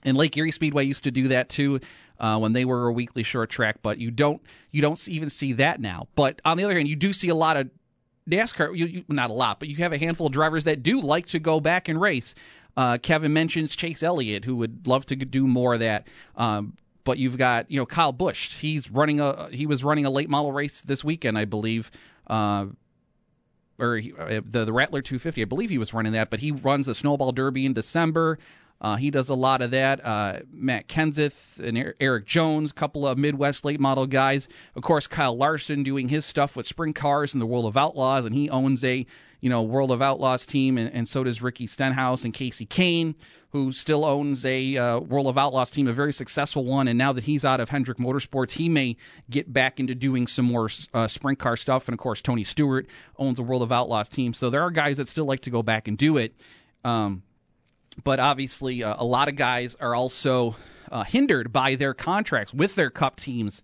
And 0.04 0.18
Lake 0.18 0.36
Erie 0.38 0.52
Speedway 0.52 0.86
used 0.86 1.04
to 1.04 1.12
do 1.12 1.28
that 1.30 1.50
too 1.50 1.80
uh, 2.20 2.38
when 2.38 2.54
they 2.54 2.66
were 2.66 2.88
a 2.88 2.94
weekly 2.94 3.24
short 3.24 3.50
track, 3.50 3.78
but 3.82 3.98
you 3.98 4.12
don't 4.12 4.42
you 4.72 4.82
don't 4.82 5.08
even 5.08 5.30
see 5.30 5.54
that 5.54 5.80
now. 5.80 6.08
But 6.16 6.42
on 6.46 6.58
the 6.58 6.64
other 6.64 6.76
hand, 6.76 6.88
you 6.88 6.96
do 6.96 7.14
see 7.14 7.30
a 7.30 7.36
lot 7.36 7.58
of 7.58 7.70
NASCAR. 8.30 8.78
You, 8.78 8.86
you, 8.86 9.06
not 9.08 9.30
a 9.30 9.34
lot, 9.34 9.60
but 9.60 9.70
you 9.70 9.78
have 9.78 9.94
a 9.94 9.98
handful 9.98 10.28
of 10.28 10.34
drivers 10.34 10.66
that 10.66 10.84
do 10.84 11.02
like 11.02 11.28
to 11.28 11.40
go 11.40 11.60
back 11.60 11.88
and 11.88 12.00
race. 12.00 12.36
Uh, 12.78 12.98
Kevin 12.98 13.34
mentions 13.34 13.76
Chase 13.76 14.04
Elliott, 14.04 14.46
who 14.46 14.56
would 14.58 14.88
love 14.88 15.06
to 15.08 15.16
do 15.16 15.48
more 15.48 15.74
of 15.74 15.80
that. 15.80 16.08
Um, 16.36 16.78
but 17.04 17.18
you've 17.18 17.38
got 17.38 17.70
you 17.72 17.80
know 17.80 17.86
Kyle 17.86 18.12
Busch. 18.12 18.58
He's 18.58 18.92
running 18.92 19.20
a 19.20 19.50
he 19.50 19.66
was 19.66 19.84
running 19.84 20.06
a 20.06 20.10
late 20.10 20.30
model 20.30 20.52
race 20.52 20.82
this 20.82 21.04
weekend, 21.04 21.38
I 21.38 21.46
believe. 21.46 21.90
Uh, 22.28 22.68
or 23.80 23.98
he, 23.98 24.14
uh, 24.14 24.42
the 24.46 24.66
the 24.66 24.74
Rattler 24.74 25.02
250. 25.02 25.42
I 25.42 25.46
believe 25.46 25.70
he 25.70 25.78
was 25.78 25.94
running 25.94 26.14
that, 26.14 26.30
but 26.30 26.42
he 26.42 26.52
runs 26.52 26.86
the 26.86 26.96
Snowball 26.96 27.32
Derby 27.32 27.66
in 27.66 27.74
December. 27.74 28.38
Uh, 28.82 28.96
he 28.96 29.12
does 29.12 29.30
a 29.30 29.36
lot 29.36 29.62
of 29.62 29.72
that. 29.72 30.04
Uh, 30.06 30.40
Matt 30.52 30.88
Kenseth 30.88 31.60
and 31.60 31.94
Erik 32.00 32.26
Jones, 32.26 32.72
a 32.72 32.74
couple 32.74 33.08
of 33.08 33.18
Midwest 33.18 33.66
late 33.66 33.80
model 33.80 34.08
guys. 34.08 34.48
Of 34.76 34.84
course, 34.84 35.06
Kyle 35.06 35.36
Larson 35.36 35.84
doing 35.84 36.08
his 36.08 36.26
stuff 36.26 36.56
with 36.56 36.66
sprint 36.66 36.96
cars 36.96 37.34
in 37.34 37.40
the 37.40 37.46
World 37.46 37.66
of 37.66 37.76
Outlaws, 37.76 38.26
and 38.26 38.34
he 38.34 38.50
owns 38.50 38.84
a 38.84 39.06
you 39.42 39.50
know 39.50 39.62
World 39.62 39.92
of 39.92 40.02
Outlaws 40.02 40.46
team, 40.46 40.78
and, 40.78 40.94
and 40.94 41.08
so 41.08 41.26
does 41.26 41.42
Ricky 41.42 41.68
Stenhouse 41.68 42.24
and 42.24 42.34
Casey 42.34 42.66
Kahne, 42.66 43.16
who 43.52 43.74
still 43.74 44.06
owns 44.06 44.46
a 44.46 44.78
uh, 44.78 45.00
World 45.00 45.28
of 45.28 45.38
Outlaws 45.38 45.72
team, 45.72 45.88
a 45.88 45.94
very 45.94 46.14
successful 46.14 46.64
one. 46.64 46.88
And 46.88 46.98
now 46.98 47.12
that 47.12 47.26
he's 47.26 47.44
out 47.44 47.60
of 47.60 47.70
Hendrick 47.70 47.98
Motorsports, 47.98 48.52
he 48.52 48.70
may 48.70 48.96
get 49.30 49.52
back 49.52 49.80
into 49.82 49.94
doing 49.94 50.26
some 50.26 50.46
more 50.46 50.70
uh, 50.94 51.08
sprint 51.10 51.40
car 51.40 51.58
stuff. 51.58 51.90
And 51.90 51.94
of 51.94 52.00
course, 52.00 52.22
Tony 52.22 52.46
Stewart 52.46 52.88
owns 53.18 53.40
a 53.40 53.44
World 53.44 53.62
of 53.62 53.74
Outlaws 53.74 54.08
team, 54.08 54.34
so 54.34 54.50
there 54.50 54.62
are 54.62 54.72
guys 54.72 54.98
that 54.98 55.10
still 55.10 55.26
like 55.26 55.42
to 55.42 55.50
go 55.50 55.64
back 55.64 55.90
and 55.90 55.98
do 55.98 56.16
it. 56.16 56.34
Um, 56.86 57.24
but 58.04 58.20
obviously, 58.20 58.84
uh, 58.84 58.96
a 58.98 59.06
lot 59.06 59.28
of 59.28 59.36
guys 59.36 59.76
are 59.80 59.96
also 59.96 60.56
uh, 60.92 61.04
hindered 61.04 61.52
by 61.52 61.76
their 61.76 61.94
contracts 61.94 62.54
with 62.54 62.76
their 62.76 62.90
cup 62.90 63.18
teams 63.18 63.62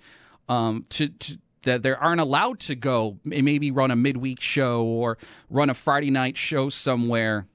um, 0.48 0.86
to, 0.90 1.10
to 1.10 1.38
that 1.64 1.82
they 1.82 1.92
aren't 1.92 2.22
allowed 2.22 2.60
to 2.60 2.76
go 2.76 3.18
maybe 3.24 3.72
run 3.72 3.92
a 3.92 3.96
midweek 3.96 4.40
show 4.40 4.84
or 4.84 5.18
run 5.50 5.70
a 5.70 5.74
Friday 5.74 6.12
night 6.12 6.38
show 6.38 6.70
somewhere. 6.70 7.48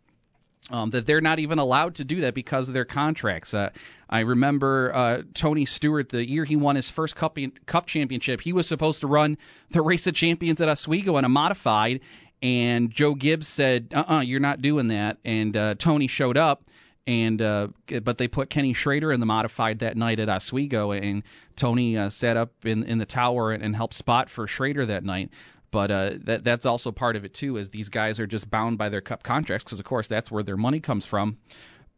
Um, 0.68 0.90
that 0.90 1.06
they're 1.06 1.20
not 1.20 1.40
even 1.40 1.58
allowed 1.58 1.96
to 1.96 2.04
do 2.04 2.20
that 2.20 2.32
because 2.32 2.68
of 2.68 2.74
their 2.74 2.84
contracts. 2.84 3.52
Uh, 3.54 3.70
I 4.08 4.20
remember 4.20 4.94
uh, 4.94 5.22
Tony 5.34 5.66
Stewart 5.66 6.10
the 6.10 6.28
year 6.28 6.44
he 6.44 6.54
won 6.54 6.76
his 6.76 6.88
first 6.88 7.16
cup 7.16 7.36
cup 7.66 7.86
championship. 7.86 8.42
He 8.42 8.52
was 8.52 8.68
supposed 8.68 9.00
to 9.00 9.08
run 9.08 9.36
the 9.70 9.82
race 9.82 10.06
of 10.06 10.14
champions 10.14 10.60
at 10.60 10.68
Oswego 10.68 11.16
in 11.16 11.24
a 11.24 11.28
modified, 11.28 11.98
and 12.42 12.90
Joe 12.90 13.14
Gibbs 13.14 13.48
said, 13.48 13.92
"Uh, 13.94 14.04
uh-uh, 14.06 14.16
uh, 14.16 14.20
you 14.20 14.36
are 14.36 14.40
not 14.40 14.62
doing 14.62 14.88
that." 14.88 15.18
And 15.24 15.56
uh, 15.56 15.74
Tony 15.76 16.06
showed 16.06 16.36
up, 16.36 16.64
and 17.06 17.40
uh, 17.42 17.68
but 18.02 18.18
they 18.18 18.28
put 18.28 18.50
Kenny 18.50 18.72
Schrader 18.72 19.12
in 19.12 19.20
the 19.20 19.26
modified 19.26 19.78
that 19.80 19.96
night 19.96 20.18
at 20.18 20.28
Oswego, 20.28 20.92
and 20.92 21.22
Tony 21.56 21.96
uh, 21.96 22.10
sat 22.10 22.36
up 22.36 22.52
in 22.64 22.82
in 22.84 22.98
the 22.98 23.06
tower 23.06 23.52
and, 23.52 23.62
and, 23.62 23.76
helped 23.76 23.94
spot 23.94 24.30
for 24.30 24.46
Schrader 24.46 24.86
that 24.86 25.04
night. 25.04 25.30
But 25.70 25.90
uh, 25.90 26.10
that 26.24 26.44
that's 26.44 26.66
also 26.66 26.90
part 26.90 27.16
of 27.16 27.24
it 27.24 27.34
too, 27.34 27.56
is 27.56 27.70
these 27.70 27.88
guys 27.88 28.18
are 28.18 28.26
just 28.26 28.50
bound 28.50 28.78
by 28.78 28.88
their 28.88 29.00
cup 29.00 29.22
contracts 29.22 29.64
because 29.64 29.78
of 29.78 29.84
course 29.84 30.08
that's 30.08 30.30
where 30.30 30.42
their 30.42 30.56
money 30.56 30.80
comes 30.80 31.04
from. 31.06 31.38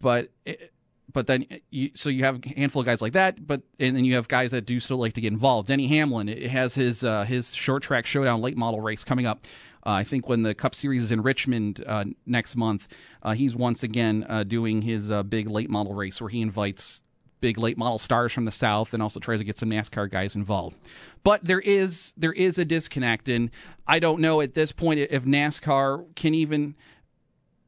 But 0.00 0.30
it, 0.44 0.72
but 1.12 1.26
then 1.26 1.46
you, 1.70 1.90
so 1.94 2.08
you 2.08 2.24
have 2.24 2.40
a 2.44 2.48
handful 2.56 2.80
of 2.80 2.86
guys 2.86 3.02
like 3.02 3.12
that, 3.12 3.46
but 3.46 3.62
and 3.78 3.96
then 3.96 4.04
you 4.04 4.14
have 4.16 4.28
guys 4.28 4.50
that 4.50 4.66
do 4.66 4.80
still 4.80 4.98
like 4.98 5.12
to 5.14 5.20
get 5.20 5.32
involved. 5.32 5.68
Denny 5.68 5.86
Hamlin 5.88 6.28
has 6.28 6.74
his 6.74 7.04
uh, 7.04 7.24
his 7.24 7.54
short 7.54 7.82
track 7.82 8.06
showdown 8.06 8.40
late 8.40 8.56
model 8.56 8.80
race 8.80 9.04
coming 9.04 9.26
up 9.26 9.46
I 9.84 10.04
think 10.04 10.28
when 10.28 10.42
the 10.42 10.54
Cup 10.54 10.74
Series 10.74 11.02
is 11.04 11.12
in 11.12 11.22
Richmond 11.22 11.82
uh, 11.86 12.04
next 12.26 12.56
month, 12.56 12.88
uh, 13.22 13.32
he's 13.32 13.54
once 13.54 13.82
again 13.82 14.26
doing 14.46 14.82
his 14.82 15.12
big 15.28 15.48
late 15.48 15.70
model 15.70 15.94
race 15.94 16.20
where 16.20 16.30
he 16.30 16.40
invites 16.40 17.02
big 17.42 17.58
late 17.58 17.76
model 17.76 17.98
stars 17.98 18.32
from 18.32 18.46
the 18.46 18.50
south 18.50 18.94
and 18.94 19.02
also 19.02 19.20
tries 19.20 19.40
to 19.40 19.44
get 19.44 19.58
some 19.58 19.68
NASCAR 19.68 20.10
guys 20.10 20.34
involved. 20.34 20.78
But 21.22 21.44
there 21.44 21.60
is 21.60 22.14
there 22.16 22.32
is 22.32 22.56
a 22.56 22.64
disconnect 22.64 23.28
and 23.28 23.50
I 23.86 23.98
don't 23.98 24.20
know 24.20 24.40
at 24.40 24.54
this 24.54 24.72
point 24.72 25.00
if 25.00 25.24
NASCAR 25.24 26.06
can 26.16 26.34
even 26.34 26.74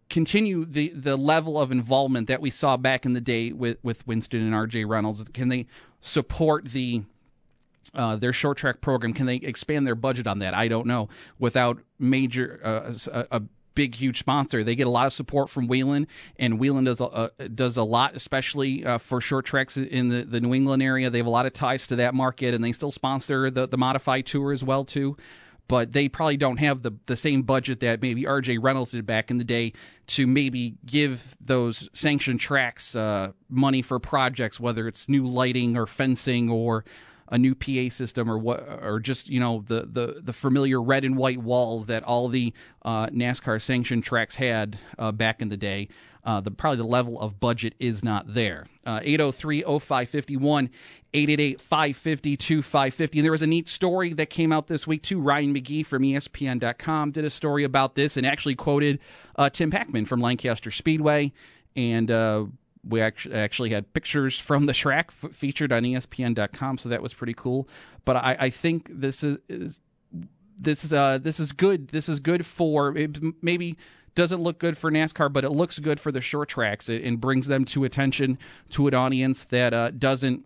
continue 0.08 0.64
the 0.64 0.90
the 0.90 1.16
level 1.16 1.60
of 1.60 1.70
involvement 1.70 2.28
that 2.28 2.40
we 2.40 2.48
saw 2.48 2.78
back 2.78 3.04
in 3.04 3.12
the 3.12 3.20
day 3.20 3.52
with 3.52 3.76
with 3.82 4.06
Winston 4.06 4.40
and 4.40 4.54
RJ 4.54 4.88
Reynolds. 4.88 5.22
Can 5.34 5.48
they 5.48 5.66
support 6.00 6.66
the 6.66 7.02
uh, 7.94 8.16
their 8.16 8.32
short 8.32 8.58
track 8.58 8.80
program. 8.80 9.12
Can 9.12 9.26
they 9.26 9.36
expand 9.36 9.86
their 9.86 9.94
budget 9.94 10.26
on 10.26 10.38
that? 10.40 10.54
I 10.54 10.68
don't 10.68 10.86
know. 10.86 11.08
Without 11.38 11.78
major 11.98 12.60
uh, 12.64 12.92
a, 13.12 13.36
a, 13.36 13.42
big 13.74 13.96
huge 13.96 14.20
sponsor, 14.20 14.62
they 14.62 14.76
get 14.76 14.86
a 14.86 14.90
lot 14.90 15.04
of 15.04 15.12
support 15.12 15.50
from 15.50 15.66
Whelen, 15.66 16.06
and 16.38 16.60
Whelen 16.60 16.84
does 16.84 17.00
a, 17.00 17.06
uh, 17.06 17.28
does 17.52 17.76
a 17.76 17.82
lot, 17.82 18.14
especially 18.14 18.84
uh, 18.86 18.98
for 18.98 19.20
short 19.20 19.44
tracks 19.44 19.76
in 19.76 20.10
the, 20.10 20.22
the 20.22 20.40
New 20.40 20.54
England 20.54 20.80
area. 20.80 21.10
They 21.10 21.18
have 21.18 21.26
a 21.26 21.30
lot 21.30 21.44
of 21.44 21.54
ties 21.54 21.88
to 21.88 21.96
that 21.96 22.14
market, 22.14 22.54
and 22.54 22.62
they 22.62 22.70
still 22.70 22.92
sponsor 22.92 23.50
the 23.50 23.66
the 23.66 23.76
modified 23.76 24.26
tour 24.26 24.52
as 24.52 24.62
well 24.62 24.84
too 24.84 25.16
but 25.68 25.92
they 25.92 26.08
probably 26.08 26.36
don't 26.36 26.58
have 26.58 26.82
the 26.82 26.92
the 27.06 27.16
same 27.16 27.42
budget 27.42 27.80
that 27.80 28.02
maybe 28.02 28.24
RJ 28.24 28.58
Reynolds 28.60 28.90
did 28.90 29.06
back 29.06 29.30
in 29.30 29.38
the 29.38 29.44
day 29.44 29.72
to 30.08 30.26
maybe 30.26 30.76
give 30.84 31.36
those 31.40 31.88
sanctioned 31.92 32.40
tracks 32.40 32.94
uh, 32.94 33.32
money 33.48 33.82
for 33.82 33.98
projects, 33.98 34.60
whether 34.60 34.86
it's 34.86 35.08
new 35.08 35.26
lighting 35.26 35.76
or 35.76 35.86
fencing 35.86 36.50
or 36.50 36.84
a 37.34 37.38
new 37.38 37.52
PA 37.52 37.92
system 37.92 38.30
or 38.30 38.38
what, 38.38 38.64
or 38.80 39.00
just 39.00 39.28
you 39.28 39.40
know 39.40 39.64
the 39.66 39.88
the 39.90 40.20
the 40.22 40.32
familiar 40.32 40.80
red 40.80 41.04
and 41.04 41.16
white 41.16 41.38
walls 41.38 41.86
that 41.86 42.04
all 42.04 42.28
the 42.28 42.54
uh, 42.82 43.08
NASCAR 43.08 43.60
sanctioned 43.60 44.04
tracks 44.04 44.36
had 44.36 44.78
uh, 44.98 45.10
back 45.10 45.42
in 45.42 45.48
the 45.48 45.56
day. 45.56 45.88
Uh, 46.22 46.40
the 46.40 46.52
probably 46.52 46.76
the 46.78 46.84
level 46.84 47.20
of 47.20 47.40
budget 47.40 47.74
is 47.78 48.02
not 48.02 48.32
there. 48.32 48.66
803-0551, 48.86 50.70
888-550-2550. 51.12 53.16
And 53.16 53.24
there 53.24 53.30
was 53.30 53.42
a 53.42 53.46
neat 53.46 53.68
story 53.68 54.14
that 54.14 54.30
came 54.30 54.50
out 54.50 54.68
this 54.68 54.86
week 54.86 55.02
too. 55.02 55.20
Ryan 55.20 55.54
McGee 55.54 55.84
from 55.84 56.02
ESPN.com 56.02 57.10
did 57.10 57.26
a 57.26 57.30
story 57.30 57.62
about 57.62 57.94
this 57.94 58.16
and 58.16 58.26
actually 58.26 58.54
quoted 58.54 59.00
uh, 59.36 59.50
Tim 59.50 59.70
Packman 59.70 60.06
from 60.06 60.22
Lancaster 60.22 60.70
Speedway 60.70 61.30
and 61.76 62.10
uh, 62.10 62.46
we 62.86 63.00
actually 63.00 63.70
had 63.70 63.92
pictures 63.94 64.38
from 64.38 64.66
the 64.66 64.72
track 64.72 65.12
f- 65.22 65.32
featured 65.32 65.72
on 65.72 65.82
ESPN.com, 65.82 66.78
so 66.78 66.88
that 66.88 67.02
was 67.02 67.14
pretty 67.14 67.34
cool. 67.34 67.68
But 68.04 68.16
I, 68.16 68.36
I 68.38 68.50
think 68.50 68.88
this 68.92 69.22
is, 69.22 69.38
is 69.48 69.80
this 70.58 70.84
is 70.84 70.92
uh, 70.92 71.18
this 71.18 71.40
is 71.40 71.52
good. 71.52 71.88
This 71.88 72.08
is 72.08 72.20
good 72.20 72.46
for 72.46 72.96
it 72.96 73.18
maybe 73.42 73.76
doesn't 74.14 74.42
look 74.42 74.58
good 74.58 74.78
for 74.78 74.90
NASCAR, 74.90 75.32
but 75.32 75.44
it 75.44 75.50
looks 75.50 75.78
good 75.78 75.98
for 75.98 76.12
the 76.12 76.20
short 76.20 76.48
tracks 76.48 76.88
and 76.88 77.20
brings 77.20 77.48
them 77.48 77.64
to 77.64 77.84
attention 77.84 78.38
to 78.70 78.86
an 78.86 78.94
audience 78.94 79.44
that 79.44 79.74
uh, 79.74 79.90
doesn't 79.90 80.44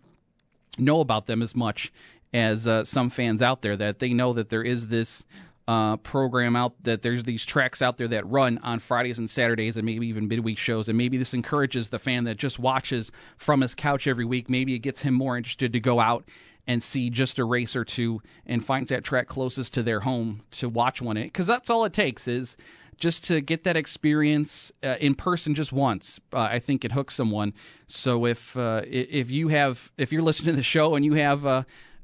know 0.77 1.01
about 1.01 1.27
them 1.27 1.41
as 1.41 1.55
much 1.55 1.91
as 2.33 2.67
uh, 2.67 2.83
some 2.83 3.09
fans 3.09 3.41
out 3.41 3.61
there. 3.61 3.75
That 3.75 3.99
they 3.99 4.13
know 4.13 4.33
that 4.33 4.49
there 4.49 4.63
is 4.63 4.87
this 4.87 5.23
uh, 5.69 5.97
program 5.97 6.55
out 6.55 6.73
that 6.81 7.03
there's 7.03 7.21
these 7.25 7.45
tracks 7.45 7.79
out 7.79 7.97
there 7.97 8.07
that 8.07 8.25
run 8.25 8.57
on 8.63 8.79
Fridays 8.79 9.19
and 9.19 9.29
Saturdays 9.29 9.77
and 9.77 9.85
maybe 9.85 10.07
even 10.07 10.27
midweek 10.27 10.57
shows. 10.57 10.89
And 10.89 10.97
maybe 10.97 11.15
this 11.15 11.31
encourages 11.31 11.89
the 11.89 11.99
fan 11.99 12.23
that 12.23 12.37
just 12.37 12.57
watches 12.57 13.11
from 13.37 13.61
his 13.61 13.75
couch 13.75 14.07
every 14.07 14.25
week. 14.25 14.49
Maybe 14.49 14.73
it 14.73 14.79
gets 14.79 15.03
him 15.03 15.13
more 15.13 15.37
interested 15.37 15.71
to 15.73 15.79
go 15.79 15.99
out 15.99 16.27
and 16.65 16.81
see 16.81 17.11
just 17.11 17.37
a 17.37 17.43
race 17.43 17.75
or 17.75 17.85
two 17.85 18.19
and 18.47 18.65
finds 18.65 18.89
that 18.89 19.03
track 19.03 19.27
closest 19.27 19.71
to 19.75 19.83
their 19.83 19.99
home 19.99 20.41
to 20.49 20.67
watch 20.67 21.03
one. 21.03 21.17
Because 21.17 21.45
that's 21.45 21.69
all 21.69 21.85
it 21.85 21.93
takes 21.93 22.27
is 22.27 22.57
just 22.97 23.23
to 23.25 23.39
get 23.39 23.63
that 23.63 23.77
experience 23.77 24.71
uh, 24.81 24.95
in 24.99 25.13
person 25.13 25.53
just 25.53 25.71
once. 25.71 26.19
Uh, 26.33 26.39
I 26.39 26.57
think 26.57 26.83
it 26.83 26.93
hooks 26.93 27.13
someone. 27.13 27.53
So 27.85 28.25
if 28.25 28.57
uh, 28.57 28.81
if 28.87 29.29
you 29.29 29.49
have 29.49 29.91
if 29.99 30.11
you're 30.11 30.23
listening 30.23 30.53
to 30.53 30.57
the 30.57 30.63
show 30.63 30.95
and 30.95 31.05
you 31.05 31.13
have 31.13 31.45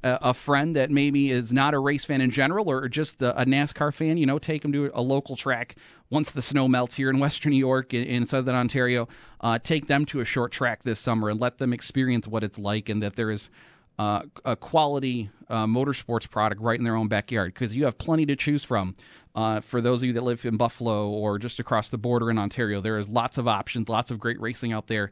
uh, 0.05 0.19
a 0.21 0.33
friend 0.33 0.75
that 0.75 0.91
maybe 0.91 1.31
is 1.31 1.51
not 1.51 1.73
a 1.73 1.79
race 1.79 2.05
fan 2.05 2.21
in 2.21 2.29
general 2.29 2.69
or 2.69 2.87
just 2.87 3.21
a 3.21 3.33
NASCAR 3.45 3.93
fan, 3.93 4.17
you 4.17 4.25
know, 4.25 4.37
take 4.37 4.61
them 4.61 4.71
to 4.71 4.91
a 4.93 5.01
local 5.01 5.35
track 5.35 5.75
once 6.11 6.29
the 6.29 6.41
snow 6.41 6.67
melts 6.67 6.95
here 6.95 7.09
in 7.09 7.17
Western 7.25 7.51
New 7.51 7.57
York, 7.57 7.93
in 7.93 8.25
Southern 8.25 8.55
Ontario. 8.55 9.07
Uh, 9.41 9.57
take 9.57 9.87
them 9.87 10.05
to 10.05 10.19
a 10.19 10.25
short 10.25 10.51
track 10.51 10.83
this 10.83 10.99
summer 10.99 11.29
and 11.29 11.39
let 11.39 11.57
them 11.57 11.73
experience 11.73 12.27
what 12.27 12.43
it's 12.43 12.59
like 12.59 12.87
and 12.87 13.01
that 13.01 13.15
there 13.15 13.31
is 13.31 13.49
uh, 13.97 14.21
a 14.43 14.55
quality 14.55 15.29
uh, 15.49 15.65
motorsports 15.65 16.29
product 16.29 16.61
right 16.61 16.77
in 16.77 16.85
their 16.85 16.95
own 16.95 17.07
backyard 17.07 17.53
because 17.53 17.75
you 17.75 17.85
have 17.85 17.97
plenty 17.97 18.25
to 18.27 18.35
choose 18.35 18.63
from. 18.63 18.95
Uh, 19.33 19.59
for 19.59 19.81
those 19.81 20.01
of 20.01 20.07
you 20.07 20.13
that 20.13 20.23
live 20.23 20.45
in 20.45 20.55
Buffalo 20.55 21.09
or 21.09 21.37
just 21.37 21.59
across 21.59 21.89
the 21.89 21.97
border 21.97 22.29
in 22.31 22.37
Ontario, 22.37 22.79
there 22.79 22.97
is 22.97 23.09
lots 23.09 23.37
of 23.37 23.47
options, 23.47 23.89
lots 23.89 24.09
of 24.09 24.19
great 24.19 24.39
racing 24.39 24.71
out 24.71 24.87
there, 24.87 25.11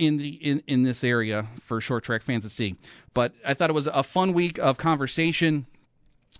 in 0.00 0.16
the 0.16 0.28
in, 0.28 0.62
in 0.66 0.82
this 0.82 1.04
area 1.04 1.46
for 1.62 1.80
short 1.80 2.02
track 2.02 2.22
fans 2.22 2.42
to 2.44 2.50
see. 2.50 2.74
But 3.12 3.34
I 3.46 3.54
thought 3.54 3.70
it 3.70 3.74
was 3.74 3.86
a 3.86 4.02
fun 4.02 4.32
week 4.32 4.58
of 4.58 4.78
conversation. 4.78 5.66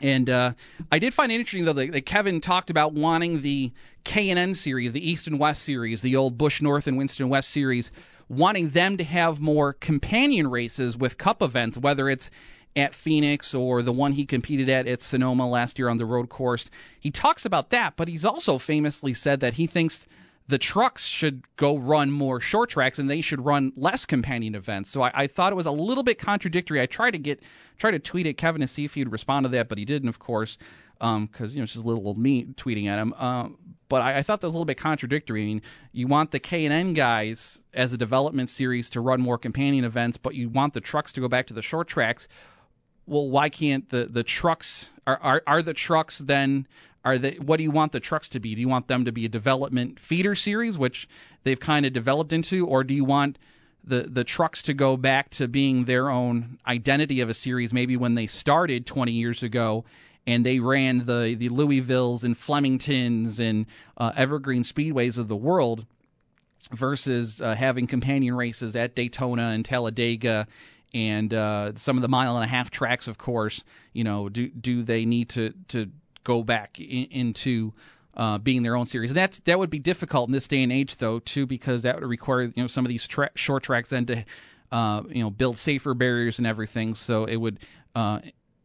And 0.00 0.30
uh, 0.30 0.52
I 0.90 0.98
did 0.98 1.12
find 1.12 1.30
it 1.30 1.34
interesting 1.34 1.66
though 1.66 1.74
that, 1.74 1.92
that 1.92 2.06
Kevin 2.06 2.40
talked 2.40 2.70
about 2.70 2.94
wanting 2.94 3.42
the 3.42 3.70
K 4.04 4.30
and 4.30 4.38
N 4.38 4.54
series, 4.54 4.92
the 4.92 5.08
East 5.08 5.26
and 5.26 5.38
West 5.38 5.62
series, 5.62 6.00
the 6.00 6.16
old 6.16 6.38
Busch 6.38 6.62
North 6.62 6.86
and 6.86 6.96
Winston 6.96 7.28
West 7.28 7.50
series, 7.50 7.90
wanting 8.28 8.70
them 8.70 8.96
to 8.96 9.04
have 9.04 9.40
more 9.40 9.74
companion 9.74 10.48
races 10.48 10.96
with 10.96 11.18
Cup 11.18 11.42
events, 11.42 11.76
whether 11.76 12.08
it's 12.08 12.30
at 12.74 12.94
Phoenix 12.94 13.52
or 13.52 13.82
the 13.82 13.92
one 13.92 14.12
he 14.12 14.24
competed 14.24 14.70
at 14.70 14.86
at 14.86 15.02
Sonoma 15.02 15.46
last 15.46 15.78
year 15.78 15.88
on 15.88 15.98
the 15.98 16.06
road 16.06 16.30
course. 16.30 16.70
He 16.98 17.10
talks 17.10 17.44
about 17.44 17.68
that, 17.70 17.94
but 17.96 18.08
he's 18.08 18.24
also 18.24 18.56
famously 18.56 19.12
said 19.12 19.40
that 19.40 19.54
he 19.54 19.66
thinks 19.66 20.06
the 20.50 20.58
trucks 20.58 21.06
should 21.06 21.44
go 21.56 21.76
run 21.76 22.10
more 22.10 22.40
short 22.40 22.70
tracks 22.70 22.98
and 22.98 23.08
they 23.08 23.20
should 23.20 23.44
run 23.44 23.72
less 23.76 24.04
companion 24.04 24.54
events. 24.54 24.90
So 24.90 25.02
I, 25.02 25.12
I 25.14 25.26
thought 25.26 25.52
it 25.52 25.56
was 25.56 25.66
a 25.66 25.70
little 25.70 26.02
bit 26.02 26.18
contradictory. 26.18 26.80
I 26.80 26.86
tried 26.86 27.12
to 27.12 27.18
get 27.18 27.40
try 27.78 27.90
to 27.90 27.98
tweet 27.98 28.26
at 28.26 28.36
Kevin 28.36 28.60
to 28.60 28.66
see 28.66 28.84
if 28.84 28.94
he'd 28.94 29.10
respond 29.10 29.44
to 29.44 29.48
that, 29.50 29.68
but 29.68 29.78
he 29.78 29.84
didn't, 29.84 30.08
of 30.08 30.18
course, 30.18 30.58
because 30.98 31.16
um, 31.16 31.30
you 31.38 31.56
know 31.56 31.62
it's 31.62 31.72
just 31.72 31.84
little 31.84 32.06
old 32.06 32.18
me 32.18 32.44
tweeting 32.56 32.86
at 32.88 32.98
him. 32.98 33.12
Um, 33.14 33.58
but 33.88 34.02
I, 34.02 34.18
I, 34.18 34.22
thought 34.22 34.40
that 34.40 34.48
was 34.48 34.54
a 34.54 34.58
little 34.58 34.66
bit 34.66 34.76
contradictory. 34.76 35.42
I 35.42 35.46
mean, 35.46 35.62
you 35.92 36.06
want 36.06 36.32
the 36.32 36.40
K 36.40 36.64
and 36.64 36.74
N 36.74 36.94
guys 36.94 37.62
as 37.72 37.92
a 37.92 37.96
development 37.96 38.50
series 38.50 38.90
to 38.90 39.00
run 39.00 39.20
more 39.20 39.38
companion 39.38 39.84
events, 39.84 40.16
but 40.16 40.34
you 40.34 40.48
want 40.48 40.74
the 40.74 40.80
trucks 40.80 41.12
to 41.12 41.20
go 41.20 41.28
back 41.28 41.46
to 41.46 41.54
the 41.54 41.62
short 41.62 41.88
tracks. 41.88 42.28
Well, 43.06 43.30
why 43.30 43.48
can't 43.48 43.88
the 43.90 44.06
the 44.10 44.24
trucks 44.24 44.88
are 45.06 45.18
are, 45.22 45.42
are 45.46 45.62
the 45.62 45.74
trucks 45.74 46.18
then 46.18 46.66
are 47.04 47.18
they 47.18 47.32
what 47.32 47.56
do 47.56 47.62
you 47.62 47.70
want 47.70 47.92
the 47.92 48.00
trucks 48.00 48.28
to 48.30 48.40
be? 48.40 48.54
Do 48.54 48.60
you 48.60 48.68
want 48.68 48.88
them 48.88 49.04
to 49.04 49.12
be 49.12 49.24
a 49.24 49.28
development 49.28 49.98
feeder 49.98 50.34
series 50.34 50.76
which 50.76 51.08
they've 51.44 51.60
kind 51.60 51.86
of 51.86 51.92
developed 51.92 52.32
into 52.32 52.66
or 52.66 52.84
do 52.84 52.94
you 52.94 53.04
want 53.04 53.38
the 53.82 54.02
the 54.02 54.24
trucks 54.24 54.62
to 54.62 54.74
go 54.74 54.96
back 54.96 55.30
to 55.30 55.48
being 55.48 55.86
their 55.86 56.10
own 56.10 56.58
identity 56.66 57.20
of 57.20 57.28
a 57.28 57.34
series 57.34 57.72
maybe 57.72 57.96
when 57.96 58.14
they 58.14 58.26
started 58.26 58.86
20 58.86 59.12
years 59.12 59.42
ago 59.42 59.84
and 60.26 60.44
they 60.44 60.58
ran 60.58 61.06
the 61.06 61.34
the 61.38 61.48
Louisvilles 61.48 62.22
and 62.22 62.38
Flemingtons 62.38 63.40
and 63.40 63.66
uh, 63.96 64.12
Evergreen 64.16 64.62
speedways 64.62 65.16
of 65.16 65.28
the 65.28 65.36
world 65.36 65.86
versus 66.72 67.40
uh, 67.40 67.54
having 67.54 67.86
companion 67.86 68.34
races 68.34 68.76
at 68.76 68.94
Daytona 68.94 69.48
and 69.48 69.64
Talladega 69.64 70.46
and 70.92 71.32
uh, 71.32 71.72
some 71.76 71.96
of 71.96 72.02
the 72.02 72.08
mile 72.08 72.36
and 72.36 72.44
a 72.44 72.48
half 72.48 72.70
tracks 72.70 73.08
of 73.08 73.16
course 73.16 73.64
you 73.94 74.04
know 74.04 74.28
do 74.28 74.48
do 74.48 74.82
they 74.82 75.06
need 75.06 75.30
to 75.30 75.54
to 75.68 75.90
go 76.24 76.42
back 76.42 76.78
in, 76.78 77.06
into 77.10 77.72
uh, 78.16 78.38
being 78.38 78.62
their 78.62 78.76
own 78.76 78.86
series. 78.86 79.10
And 79.10 79.16
that's 79.16 79.38
that 79.40 79.58
would 79.58 79.70
be 79.70 79.78
difficult 79.78 80.28
in 80.28 80.32
this 80.32 80.48
day 80.48 80.62
and 80.62 80.72
age, 80.72 80.96
though, 80.96 81.20
too, 81.20 81.46
because 81.46 81.82
that 81.82 82.00
would 82.00 82.08
require 82.08 82.42
you 82.42 82.52
know 82.56 82.66
some 82.66 82.84
of 82.84 82.88
these 82.88 83.06
tra- 83.06 83.30
short 83.34 83.62
tracks 83.62 83.90
then 83.90 84.06
to 84.06 84.24
uh, 84.72 85.02
you 85.08 85.22
know 85.22 85.30
build 85.30 85.58
safer 85.58 85.94
barriers 85.94 86.38
and 86.38 86.46
everything. 86.46 86.94
So 86.94 87.24
it 87.24 87.36
would 87.36 87.60
uh, 87.94 88.20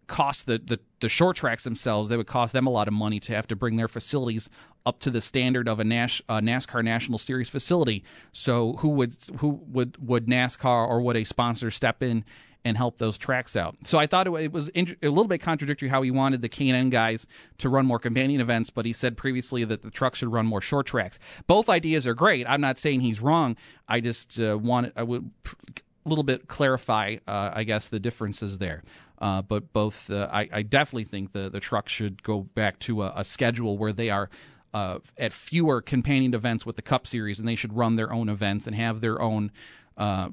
cost 0.07 0.45
the, 0.45 0.59
the 0.63 0.79
the 0.99 1.09
short 1.09 1.35
tracks 1.35 1.63
themselves. 1.63 2.09
They 2.09 2.17
would 2.17 2.27
cost 2.27 2.53
them 2.53 2.67
a 2.67 2.71
lot 2.71 2.87
of 2.87 2.93
money 2.93 3.19
to 3.21 3.33
have 3.33 3.47
to 3.47 3.55
bring 3.55 3.75
their 3.75 3.87
facilities 3.87 4.49
up 4.85 4.99
to 4.99 5.09
the 5.09 5.21
standard 5.21 5.67
of 5.67 5.79
a 5.79 5.83
Nash, 5.83 6.21
uh, 6.29 6.39
NASCAR 6.39 6.83
National 6.83 7.17
Series 7.17 7.49
facility. 7.49 8.03
So 8.31 8.73
who 8.79 8.89
would 8.89 9.15
who 9.37 9.61
would 9.67 9.97
would 10.05 10.27
NASCAR 10.27 10.87
or 10.87 11.01
would 11.01 11.15
a 11.15 11.23
sponsor 11.23 11.71
step 11.71 12.03
in 12.03 12.23
and 12.65 12.75
help 12.75 12.97
those 12.97 13.17
tracks 13.17 13.55
out. 13.55 13.77
So 13.83 13.99
I 13.99 14.07
thought 14.07 14.25
it, 14.25 14.51
was 14.51 14.71
a 14.75 14.81
little 15.03 15.27
bit 15.27 15.37
contradictory 15.37 15.87
how 15.87 16.01
he 16.01 16.09
wanted 16.09 16.41
the 16.41 16.49
K&N 16.49 16.89
guys 16.89 17.27
to 17.59 17.69
run 17.69 17.85
more 17.85 17.99
companion 17.99 18.41
events, 18.41 18.71
but 18.71 18.85
he 18.85 18.91
said 18.91 19.15
previously 19.15 19.63
that 19.63 19.83
the 19.83 19.91
trucks 19.91 20.19
should 20.19 20.33
run 20.33 20.47
more 20.47 20.61
short 20.61 20.87
tracks. 20.87 21.19
Both 21.45 21.69
ideas 21.69 22.07
are 22.07 22.15
great. 22.15 22.49
I'm 22.49 22.61
not 22.61 22.79
saying 22.79 23.01
he's 23.01 23.21
wrong. 23.21 23.55
I 23.87 23.99
just 23.99 24.39
uh, 24.39 24.57
wanted 24.57 24.93
I 24.95 25.03
would 25.03 25.29
a 25.47 26.09
little 26.09 26.23
bit 26.23 26.47
clarify, 26.47 27.17
uh, 27.27 27.51
I 27.53 27.63
guess, 27.63 27.87
the 27.87 27.99
differences 27.99 28.57
there. 28.57 28.83
Uh, 29.19 29.43
but 29.43 29.71
both, 29.71 30.09
uh, 30.09 30.27
I, 30.31 30.49
I, 30.51 30.61
definitely 30.61 31.05
think 31.05 31.31
the 31.31 31.49
the 31.49 31.61
trucks 31.61 31.91
should 31.91 32.21
go 32.21 32.41
back 32.41 32.79
to 32.79 33.03
a, 33.03 33.13
a 33.15 33.23
schedule 33.23 33.77
where 33.77 33.93
they 33.93 34.09
are. 34.09 34.29
Uh, 34.73 34.99
at 35.17 35.31
fewer 35.31 35.81
companion 35.81 36.33
events 36.33 36.65
with 36.65 36.75
the 36.75 36.81
Cup 36.81 37.07
Series, 37.07 37.39
and 37.39 37.47
they 37.47 37.55
should 37.55 37.77
run 37.77 37.95
their 37.95 38.11
own 38.11 38.27
events 38.27 38.67
and 38.67 38.75
have 38.75 38.99
their 38.99 39.21
own 39.21 39.49
uh, 39.95 40.27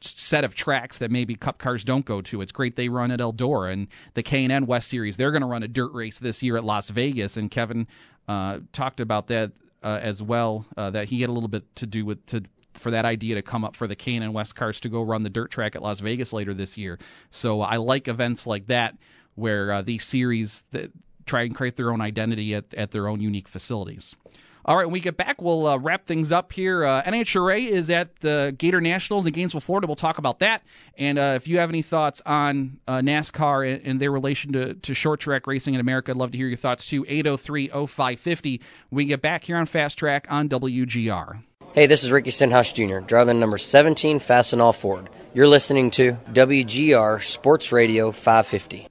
set 0.00 0.44
of 0.44 0.54
tracks 0.54 0.98
that 0.98 1.10
maybe 1.10 1.34
Cup 1.34 1.58
cars 1.58 1.84
don't 1.84 2.04
go 2.04 2.20
to. 2.22 2.40
It's 2.40 2.52
great 2.52 2.76
they 2.76 2.88
run 2.88 3.10
at 3.10 3.20
Eldora 3.20 3.72
and 3.72 3.88
the 4.14 4.22
K 4.22 4.44
and 4.44 4.52
N 4.52 4.66
West 4.66 4.88
Series. 4.88 5.16
They're 5.16 5.32
going 5.32 5.42
to 5.42 5.48
run 5.48 5.62
a 5.62 5.68
dirt 5.68 5.92
race 5.92 6.18
this 6.18 6.42
year 6.42 6.56
at 6.56 6.64
Las 6.64 6.90
Vegas, 6.90 7.36
and 7.36 7.50
Kevin 7.50 7.86
uh, 8.28 8.60
talked 8.72 9.00
about 9.00 9.28
that 9.28 9.52
uh, 9.82 9.98
as 10.02 10.22
well. 10.22 10.66
Uh, 10.76 10.90
that 10.90 11.08
he 11.08 11.20
had 11.20 11.30
a 11.30 11.32
little 11.32 11.48
bit 11.48 11.74
to 11.76 11.86
do 11.86 12.04
with 12.04 12.24
to 12.26 12.42
for 12.74 12.90
that 12.90 13.04
idea 13.04 13.34
to 13.34 13.42
come 13.42 13.64
up 13.64 13.74
for 13.74 13.86
the 13.86 13.96
K 13.96 14.14
and 14.14 14.24
N 14.24 14.32
West 14.32 14.54
cars 14.54 14.80
to 14.80 14.88
go 14.88 15.02
run 15.02 15.22
the 15.22 15.30
dirt 15.30 15.50
track 15.50 15.74
at 15.74 15.82
Las 15.82 16.00
Vegas 16.00 16.32
later 16.32 16.52
this 16.54 16.76
year. 16.76 16.98
So 17.30 17.62
I 17.62 17.76
like 17.76 18.08
events 18.08 18.46
like 18.46 18.66
that 18.66 18.96
where 19.34 19.72
uh, 19.72 19.82
these 19.82 20.04
series 20.04 20.62
that 20.72 20.90
try 21.26 21.42
and 21.42 21.54
create 21.54 21.76
their 21.76 21.90
own 21.90 22.00
identity 22.00 22.54
at, 22.54 22.72
at 22.74 22.92
their 22.92 23.08
own 23.08 23.20
unique 23.20 23.48
facilities. 23.48 24.14
All 24.66 24.76
right, 24.76 24.84
when 24.84 24.94
we 24.94 25.00
get 25.00 25.16
back, 25.16 25.40
we'll 25.40 25.64
uh, 25.64 25.78
wrap 25.78 26.06
things 26.06 26.32
up 26.32 26.52
here. 26.52 26.84
Uh, 26.84 27.00
NHRA 27.04 27.68
is 27.68 27.88
at 27.88 28.16
the 28.16 28.52
Gator 28.58 28.80
Nationals 28.80 29.24
in 29.24 29.32
Gainesville, 29.32 29.60
Florida. 29.60 29.86
We'll 29.86 29.94
talk 29.94 30.18
about 30.18 30.40
that. 30.40 30.62
And 30.98 31.20
uh, 31.20 31.34
if 31.36 31.46
you 31.46 31.60
have 31.60 31.70
any 31.70 31.82
thoughts 31.82 32.20
on 32.26 32.80
uh, 32.88 32.96
NASCAR 32.96 33.72
and, 33.72 33.86
and, 33.86 34.00
their 34.00 34.10
relation 34.10 34.52
to, 34.54 34.74
to 34.74 34.92
short 34.92 35.20
track 35.20 35.46
racing 35.46 35.74
in 35.74 35.80
America, 35.80 36.10
I'd 36.10 36.16
love 36.16 36.32
to 36.32 36.36
hear 36.36 36.48
your 36.48 36.56
thoughts 36.56 36.84
too. 36.88 37.06
803 37.06 37.68
0550. 37.68 38.60
We 38.90 39.04
get 39.04 39.22
back 39.22 39.44
here 39.44 39.56
on 39.56 39.66
Fast 39.66 40.00
Track 40.00 40.26
on 40.30 40.48
WGR. 40.48 41.44
Hey, 41.72 41.86
this 41.86 42.02
is 42.02 42.10
Ricky 42.10 42.32
Stenhouse 42.32 42.72
Jr., 42.72 42.98
driver 42.98 43.34
number 43.34 43.58
17, 43.58 44.18
Fastenal 44.18 44.76
Ford. 44.76 45.08
You're 45.32 45.46
listening 45.46 45.92
to 45.92 46.14
WGR 46.32 47.22
Sports 47.22 47.70
Radio 47.70 48.10
550. 48.10 48.88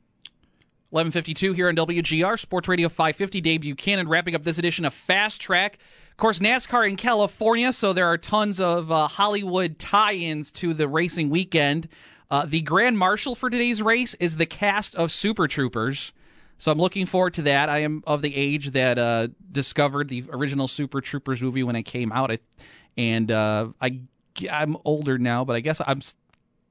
1152 0.96 1.52
here 1.52 1.68
on 1.68 1.76
WGR 1.76 2.40
Sports 2.40 2.70
Radio 2.70 2.88
550. 2.88 3.42
Dave 3.42 3.60
Buchanan 3.60 4.08
wrapping 4.08 4.34
up 4.34 4.44
this 4.44 4.58
edition 4.58 4.86
of 4.86 4.94
Fast 4.94 5.42
Track. 5.42 5.78
Of 6.12 6.16
course, 6.16 6.40
NASCAR 6.40 6.90
in 6.90 6.96
California, 6.96 7.74
so 7.74 7.92
there 7.92 8.08
are 8.08 8.18
tons 8.18 8.62
of 8.62 8.90
uh, 8.90 9.10
Hollywood 9.10 9.78
tie 9.78 10.14
ins 10.14 10.52
to 10.52 10.74
the 10.74 10.88
racing 10.88 11.30
weekend. 11.30 11.90
Uh, 12.32 12.46
the 12.46 12.62
Grand 12.62 12.98
Marshal 12.98 13.36
for 13.36 13.50
today's 13.50 13.82
race 13.82 14.14
is 14.22 14.38
the 14.38 14.46
cast 14.46 14.96
of 14.96 15.12
Super 15.12 15.50
Troopers. 15.50 16.14
So 16.60 16.72
I'm 16.72 16.78
looking 16.78 17.06
forward 17.06 17.34
to 17.34 17.42
that. 17.42 17.68
I 17.68 17.80
am 17.80 18.02
of 18.08 18.22
the 18.22 18.34
age 18.34 18.72
that 18.72 18.98
uh, 18.98 19.28
discovered 19.52 20.08
the 20.08 20.24
original 20.32 20.70
Super 20.70 21.02
Troopers 21.02 21.42
movie 21.42 21.64
when 21.64 21.76
it 21.76 21.84
came 21.84 22.14
out. 22.14 22.32
And 22.96 23.30
uh, 23.32 23.72
I, 23.82 24.00
I'm 24.50 24.78
older 24.86 25.18
now, 25.18 25.44
but 25.44 25.58
I 25.58 25.60
guess 25.60 25.82
I'm 25.86 26.00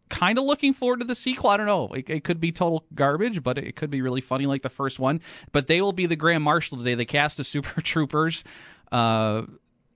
kind 0.09 0.39
of 0.39 0.45
looking 0.45 0.73
forward 0.73 1.01
to 1.01 1.07
the 1.07 1.15
sequel. 1.15 1.51
I 1.51 1.57
don't 1.57 1.67
know. 1.67 1.89
It, 1.89 2.09
it, 2.09 2.25
could 2.25 2.41
be 2.41 2.53
total 2.53 2.85
garbage, 2.95 3.43
but 3.43 3.59
it 3.59 3.77
could 3.77 3.91
be 3.91 4.03
really 4.03 4.21
funny 4.21 4.47
like 4.47 4.63
the 4.63 4.69
first 4.69 4.99
one. 4.99 5.21
But 5.53 5.67
they 5.67 5.81
will 5.81 5.93
be 5.93 6.07
the 6.07 6.17
Grand 6.17 6.43
Marshal 6.43 6.79
today. 6.79 6.95
The 6.95 7.05
cast 7.05 7.41
of 7.41 7.47
Super 7.47 7.81
Troopers. 7.83 8.45
Uh, 8.93 9.43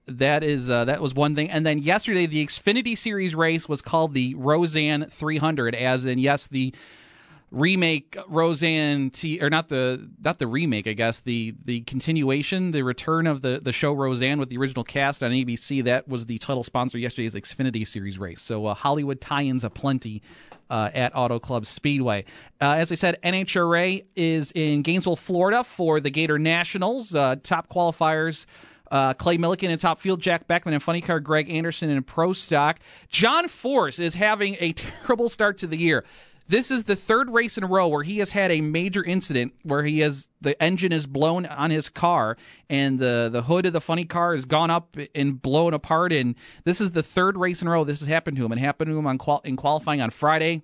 that 0.07 0.43
is 0.43 0.71
uh, 0.71 0.87
that 0.87 1.03
was 1.03 1.15
one 1.15 1.35
thing. 1.35 1.51
And 1.51 1.67
then 1.67 1.79
yesterday, 1.79 2.27
the 2.27 2.45
Xfinity 2.45 2.97
Series 2.97 3.35
race 3.35 3.69
was 3.69 3.83
called 3.83 4.15
the 4.15 4.35
Roseanne 4.35 5.07
300, 5.11 5.75
as 5.75 6.07
in 6.07 6.19
yes, 6.19 6.47
the 6.47 6.75
remake 7.51 8.17
Roseanne 8.29 9.11
T 9.11 9.41
or 9.41 9.49
not 9.49 9.69
the 9.69 10.09
not 10.23 10.39
the 10.39 10.47
remake 10.47 10.87
I 10.87 10.93
guess 10.93 11.21
the 11.21 11.55
the 11.65 11.81
continuation 11.83 12.73
the 12.73 12.83
return 12.83 13.27
of 13.27 13.41
the 13.43 13.61
the 13.63 13.73
show 13.73 13.93
Roseanne 13.93 14.39
with 14.39 14.51
the 14.51 14.59
original 14.59 14.85
cast 14.85 15.23
on 15.23 15.31
ABC 15.31 15.83
that 15.85 16.07
was 16.07 16.27
the 16.27 16.37
title 16.39 16.63
sponsor 16.63 16.99
yesterday's 16.99 17.35
Xfinity 17.35 17.87
Series 17.87 18.19
race 18.19 18.43
so 18.43 18.67
uh, 18.67 18.75
Hollywood 18.75 19.21
tie-ins 19.21 19.65
aplenty 19.65 20.23
uh, 20.71 20.91
at 20.95 21.17
Auto 21.17 21.39
Club 21.39 21.67
Speedway. 21.67 22.25
Uh, 22.61 22.73
as 22.73 22.93
I 22.93 22.95
said, 22.95 23.19
NHRA 23.25 24.05
is 24.17 24.53
in 24.53 24.83
Gainesville, 24.83 25.17
Florida 25.17 25.65
for 25.65 26.01
the 26.01 26.11
Gator 26.11 26.39
Nationals. 26.39 27.15
Uh, 27.15 27.37
top 27.43 27.69
qualifiers. 27.69 28.47
Uh, 28.91 29.13
Clay 29.13 29.37
Millican 29.37 29.69
in 29.69 29.79
top 29.79 30.01
fuel, 30.01 30.17
Jack 30.17 30.47
Beckman 30.47 30.73
and 30.73 30.83
funny 30.83 31.03
car, 31.03 31.21
Greg 31.21 31.51
Anderson 31.51 31.91
in 31.91 32.03
pro 32.03 32.33
stock. 32.33 32.79
John 33.11 33.47
Force 33.49 33.99
is 33.99 34.15
having 34.15 34.57
a 34.61 34.73
terrible 35.05 35.29
start 35.29 35.59
to 35.59 35.67
the 35.67 35.77
year. 35.77 36.05
This 36.49 36.71
is 36.71 36.85
the 36.85 36.97
third 36.97 37.29
race 37.29 37.59
in 37.59 37.65
a 37.65 37.67
row 37.67 37.89
where 37.89 38.03
he 38.03 38.19
has 38.19 38.31
had 38.31 38.51
a 38.51 38.63
major 38.63 39.05
incident 39.05 39.53
where 39.65 39.85
he 39.85 39.99
has 39.99 40.29
the 40.41 40.61
engine 40.63 40.93
is 40.93 41.07
blown 41.07 41.45
on 41.45 41.71
his 41.71 41.91
car 41.91 42.39
and 42.71 42.99
the 42.99 43.29
the 43.31 43.43
hood 43.43 43.67
of 43.67 43.75
the 43.75 43.83
funny 43.83 44.07
car 44.07 44.33
has 44.33 44.47
gone 44.47 44.71
up 44.71 44.97
and 45.15 45.43
blown 45.43 45.75
apart. 45.75 46.11
And 46.11 46.35
this 46.65 46.81
is 46.81 46.93
the 46.93 47.03
third 47.03 47.37
race 47.37 47.61
in 47.61 47.69
a 47.69 47.71
row 47.71 47.85
this 47.85 48.01
has 48.01 48.09
happened 48.09 48.39
to 48.39 48.47
him. 48.47 48.53
It 48.53 48.59
happened 48.59 48.91
to 48.91 48.99
him 48.99 49.07
on 49.07 49.19
qual- 49.19 49.43
in 49.45 49.57
qualifying 49.57 50.01
on 50.01 50.09
Friday. 50.09 50.63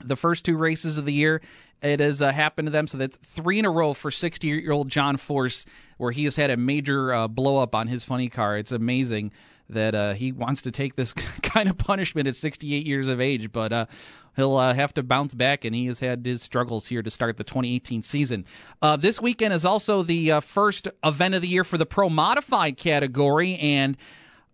The 0.00 0.14
first 0.14 0.44
two 0.44 0.56
races 0.56 0.96
of 0.96 1.06
the 1.06 1.12
year, 1.12 1.42
it 1.82 1.98
has 1.98 2.22
uh, 2.22 2.30
happened 2.30 2.66
to 2.66 2.72
them. 2.72 2.86
So 2.86 2.96
that's 2.96 3.16
three 3.16 3.58
in 3.58 3.64
a 3.64 3.70
row 3.70 3.94
for 3.94 4.12
60 4.12 4.46
year 4.46 4.70
old 4.70 4.88
John 4.88 5.16
Force, 5.16 5.66
where 5.96 6.12
he 6.12 6.22
has 6.22 6.36
had 6.36 6.50
a 6.50 6.56
major 6.56 7.12
uh, 7.12 7.26
blow 7.26 7.56
up 7.56 7.74
on 7.74 7.88
his 7.88 8.04
funny 8.04 8.28
car. 8.28 8.56
It's 8.56 8.70
amazing 8.70 9.32
that 9.72 9.94
uh, 9.94 10.14
he 10.14 10.32
wants 10.32 10.62
to 10.62 10.70
take 10.70 10.96
this 10.96 11.12
kind 11.42 11.68
of 11.68 11.78
punishment 11.78 12.28
at 12.28 12.36
68 12.36 12.86
years 12.86 13.08
of 13.08 13.20
age, 13.20 13.52
but 13.52 13.72
uh, 13.72 13.86
he'll 14.36 14.56
uh, 14.56 14.74
have 14.74 14.94
to 14.94 15.02
bounce 15.02 15.34
back, 15.34 15.64
and 15.64 15.74
he 15.74 15.86
has 15.86 16.00
had 16.00 16.24
his 16.24 16.42
struggles 16.42 16.86
here 16.88 17.02
to 17.02 17.10
start 17.10 17.36
the 17.36 17.44
2018 17.44 18.02
season. 18.02 18.44
Uh, 18.82 18.96
this 18.96 19.20
weekend 19.20 19.54
is 19.54 19.64
also 19.64 20.02
the 20.02 20.30
uh, 20.32 20.40
first 20.40 20.88
event 21.04 21.34
of 21.34 21.42
the 21.42 21.48
year 21.48 21.64
for 21.64 21.78
the 21.78 21.86
Pro 21.86 22.08
Modified 22.08 22.76
category, 22.76 23.56
and 23.56 23.96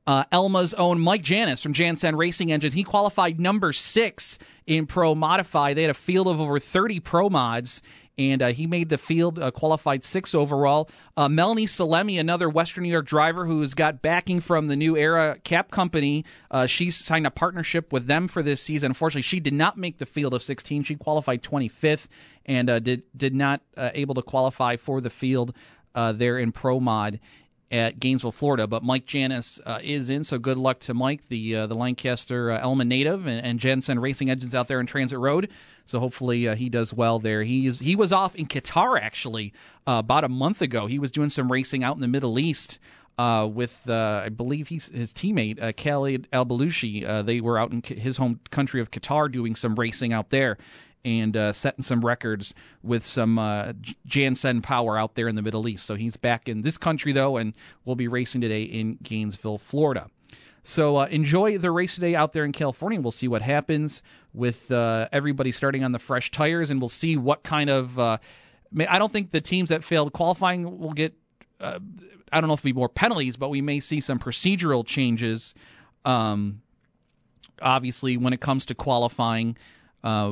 Uh, 0.09 0.23
Elma's 0.31 0.73
own 0.75 1.01
Mike 1.01 1.23
Janis 1.25 1.61
from 1.61 1.73
Janis 1.73 2.05
Racing 2.05 2.53
Engines. 2.53 2.75
He 2.75 2.85
qualified 2.85 3.41
number 3.41 3.73
six 3.73 4.39
in 4.65 4.87
Pro 4.87 5.17
Modify. 5.17 5.75
They 5.75 5.83
had 5.83 5.91
a 5.91 5.95
field 5.95 6.29
of 6.29 6.41
over 6.41 6.61
30 6.61 7.01
Pro 7.01 7.29
Mods, 7.29 7.83
and 8.19 8.43
uh, 8.43 8.49
he 8.49 8.67
made 8.67 8.89
the 8.89 8.99
field, 8.99 9.39
uh, 9.39 9.51
qualified 9.51 10.05
six 10.05 10.35
overall. 10.35 10.89
Uh, 11.17 11.29
Melanie 11.29 11.67
Salemi, 11.67 12.19
another 12.19 12.49
Western 12.49 12.85
New 12.85 12.91
York 12.91 13.07
driver 13.07 13.47
who's 13.47 13.75
got 13.75 14.01
backing 14.01 14.41
from 14.41 14.69
the 14.69 14.77
New 14.77 14.97
Era 14.97 15.39
Cap 15.45 15.71
Company. 15.71 16.25
Uh, 16.51 16.67
she's 16.67 16.97
signed 16.97 17.27
a 17.27 17.31
partnership 17.31 17.93
with 17.93 18.07
them 18.07 18.29
for 18.29 18.43
this 18.43 18.63
season. 18.63 18.91
Unfortunately, 18.91 19.23
she 19.23 19.41
did 19.41 19.55
not 19.55 19.77
make 19.77 19.99
the 19.99 20.07
field 20.07 20.33
of 20.33 20.43
16. 20.43 20.85
She 20.85 20.97
qualified 20.97 21.43
25th 21.43 22.07
and 22.47 22.71
uh, 22.71 22.79
did 22.79 23.03
did 23.17 23.35
not 23.35 23.61
uh, 23.77 23.91
able 23.93 24.15
to 24.15 24.23
qualify 24.23 24.77
for 24.77 25.01
the 25.01 25.11
field 25.11 25.55
there 25.95 26.39
in 26.39 26.53
Pro 26.53 26.79
Mod 26.79 27.19
at 27.71 27.99
Gainesville, 27.99 28.33
Florida. 28.33 28.67
But 28.67 28.83
Mike 28.83 29.07
Janis 29.07 29.61
uh, 29.67 29.81
is 29.83 30.11
in, 30.11 30.25
so 30.25 30.39
good 30.39 30.59
luck 30.59 30.81
to 30.81 30.95
Mike, 30.95 31.29
the 31.29 31.57
uh, 31.57 31.67
the 31.67 31.75
Lancaster 31.75 32.51
uh, 32.51 32.61
Elma 32.61 32.85
native, 32.85 33.27
and, 33.27 33.45
and 33.45 33.59
Janis 33.59 33.89
Racing 33.89 34.31
Engines 34.31 34.55
out 34.55 34.69
there 34.69 34.81
in 34.81 34.87
Transit 34.87 35.19
Road. 35.19 35.49
So 35.85 36.01
hopefully 36.01 36.49
uh, 36.49 36.57
he 36.57 36.69
does 36.69 36.93
well 36.93 37.19
there. 37.19 37.43
He 37.43 37.67
is 37.67 37.81
he 37.81 37.97
was 37.97 38.13
off 38.13 38.35
in 38.35 38.47
Qatar 38.47 39.01
actually 39.01 39.53
uh, 39.87 40.03
about 40.05 40.25
a 40.25 40.29
month 40.29 40.63
ago. 40.63 40.87
He 40.87 40.99
was 40.99 41.11
doing 41.11 41.29
some 41.29 41.51
racing 41.51 41.85
out 41.85 41.97
in 41.97 42.01
the 42.01 42.09
Middle 42.09 42.39
East. 42.39 42.79
Uh, 43.19 43.49
with 43.51 43.89
I 43.89 44.29
believe 44.29 44.69
he's 44.69 44.89
his 44.89 45.11
teammate 45.11 45.57
Khalid 45.79 46.29
alBalooshi. 46.35 47.25
they 47.25 47.41
were 47.41 47.59
out 47.59 47.73
in 47.73 47.81
his 47.81 48.19
home 48.19 48.41
country 48.51 48.79
of 48.79 48.91
Qatar 48.91 49.33
doing 49.33 49.55
some 49.55 49.75
racing 49.75 50.13
out 50.13 50.29
there, 50.29 50.59
and 51.07 51.37
uh, 51.37 51.53
setting 51.53 51.85
some 51.85 52.05
records 52.05 52.53
with 52.83 53.07
some 53.07 53.39
uh, 53.39 53.73
Jansen 54.05 54.61
power 54.61 54.99
out 54.99 55.15
there 55.15 55.29
in 55.29 55.37
the 55.37 55.43
Middle 55.43 55.69
East. 55.69 55.87
So 55.87 55.95
he's 55.95 56.17
back 56.17 56.49
in 56.49 56.63
this 56.63 56.77
country, 56.77 57.13
though, 57.13 57.37
and 57.37 57.55
we'll 57.85 57.97
be 57.97 58.09
racing 58.09 58.41
today 58.41 58.63
in 58.65 58.99
Gainesville, 59.05 59.59
Florida. 59.59 60.11
So 60.65 60.97
uh, 60.97 61.07
enjoy 61.07 61.59
the 61.59 61.71
race 61.71 61.95
today 61.95 62.17
out 62.17 62.33
there 62.33 62.45
in 62.45 62.51
California. 62.51 63.01
We'll 63.01 63.13
see 63.13 63.29
what 63.29 63.41
happens 63.41 64.03
with 64.35 64.73
uh, 64.73 65.09
everybody 65.13 65.53
starting 65.53 65.85
on 65.85 65.93
the 65.93 66.01
fresh 66.01 66.33
tires, 66.33 66.73
and 66.73 66.81
we'll 66.81 66.89
see 66.89 67.17
what 67.17 67.45
kind 67.45 67.71
of. 67.71 67.97
Uh, 67.97 68.19
I 68.89 68.99
don't 68.99 69.13
think 69.13 69.31
the 69.31 69.41
teams 69.41 69.69
that 69.69 69.85
failed 69.85 70.13
qualifying 70.13 70.81
will 70.81 70.93
get. 70.93 71.15
Uh, 71.61 71.79
I 72.33 72.41
don't 72.41 72.49
know 72.49 72.55
if 72.55 72.61
it'll 72.61 72.71
be 72.71 72.73
more 72.73 72.89
penalties, 72.89 73.37
but 73.37 73.49
we 73.49 73.63
may 73.63 73.79
see 73.79 74.01
some 74.01 74.19
procedural 74.19 74.85
changes. 74.85 75.55
Um, 76.05 76.63
obviously, 77.63 78.17
when 78.17 78.33
it 78.33 78.41
comes 78.41 78.67
to 78.67 78.75
qualifying, 78.75 79.57
uh, 80.07 80.29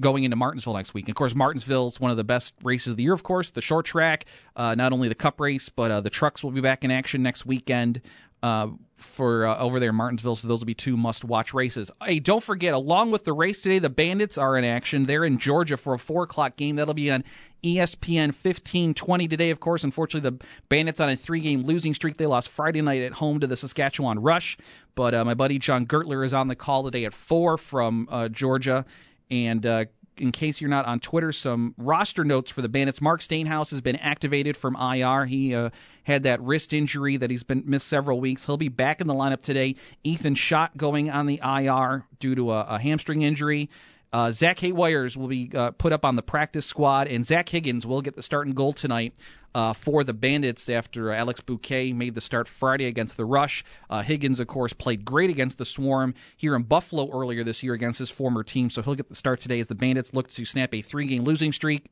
going 0.00 0.24
into 0.24 0.36
Martinsville 0.36 0.74
next 0.74 0.94
week. 0.94 1.04
And 1.06 1.12
of 1.14 1.16
course, 1.16 1.34
Martinsville 1.34 1.88
is 1.88 2.00
one 2.00 2.10
of 2.10 2.16
the 2.16 2.28
best 2.34 2.54
races 2.62 2.88
of 2.92 2.96
the 2.96 3.04
year, 3.04 3.14
of 3.14 3.22
course, 3.22 3.50
the 3.50 3.60
short 3.60 3.86
track, 3.86 4.24
uh, 4.56 4.74
not 4.74 4.92
only 4.94 5.08
the 5.08 5.14
cup 5.14 5.38
race, 5.40 5.68
but 5.68 5.90
uh, 5.90 6.00
the 6.00 6.10
trucks 6.10 6.42
will 6.42 6.52
be 6.52 6.60
back 6.60 6.84
in 6.84 6.90
action 6.90 7.22
next 7.22 7.44
weekend. 7.44 8.00
Uh, 8.42 8.68
for 8.96 9.46
over 9.46 9.78
there 9.80 9.90
in 9.90 9.96
Martinsville, 9.96 10.36
so 10.36 10.48
those 10.48 10.60
will 10.60 10.66
be 10.66 10.74
two 10.74 10.96
must-watch 10.96 11.52
races. 11.52 11.90
Hey, 12.02 12.20
don't 12.20 12.42
forget, 12.42 12.72
along 12.72 13.10
with 13.10 13.24
the 13.24 13.34
race 13.34 13.60
today, 13.62 13.78
the 13.78 13.90
Bandits 13.90 14.38
are 14.38 14.56
in 14.56 14.64
action. 14.64 15.06
They're 15.06 15.26
in 15.26 15.38
Georgia 15.38 15.76
for 15.76 15.92
a 15.94 15.98
four 15.98 16.22
o'clock 16.22 16.56
game. 16.56 16.76
That'll 16.76 16.94
be 16.94 17.10
on 17.10 17.24
ESPN 17.62 18.34
fifteen 18.34 18.94
twenty 18.94 19.28
today. 19.28 19.50
Of 19.50 19.60
course, 19.60 19.84
unfortunately, 19.84 20.30
the 20.30 20.44
Bandits 20.70 21.00
on 21.00 21.10
a 21.10 21.16
three-game 21.16 21.62
losing 21.64 21.92
streak. 21.94 22.16
They 22.16 22.26
lost 22.26 22.48
Friday 22.48 22.80
night 22.80 23.02
at 23.02 23.12
home 23.12 23.40
to 23.40 23.46
the 23.46 23.56
Saskatchewan 23.56 24.18
Rush. 24.20 24.56
But 24.94 25.14
uh, 25.14 25.24
my 25.24 25.34
buddy 25.34 25.58
John 25.58 25.86
Gurtler 25.86 26.24
is 26.24 26.32
on 26.32 26.48
the 26.48 26.56
call 26.56 26.84
today 26.84 27.04
at 27.04 27.14
four 27.14 27.58
from 27.58 28.08
uh, 28.10 28.28
Georgia, 28.28 28.86
and 29.30 29.64
uh, 29.64 29.84
in 30.20 30.32
case 30.32 30.60
you're 30.60 30.70
not 30.70 30.84
on 30.86 31.00
Twitter, 31.00 31.32
some 31.32 31.74
roster 31.78 32.24
notes 32.24 32.50
for 32.50 32.62
the 32.62 32.68
Bandits. 32.68 33.00
Mark 33.00 33.20
Steenhuis 33.20 33.70
has 33.70 33.80
been 33.80 33.96
activated 33.96 34.56
from 34.56 34.76
IR. 34.76 35.24
He 35.24 35.54
uh, 35.54 35.70
had 36.04 36.22
that 36.24 36.40
wrist 36.42 36.72
injury 36.72 37.16
that 37.16 37.30
he's 37.30 37.42
been 37.42 37.62
missed 37.66 37.86
several 37.86 38.20
weeks. 38.20 38.44
He'll 38.44 38.56
be 38.58 38.68
back 38.68 39.00
in 39.00 39.06
the 39.06 39.14
lineup 39.14 39.40
today. 39.40 39.76
Ethan 40.04 40.34
Schott 40.34 40.76
going 40.76 41.10
on 41.10 41.26
the 41.26 41.40
IR 41.42 42.04
due 42.18 42.34
to 42.34 42.52
a, 42.52 42.60
a 42.62 42.78
hamstring 42.78 43.22
injury. 43.22 43.70
Uh, 44.12 44.32
Zach 44.32 44.58
Haywires 44.58 45.16
will 45.16 45.28
be 45.28 45.50
uh, 45.54 45.70
put 45.72 45.92
up 45.92 46.04
on 46.04 46.16
the 46.16 46.22
practice 46.22 46.66
squad, 46.66 47.06
and 47.06 47.24
Zach 47.24 47.48
Higgins 47.48 47.86
will 47.86 48.02
get 48.02 48.16
the 48.16 48.22
starting 48.22 48.54
goal 48.54 48.72
tonight 48.72 49.14
uh, 49.54 49.72
for 49.72 50.02
the 50.02 50.12
Bandits 50.12 50.68
after 50.68 51.12
Alex 51.12 51.40
Buque 51.40 51.94
made 51.94 52.14
the 52.14 52.20
start 52.20 52.48
Friday 52.48 52.86
against 52.86 53.16
the 53.16 53.24
Rush. 53.24 53.64
Uh, 53.88 54.02
Higgins, 54.02 54.40
of 54.40 54.48
course, 54.48 54.72
played 54.72 55.04
great 55.04 55.30
against 55.30 55.58
the 55.58 55.64
Swarm 55.64 56.14
here 56.36 56.56
in 56.56 56.62
Buffalo 56.64 57.08
earlier 57.12 57.44
this 57.44 57.62
year 57.62 57.72
against 57.72 58.00
his 58.00 58.10
former 58.10 58.42
team, 58.42 58.68
so 58.68 58.82
he'll 58.82 58.96
get 58.96 59.08
the 59.08 59.14
start 59.14 59.40
today 59.40 59.60
as 59.60 59.68
the 59.68 59.74
Bandits 59.76 60.12
look 60.12 60.28
to 60.30 60.44
snap 60.44 60.74
a 60.74 60.82
three 60.82 61.06
game 61.06 61.22
losing 61.22 61.52
streak 61.52 61.86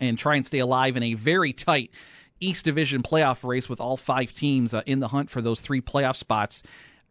and 0.00 0.18
try 0.18 0.34
and 0.34 0.44
stay 0.44 0.58
alive 0.58 0.96
in 0.96 1.02
a 1.04 1.14
very 1.14 1.52
tight 1.52 1.90
East 2.40 2.64
Division 2.64 3.02
playoff 3.02 3.46
race 3.48 3.68
with 3.68 3.80
all 3.80 3.96
five 3.96 4.32
teams 4.32 4.74
uh, 4.74 4.82
in 4.86 5.00
the 5.00 5.08
hunt 5.08 5.30
for 5.30 5.40
those 5.40 5.60
three 5.60 5.80
playoff 5.80 6.16
spots. 6.16 6.62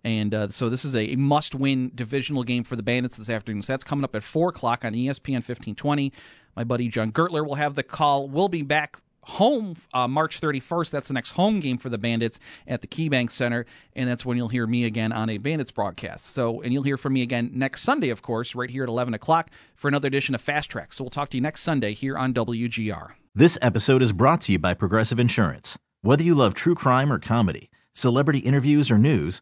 And 0.07 0.33
uh, 0.33 0.49
so 0.51 0.69
this 0.69 0.85
is 0.85 0.95
a 0.95 1.17
must 1.17 1.53
win 1.53 1.91
divisional 1.93 2.45
game 2.45 2.63
for 2.63 2.77
the 2.77 2.81
Bandits 2.81 3.17
this 3.17 3.29
afternoon. 3.29 3.61
So 3.61 3.73
that's 3.73 3.83
coming 3.83 4.05
up 4.05 4.15
at 4.15 4.23
4 4.23 4.49
o'clock 4.49 4.85
on 4.85 4.93
ESPN 4.93 5.43
1520. 5.43 6.13
My 6.55 6.63
buddy 6.63 6.87
John 6.87 7.11
Gurtler 7.11 7.45
will 7.45 7.55
have 7.55 7.75
the 7.75 7.83
call. 7.83 8.29
We'll 8.29 8.47
be 8.47 8.61
back 8.61 9.01
home 9.23 9.75
uh, 9.93 10.07
March 10.07 10.39
31st. 10.39 10.91
That's 10.91 11.09
the 11.09 11.13
next 11.13 11.31
home 11.31 11.59
game 11.59 11.77
for 11.77 11.89
the 11.89 11.97
Bandits 11.97 12.39
at 12.65 12.79
the 12.79 12.87
KeyBank 12.87 13.31
Center, 13.31 13.65
and 13.97 14.09
that's 14.09 14.23
when 14.23 14.37
you'll 14.37 14.47
hear 14.47 14.65
me 14.65 14.85
again 14.85 15.11
on 15.11 15.29
a 15.29 15.39
Bandits 15.39 15.71
broadcast. 15.71 16.27
So, 16.27 16.61
and 16.61 16.71
you'll 16.71 16.83
hear 16.83 16.95
from 16.95 17.11
me 17.11 17.21
again 17.21 17.51
next 17.53 17.81
Sunday, 17.81 18.09
of 18.09 18.21
course, 18.21 18.55
right 18.55 18.69
here 18.69 18.83
at 18.83 18.89
11 18.89 19.13
o'clock 19.13 19.51
for 19.75 19.89
another 19.89 20.07
edition 20.07 20.35
of 20.35 20.39
Fast 20.39 20.69
Track. 20.69 20.93
So 20.93 21.03
we'll 21.03 21.11
talk 21.11 21.27
to 21.31 21.37
you 21.37 21.41
next 21.41 21.63
Sunday 21.63 21.93
here 21.93 22.17
on 22.17 22.33
WGR. 22.33 23.09
This 23.35 23.57
episode 23.61 24.01
is 24.01 24.13
brought 24.13 24.39
to 24.41 24.53
you 24.53 24.59
by 24.59 24.73
Progressive 24.73 25.19
Insurance. 25.19 25.77
Whether 26.01 26.23
you 26.23 26.33
love 26.33 26.53
true 26.53 26.75
crime 26.75 27.11
or 27.11 27.19
comedy, 27.19 27.69
celebrity 27.91 28.39
interviews 28.39 28.89
or 28.89 28.97
news, 28.97 29.41